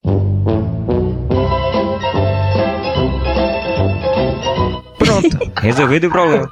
[4.99, 6.51] Pronto, resolvido o problema.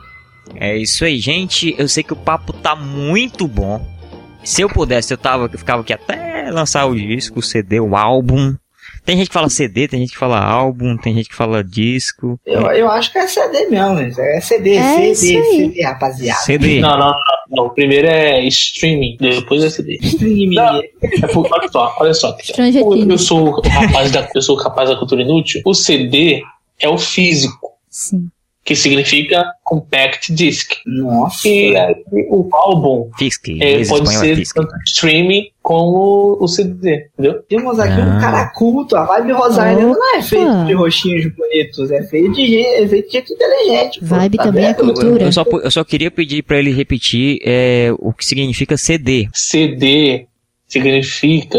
[0.56, 1.74] É isso aí, gente.
[1.78, 3.84] Eu sei que o papo tá muito bom.
[4.44, 7.96] Se eu pudesse, eu tava, eu ficava aqui até lançar o disco, o CD, o
[7.96, 8.54] álbum.
[9.04, 12.38] Tem gente que fala CD, tem gente que fala álbum, tem gente que fala disco.
[12.46, 13.98] Eu, eu acho que é CD mesmo.
[13.98, 15.42] É CD, É CD.
[15.44, 16.40] CD, rapaziada.
[16.42, 16.80] CD.
[16.80, 17.14] Não, não, não,
[17.50, 17.68] não.
[17.70, 19.98] Primeiro é streaming, depois é CD.
[20.00, 20.54] Streaming.
[20.54, 20.80] Não.
[20.80, 22.32] É por, olha só, olha só.
[22.32, 22.76] Things.
[22.76, 25.62] Eu sou o rapaz da, eu sou o rapaz da cultura inútil.
[25.64, 26.42] O CD
[26.78, 28.28] é o físico, Sim.
[28.64, 30.74] Que significa compact disc.
[30.86, 31.48] Nossa.
[31.48, 31.94] E aí,
[32.30, 37.43] o álbum Fisc, é, pode é ser tanto streaming como o CD, entendeu?
[37.48, 38.05] Temos aqui Ah.
[38.16, 38.94] um cara culto.
[38.97, 43.06] A vibe Rosarina não é feito de rostinhos bonitos, é feito de gente, é feito
[43.06, 44.01] de gente inteligente.
[44.01, 45.24] pô, Vibe tá também é cultura.
[45.24, 49.28] Eu só, eu só queria pedir pra ele repetir é, o que significa CD.
[49.34, 50.26] CD
[50.68, 51.59] significa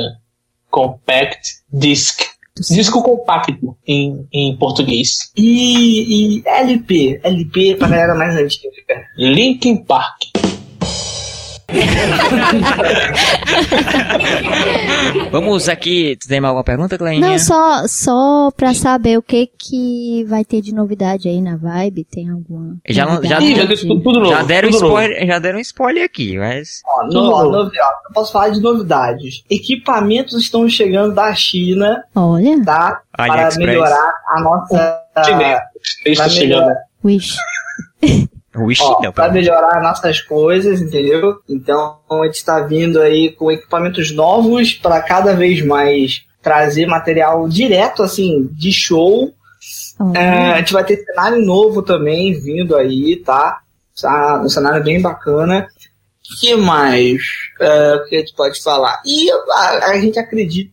[0.70, 2.33] compact disc.
[2.60, 5.32] Disco compacto em, em português.
[5.36, 8.70] E, e LP, LP pra galera mais antiga.
[9.18, 10.53] Linkin Park.
[15.32, 16.16] Vamos aqui.
[16.20, 17.20] Tu tem mais alguma pergunta, Cleinha?
[17.20, 22.06] Não, só, só pra saber o que que vai ter de novidade aí na Vibe.
[22.06, 22.78] Tem alguma.
[22.88, 23.42] Já já-?
[23.42, 24.26] Ih, já novo.
[24.26, 24.94] já deram tudo novo.
[24.94, 27.72] spoiler, já deram spoiler aqui, mas Ó, no, ó, ó, eu
[28.14, 29.44] posso falar de novidades.
[29.50, 33.02] Equipamentos estão chegando da China, Olha, tá?
[33.16, 35.02] Para melhorar a nossa.
[35.26, 35.60] Chinês.
[35.84, 36.74] Chinês tá chegando.
[37.04, 37.36] Wish.
[38.56, 41.38] Wish ó, não, pra melhorar nossas coisas, entendeu?
[41.50, 47.48] Então a gente está vindo aí com equipamentos novos para cada vez mais trazer material
[47.48, 49.34] direto, assim, de show
[50.00, 50.20] Olha.
[50.20, 53.62] É, a gente vai ter cenário novo também vindo aí, tá?
[54.00, 55.68] Tá, Um cenário bem bacana.
[56.32, 57.22] O que mais
[57.60, 59.02] é, que a gente pode falar?
[59.06, 60.72] E a, a gente acredita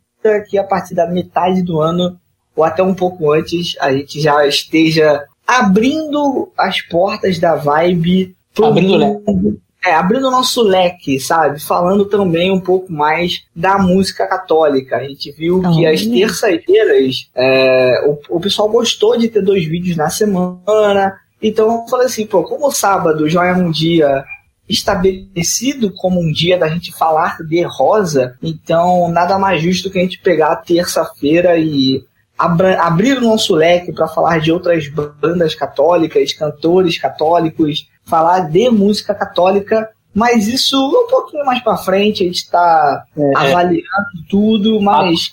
[0.49, 2.19] que a partir da metade do ano,
[2.57, 8.37] ou até um pouco antes, a gente já esteja abrindo as portas da vibe.
[8.55, 9.61] pro Abrindo o mundo.
[9.85, 11.59] É, abrindo o nosso leque, sabe?
[11.59, 14.99] Falando também um pouco mais da música católica.
[14.99, 15.91] A gente viu que Olha.
[15.91, 21.17] as terças-feiras é, o, o pessoal gostou de ter dois vídeos na semana.
[21.43, 24.23] Então eu falei assim, pô, como o sábado já é um dia
[24.69, 30.03] estabelecido como um dia da gente falar de rosa, então nada mais justo que a
[30.03, 32.05] gente pegar a terça-feira e
[32.45, 34.85] abrir o nosso leque para falar de outras
[35.21, 42.23] bandas católicas, cantores católicos, falar de música católica, mas isso um pouquinho mais para frente,
[42.23, 43.05] a gente está
[43.37, 43.85] avaliando
[44.29, 45.31] tudo, mas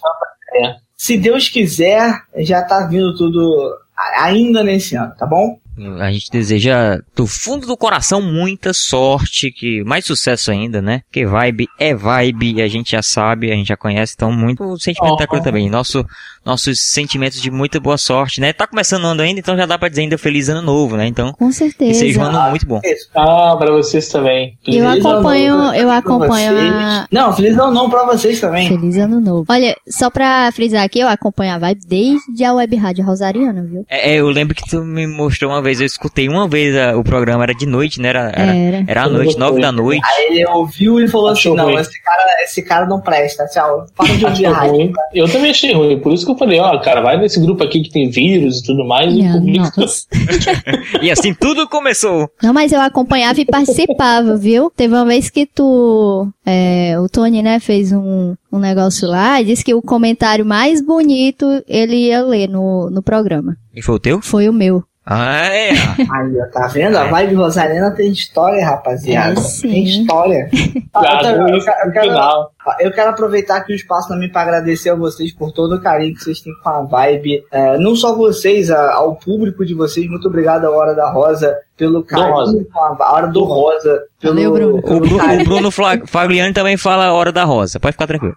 [0.64, 0.76] É.
[0.96, 3.74] se Deus quiser, já tá vindo tudo
[4.18, 5.58] ainda nesse ano, tá bom?
[6.00, 11.02] A gente deseja do fundo do coração muita sorte, que mais sucesso ainda, né?
[11.06, 15.14] Porque vibe é vibe, a gente já sabe, a gente já conhece, então muito sentimento
[15.14, 15.18] Oh.
[15.18, 15.70] da coisa também.
[15.70, 16.04] Nosso,
[16.48, 18.54] nossos sentimentos de muita boa sorte, né?
[18.54, 21.06] Tá começando o ano ainda, então já dá pra dizer ainda feliz ano novo, né?
[21.06, 22.00] Então, Com que certeza.
[22.00, 22.80] seja um ano muito bom.
[23.16, 24.58] Ah, pra vocês também.
[24.66, 27.08] Eu Feliz ano acompanho, novo eu acompanho a...
[27.12, 28.68] Não, feliz ano não pra vocês também.
[28.70, 29.46] Feliz ano novo.
[29.50, 33.86] Olha, só pra frisar aqui, eu acompanho a Vibe desde a Web Rádio Rosariana, viu?
[33.90, 36.96] É, é, eu lembro que tu me mostrou uma vez, eu escutei uma vez a-
[36.98, 38.08] o programa, era de noite, né?
[38.10, 38.86] Era, era, Era.
[38.88, 40.02] era à noite, nove da noite.
[40.06, 41.76] Aí ele ouviu e falou assim: Achou não, ruim.
[41.76, 43.86] esse cara, esse cara não presta, tchau.
[43.96, 44.72] Para de ouvir rádio.
[44.74, 44.94] ruim.
[45.14, 46.00] Eu também achei ruim.
[46.00, 48.64] Por isso que eu falei, ó, cara, vai nesse grupo aqui que tem vírus e
[48.64, 49.72] tudo mais e publica.
[51.02, 52.30] E assim tudo começou.
[52.42, 54.72] Não, mas eu acompanhava e participava, viu?
[54.76, 59.46] Teve uma vez que tu, é, o Tony, né, fez um, um negócio lá e
[59.46, 63.56] disse que o comentário mais bonito ele ia ler no, no programa.
[63.76, 64.22] E foi o teu?
[64.22, 64.84] Foi o meu.
[65.10, 65.70] Ah, é.
[65.72, 66.98] Aí, tá vendo?
[66.98, 69.40] A vibe Rosarina tem história, rapaziada.
[69.40, 69.70] É, sim.
[69.70, 70.50] Tem história.
[70.94, 72.52] Ah, eu, eu eu quero- final.
[72.80, 76.14] Eu quero aproveitar aqui o espaço também para agradecer a vocês por todo o carinho
[76.14, 77.44] que vocês têm com a vibe.
[77.52, 80.08] É, não só vocês, a- ao público de vocês.
[80.10, 82.66] Muito obrigado à Hora da Rosa pelo carinho Rosa.
[82.74, 84.02] com a, a Hora do Rosa.
[84.20, 84.78] Pelo, Valeu, Bruno.
[84.78, 85.42] O, pelo Bru- carinho.
[85.42, 85.72] o Bruno
[86.08, 88.36] Fagliani também fala a hora da rosa, pode ficar tranquilo.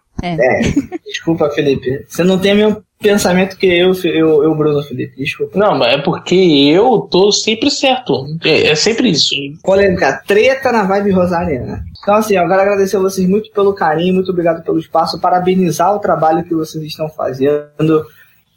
[1.06, 2.04] Desculpa, Felipe.
[2.06, 5.16] Você não tem a minha pensamento que eu, eu, eu Bruno Felipe.
[5.16, 5.58] Desculpa.
[5.58, 8.26] Não, mas é porque eu tô sempre certo.
[8.44, 9.34] É, é sempre isso.
[9.62, 11.82] Polêmica, treta na vibe Rosariana.
[12.02, 15.94] Então, assim, eu quero agradecer a vocês muito pelo carinho, muito obrigado pelo espaço, parabenizar
[15.94, 18.06] o trabalho que vocês estão fazendo,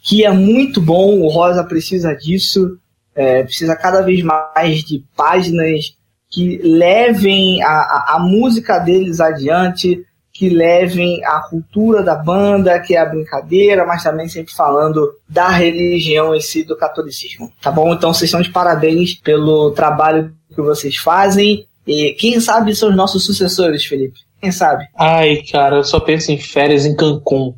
[0.02, 2.78] que é muito bom, o Rosa precisa disso,
[3.14, 5.96] é, precisa cada vez mais de páginas
[6.30, 12.96] que levem a, a, a música deles adiante, que levem a cultura da banda, que
[12.96, 17.52] é a brincadeira, mas também sempre falando da religião em si, do catolicismo.
[17.62, 17.94] Tá bom?
[17.94, 21.66] Então vocês são de parabéns pelo trabalho que vocês fazem.
[21.86, 24.18] E quem sabe são os nossos sucessores, Felipe?
[24.44, 24.86] Quem sabe?
[24.94, 27.54] Ai, cara, eu só penso em férias em Cancún.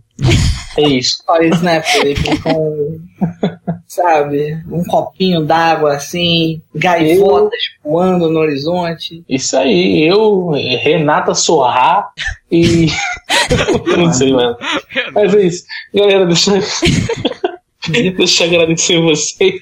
[0.79, 1.21] É isso.
[1.27, 2.39] Olha né, Felipe?
[2.43, 3.01] Com,
[3.89, 9.25] sabe, um copinho d'água assim, gaivotas voando no horizonte.
[9.29, 12.09] Isso aí, eu, Renata Sorrá
[12.53, 12.87] e.
[13.85, 14.57] eu não sei, mano.
[15.13, 15.65] Mas é isso.
[15.93, 16.53] Galera, deixa,
[18.17, 19.61] deixa eu agradecer vocês.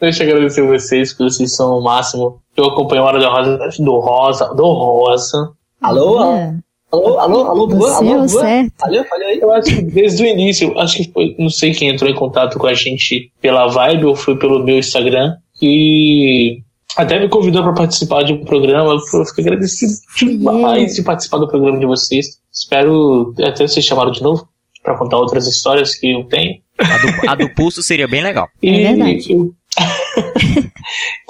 [0.00, 2.40] Deixa eu agradecer vocês, que vocês são o máximo.
[2.56, 5.50] Eu acompanho a Hora do Rosa, do Rosa, do Rosa.
[5.80, 6.24] Alô?
[6.34, 6.54] É.
[6.92, 8.28] Alô, alô, alô, Boa, Você é alô, Boa.
[8.28, 8.72] certo.
[8.84, 9.38] Aí.
[9.40, 12.58] Eu acho que desde o início, acho que foi, não sei quem entrou em contato
[12.58, 15.34] com a gente pela Vibe ou foi pelo meu Instagram.
[15.60, 16.60] E
[16.96, 18.92] até me convidou para participar de um programa.
[18.92, 22.38] Eu fico agradecido demais de participar do programa de vocês.
[22.52, 24.46] Espero até vocês chamaram de novo
[24.82, 26.60] para contar outras histórias que eu tenho.
[26.78, 28.48] A do, a do pulso seria bem legal.
[28.62, 29.32] É verdade.
[29.32, 29.52] eu-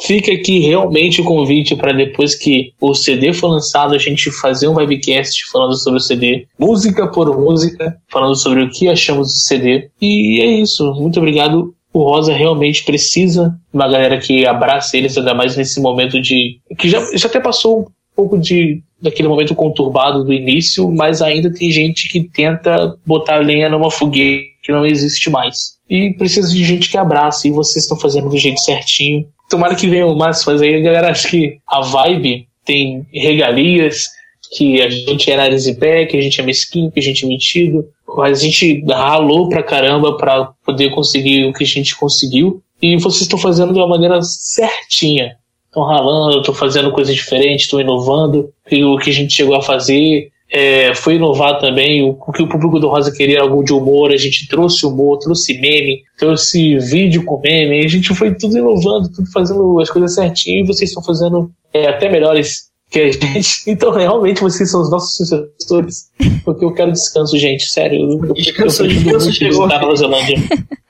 [0.06, 4.68] Fica aqui realmente o convite para depois que o CD for lançado, a gente fazer
[4.68, 9.38] um webcast falando sobre o CD, música por música, falando sobre o que achamos do
[9.38, 9.88] CD.
[10.00, 10.92] E é isso.
[10.94, 11.74] Muito obrigado.
[11.92, 16.60] O Rosa realmente precisa uma galera que abrace eles, ainda mais nesse momento de.
[16.78, 21.52] que já, já até passou um pouco de daquele momento conturbado do início, mas ainda
[21.52, 25.75] tem gente que tenta botar lenha numa fogueira que não existe mais.
[25.88, 29.26] E precisa de gente que abrace, e vocês estão fazendo do jeito certinho.
[29.48, 30.82] Tomara que venham mais fazer aí.
[30.82, 34.08] Galera acha que a vibe tem regalias,
[34.56, 37.24] que a gente é nariz em pé, que a gente é mesquinho, que a gente
[37.24, 37.86] é metido.
[38.16, 42.62] Mas a gente ralou pra caramba pra poder conseguir o que a gente conseguiu.
[42.80, 45.36] E vocês estão fazendo de uma maneira certinha.
[45.66, 48.50] Estão ralando, estão fazendo coisas diferentes, estão inovando.
[48.70, 52.02] E o que a gente chegou a fazer é, foi inovar também.
[52.02, 54.12] O, o que o público do Rosa queria era algo de humor.
[54.12, 57.84] A gente trouxe humor, trouxe meme, trouxe vídeo com meme.
[57.84, 60.64] A gente foi tudo inovando, tudo fazendo as coisas certinho.
[60.64, 63.62] E vocês estão fazendo é, até melhores que a gente.
[63.66, 66.10] Então, realmente, vocês são os nossos sucessores.
[66.44, 67.66] Porque eu quero descanso, gente.
[67.66, 67.98] Sério.
[68.00, 69.64] Eu, eu, Descanso, eu, eu, descanso chegou.
[69.64, 70.36] visitar Nova Zelândia.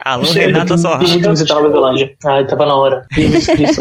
[0.04, 1.02] Alô, Renata Sorra.
[1.02, 2.14] Eu muito visitar Nova Zelândia.
[2.24, 3.06] Ai, tava na hora.
[3.16, 3.80] Isso, isso,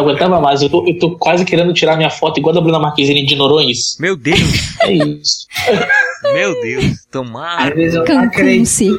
[0.00, 0.62] não, agu- não aguentava mais.
[0.62, 3.34] Eu tô, eu tô quase querendo tirar minha foto igual a da Bruna Marquezine de
[3.36, 3.96] Noronhas.
[4.00, 4.38] Meu Deus,
[4.82, 5.46] É isso.
[6.34, 7.04] meu Deus.
[7.10, 7.68] Tomara.
[7.70, 8.98] Às vezes eu não acredito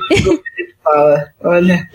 [0.83, 1.27] fala.
[1.43, 1.87] Olha,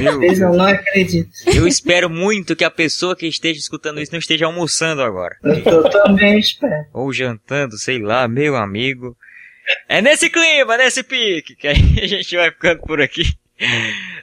[0.00, 1.28] Meu às vezes eu não acredito.
[1.46, 5.36] Eu espero muito que a pessoa que esteja escutando isso não esteja almoçando agora.
[5.42, 6.84] Eu tô- também espero.
[6.92, 9.16] Ou jantando, sei lá, meu amigo.
[9.88, 13.22] É nesse clima, nesse pique, que aí a gente vai ficando por aqui.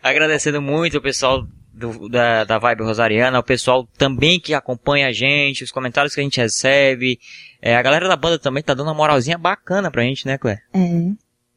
[0.04, 1.48] Agradecendo muito o pessoal
[1.80, 6.20] do- da, da Vibe Rosariana, o pessoal também que acompanha a gente, os comentários que
[6.20, 7.18] a gente recebe.
[7.62, 10.60] É, a galera da banda também tá dando uma moralzinha bacana pra gente, né, Clé?
[10.74, 11.12] É.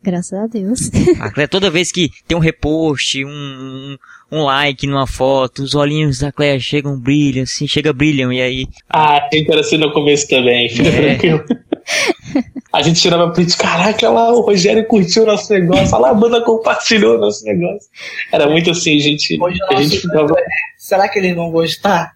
[0.04, 0.90] Graças a Deus.
[1.20, 3.96] A Clé, toda vez que tem um repost, um, um,
[4.32, 8.66] um like numa foto, os olhinhos da Clé chegam, brilham, assim, chega, brilham, e aí
[8.90, 10.68] Ah, era assim no começo também.
[10.68, 11.14] Fica É.
[11.16, 11.44] tranquilo.
[12.72, 17.18] A gente tirava print, caraca, lá o Rogério curtiu nosso negócio, lá a banda compartilhou
[17.18, 17.88] nosso negócio.
[18.32, 19.38] Era muito assim, gente.
[19.42, 20.34] Hoje A gente ficava.
[20.78, 22.12] Será que eles vão gostar?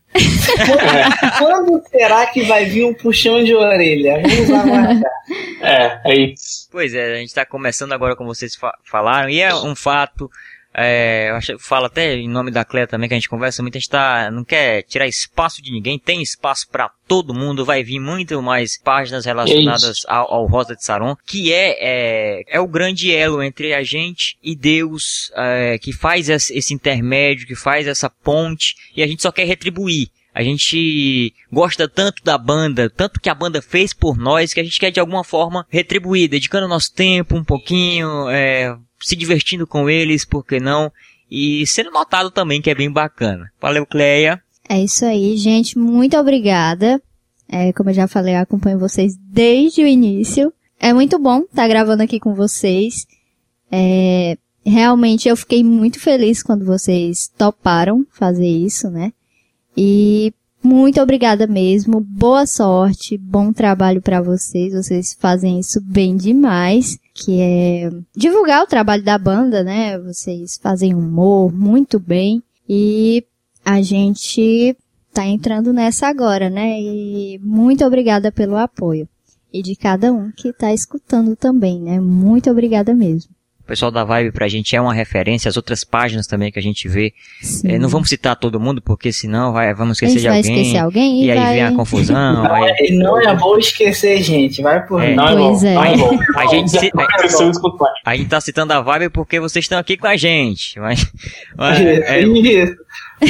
[0.65, 4.23] Quando, quando será que vai vir um puxão de orelha?
[4.23, 5.13] Vamos aguardar.
[5.61, 6.69] É, é isso.
[6.73, 10.31] Pois é, a gente está começando agora como vocês fa- falaram, e é um fato,
[10.79, 13.63] é, eu acho, eu falo até em nome da Cléia também, que a gente conversa
[13.63, 17.65] muito, a gente tá, não quer tirar espaço de ninguém, tem espaço para todo mundo,
[17.65, 22.61] vai vir muito mais páginas relacionadas ao, ao Rosa de Saron, que é, é, é
[22.61, 27.55] o grande elo entre a gente e Deus, é, que faz esse esse intermédio, que
[27.55, 30.11] faz essa ponte, e a gente só quer retribuir.
[30.35, 34.65] A gente gosta tanto da banda, tanto que a banda fez por nós, que a
[34.65, 39.89] gente quer de alguma forma retribuir, dedicando nosso tempo um pouquinho, é, se divertindo com
[39.89, 40.93] eles, por que não?
[41.31, 43.51] E sendo notado também, que é bem bacana.
[43.61, 44.41] Valeu, Cleia.
[44.69, 45.79] É isso aí, gente.
[45.79, 47.01] Muito obrigada.
[47.49, 50.53] É, como eu já falei, eu acompanho vocês desde o início.
[50.79, 53.07] É muito bom estar gravando aqui com vocês.
[53.71, 59.13] É, realmente eu fiquei muito feliz quando vocês toparam fazer isso, né?
[59.77, 60.33] E
[60.67, 62.01] muito obrigada mesmo.
[62.01, 64.73] Boa sorte, bom trabalho pra vocês.
[64.75, 69.97] Vocês fazem isso bem demais, que é divulgar o trabalho da banda, né?
[70.01, 73.25] Vocês fazem humor muito bem e
[73.65, 74.77] a gente
[75.15, 76.81] tá entrando nessa agora, né?
[76.81, 79.09] E muito obrigada pelo apoio.
[79.53, 82.01] E de cada um que tá escutando também, né?
[82.01, 83.36] Muito obrigada mesmo.
[83.67, 86.63] O pessoal da Vibe pra gente é uma referência, as outras páginas também que a
[86.63, 87.13] gente vê.
[87.65, 90.61] É, não vamos citar todo mundo, porque senão vai, vamos esquecer de vai alguém.
[90.61, 91.55] esquecer alguém e, E aí vai...
[91.55, 92.47] vem a confusão.
[92.49, 94.63] aí, E não é bom esquecer, gente.
[94.63, 95.17] Vai por É.
[95.17, 95.35] Não é.
[95.35, 95.75] Pois é.
[95.75, 96.19] Não é bom.
[96.37, 97.91] A gente o pai.
[98.05, 100.79] a gente tá citando a Vibe porque vocês estão aqui com a gente.
[100.79, 101.05] Mas,
[101.57, 102.77] mas, é, Isso.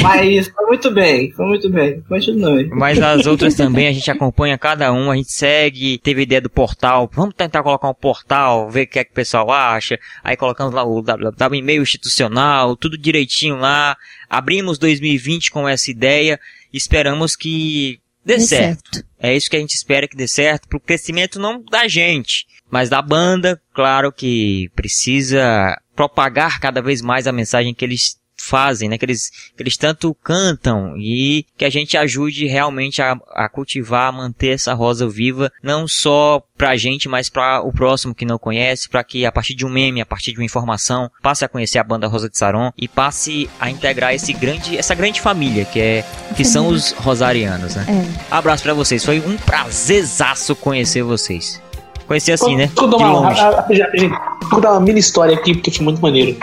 [0.01, 2.01] Mas foi muito bem, foi muito bem.
[2.01, 2.67] Continue.
[2.69, 6.49] Mas as outras também a gente acompanha cada um, a gente segue, teve ideia do
[6.49, 10.35] portal, vamos tentar colocar um portal, ver o que é que o pessoal acha, aí
[10.35, 13.95] colocamos lá o www, e-mail institucional, tudo direitinho lá,
[14.29, 16.39] abrimos 2020 com essa ideia,
[16.73, 19.03] esperamos que dê Dê certo.
[19.19, 22.89] É isso que a gente espera que dê certo, pro crescimento não da gente, mas
[22.89, 28.97] da banda, claro que precisa propagar cada vez mais a mensagem que eles fazem, né?
[28.97, 34.07] Que eles, que eles tanto cantam e que a gente ajude realmente a, a cultivar,
[34.07, 38.37] a manter essa rosa viva, não só pra gente, mas pra o próximo que não
[38.37, 41.49] conhece, pra que a partir de um meme, a partir de uma informação, passe a
[41.49, 45.65] conhecer a banda Rosa de Saron e passe a integrar esse grande, essa grande família
[45.65, 46.05] que é,
[46.35, 47.85] que são os rosarianos, né?
[47.87, 48.35] É.
[48.35, 51.61] Abraço pra vocês, foi um prazerzaço conhecer vocês.
[52.07, 52.71] Conhecer assim, né?
[52.75, 56.37] Eu dar uma mini história aqui, porque foi muito maneiro.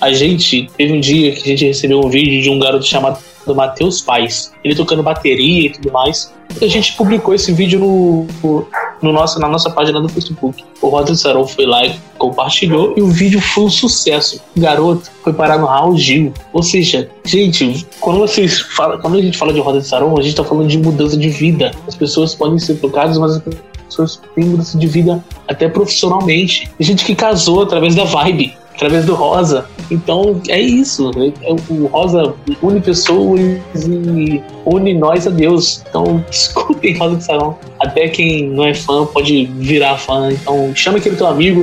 [0.00, 3.18] A gente, teve um dia que a gente recebeu um vídeo de um garoto chamado
[3.54, 4.52] Matheus Paz.
[4.64, 6.32] Ele tocando bateria e tudo mais.
[6.60, 8.66] E a gente publicou esse vídeo no, no,
[9.02, 10.64] no nosso, na nossa página do Facebook.
[10.80, 14.40] O Rosa de Sarão foi lá e compartilhou e o vídeo foi um sucesso.
[14.56, 16.32] O garoto foi parar no Raul Gil.
[16.52, 20.22] Ou seja, gente, quando vocês falam, quando a gente fala de Rosa de Sarão, a
[20.22, 21.72] gente tá falando de mudança de vida.
[21.86, 23.42] As pessoas podem ser tocadas, mas as
[23.86, 26.70] pessoas têm mudança de vida até profissionalmente.
[26.78, 29.66] Tem gente que casou através da vibe, através do Rosa.
[29.90, 31.10] Então é isso.
[31.16, 31.32] né?
[31.42, 33.40] É O Rosa une pessoas
[33.74, 35.82] e une nós a Deus.
[35.88, 37.58] Então escutem Rosa de Sarão.
[37.78, 40.32] Até quem não é fã pode virar fã.
[40.32, 41.62] Então chama aquele teu amigo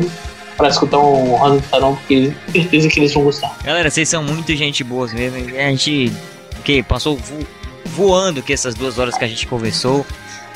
[0.56, 3.57] para escutar um Rosa de Sarão, porque certeza que eles vão gostar.
[3.64, 5.38] Galera, vocês são muito gente boas mesmo.
[5.38, 6.11] A gente
[6.64, 7.45] que passou vo-
[7.85, 10.06] voando que essas duas horas que a gente conversou.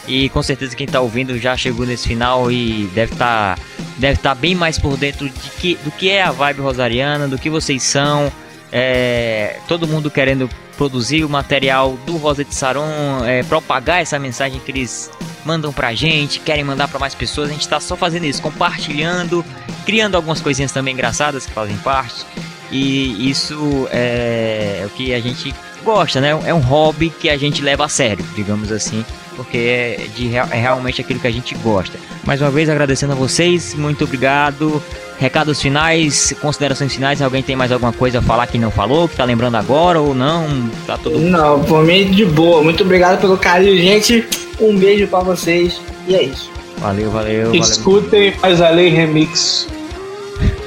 [0.08, 3.58] E com certeza quem tá ouvindo já chegou nesse final e deve estar
[3.98, 7.38] deve tá bem mais por dentro de que, do que é a vibe rosariana, do
[7.38, 8.32] que vocês são.
[8.72, 14.60] É, todo mundo querendo produzir o material do Rosa de Saron, é, propagar essa mensagem
[14.60, 15.12] que eles
[15.46, 17.50] mandam pra gente, querem mandar pra mais pessoas.
[17.50, 19.46] A gente tá só fazendo isso, compartilhando,
[19.86, 22.26] criando algumas coisinhas também engraçadas que fazem parte.
[22.72, 25.54] E isso é o que a gente
[25.84, 26.30] gosta, né?
[26.46, 29.06] É um hobby que a gente leva a sério, digamos assim,
[29.36, 31.98] porque é, de, é realmente aquilo que a gente gosta.
[32.24, 34.82] Mais uma vez agradecendo a vocês, muito obrigado.
[35.20, 39.16] Recados finais, considerações finais, alguém tem mais alguma coisa a falar que não falou, que
[39.16, 40.70] tá lembrando agora ou não?
[40.88, 42.64] Tá todo Não, por mim de boa.
[42.64, 44.28] Muito obrigado pelo carinho, gente.
[44.60, 45.80] Um beijo pra vocês.
[46.08, 46.50] E é isso.
[46.80, 47.62] Valeu, valeu, valeu.
[47.62, 49.68] Escutem Mais Além Remix.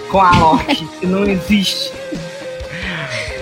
[0.08, 1.90] Com a Loki, que não existe.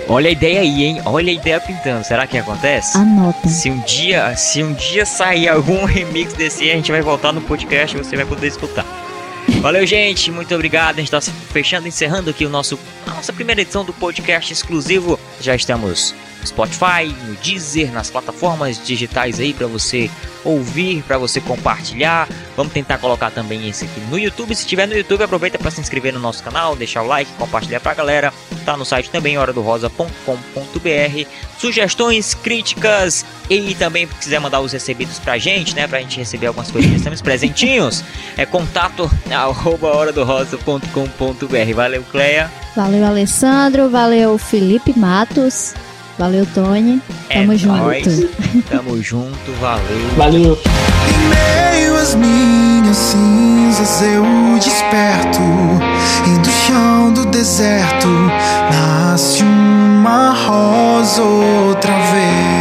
[0.07, 1.01] Olha a ideia aí, hein?
[1.05, 2.03] Olha a ideia pintando.
[2.03, 2.97] Será que acontece?
[2.97, 3.47] Anota.
[3.47, 7.31] Se um dia, se um dia sair algum remix desse, aí, a gente vai voltar
[7.31, 8.85] no podcast e você vai poder escutar.
[9.61, 10.31] Valeu, gente.
[10.31, 10.95] Muito obrigado.
[10.95, 11.21] A gente está
[11.51, 12.77] fechando, encerrando aqui o nosso,
[13.07, 15.19] a nossa primeira edição do podcast exclusivo.
[15.39, 16.13] Já estamos
[16.45, 20.09] Spotify, no Deezer, nas plataformas digitais aí para você
[20.43, 22.27] ouvir, para você compartilhar.
[22.55, 24.53] Vamos tentar colocar também esse aqui no YouTube.
[24.55, 27.79] Se tiver no YouTube, aproveita para se inscrever no nosso canal, deixar o like, compartilhar
[27.79, 28.33] pra galera.
[28.65, 31.27] Tá no site também, horadorosa.com.br.
[31.57, 35.87] Sugestões, críticas e também se quiser mandar os recebidos pra gente, né?
[35.87, 38.03] Pra gente receber algumas coisinhas, temos presentinhos.
[38.35, 39.09] É contato
[39.81, 41.73] horadorosa.com.br.
[41.75, 42.51] Valeu, Cleia.
[42.75, 43.89] Valeu, Alessandro.
[43.89, 45.75] Valeu, Felipe Matos.
[46.17, 47.01] Valeu, Tony.
[47.29, 48.29] É Tamo junto.
[48.69, 50.09] Tamo junto, valeu.
[50.15, 50.59] Valeu.
[51.09, 54.23] Em meio às minhas cinzas eu
[54.59, 55.39] desperto
[56.27, 58.07] e do chão do deserto
[58.71, 62.52] nasce uma rosa outra vez.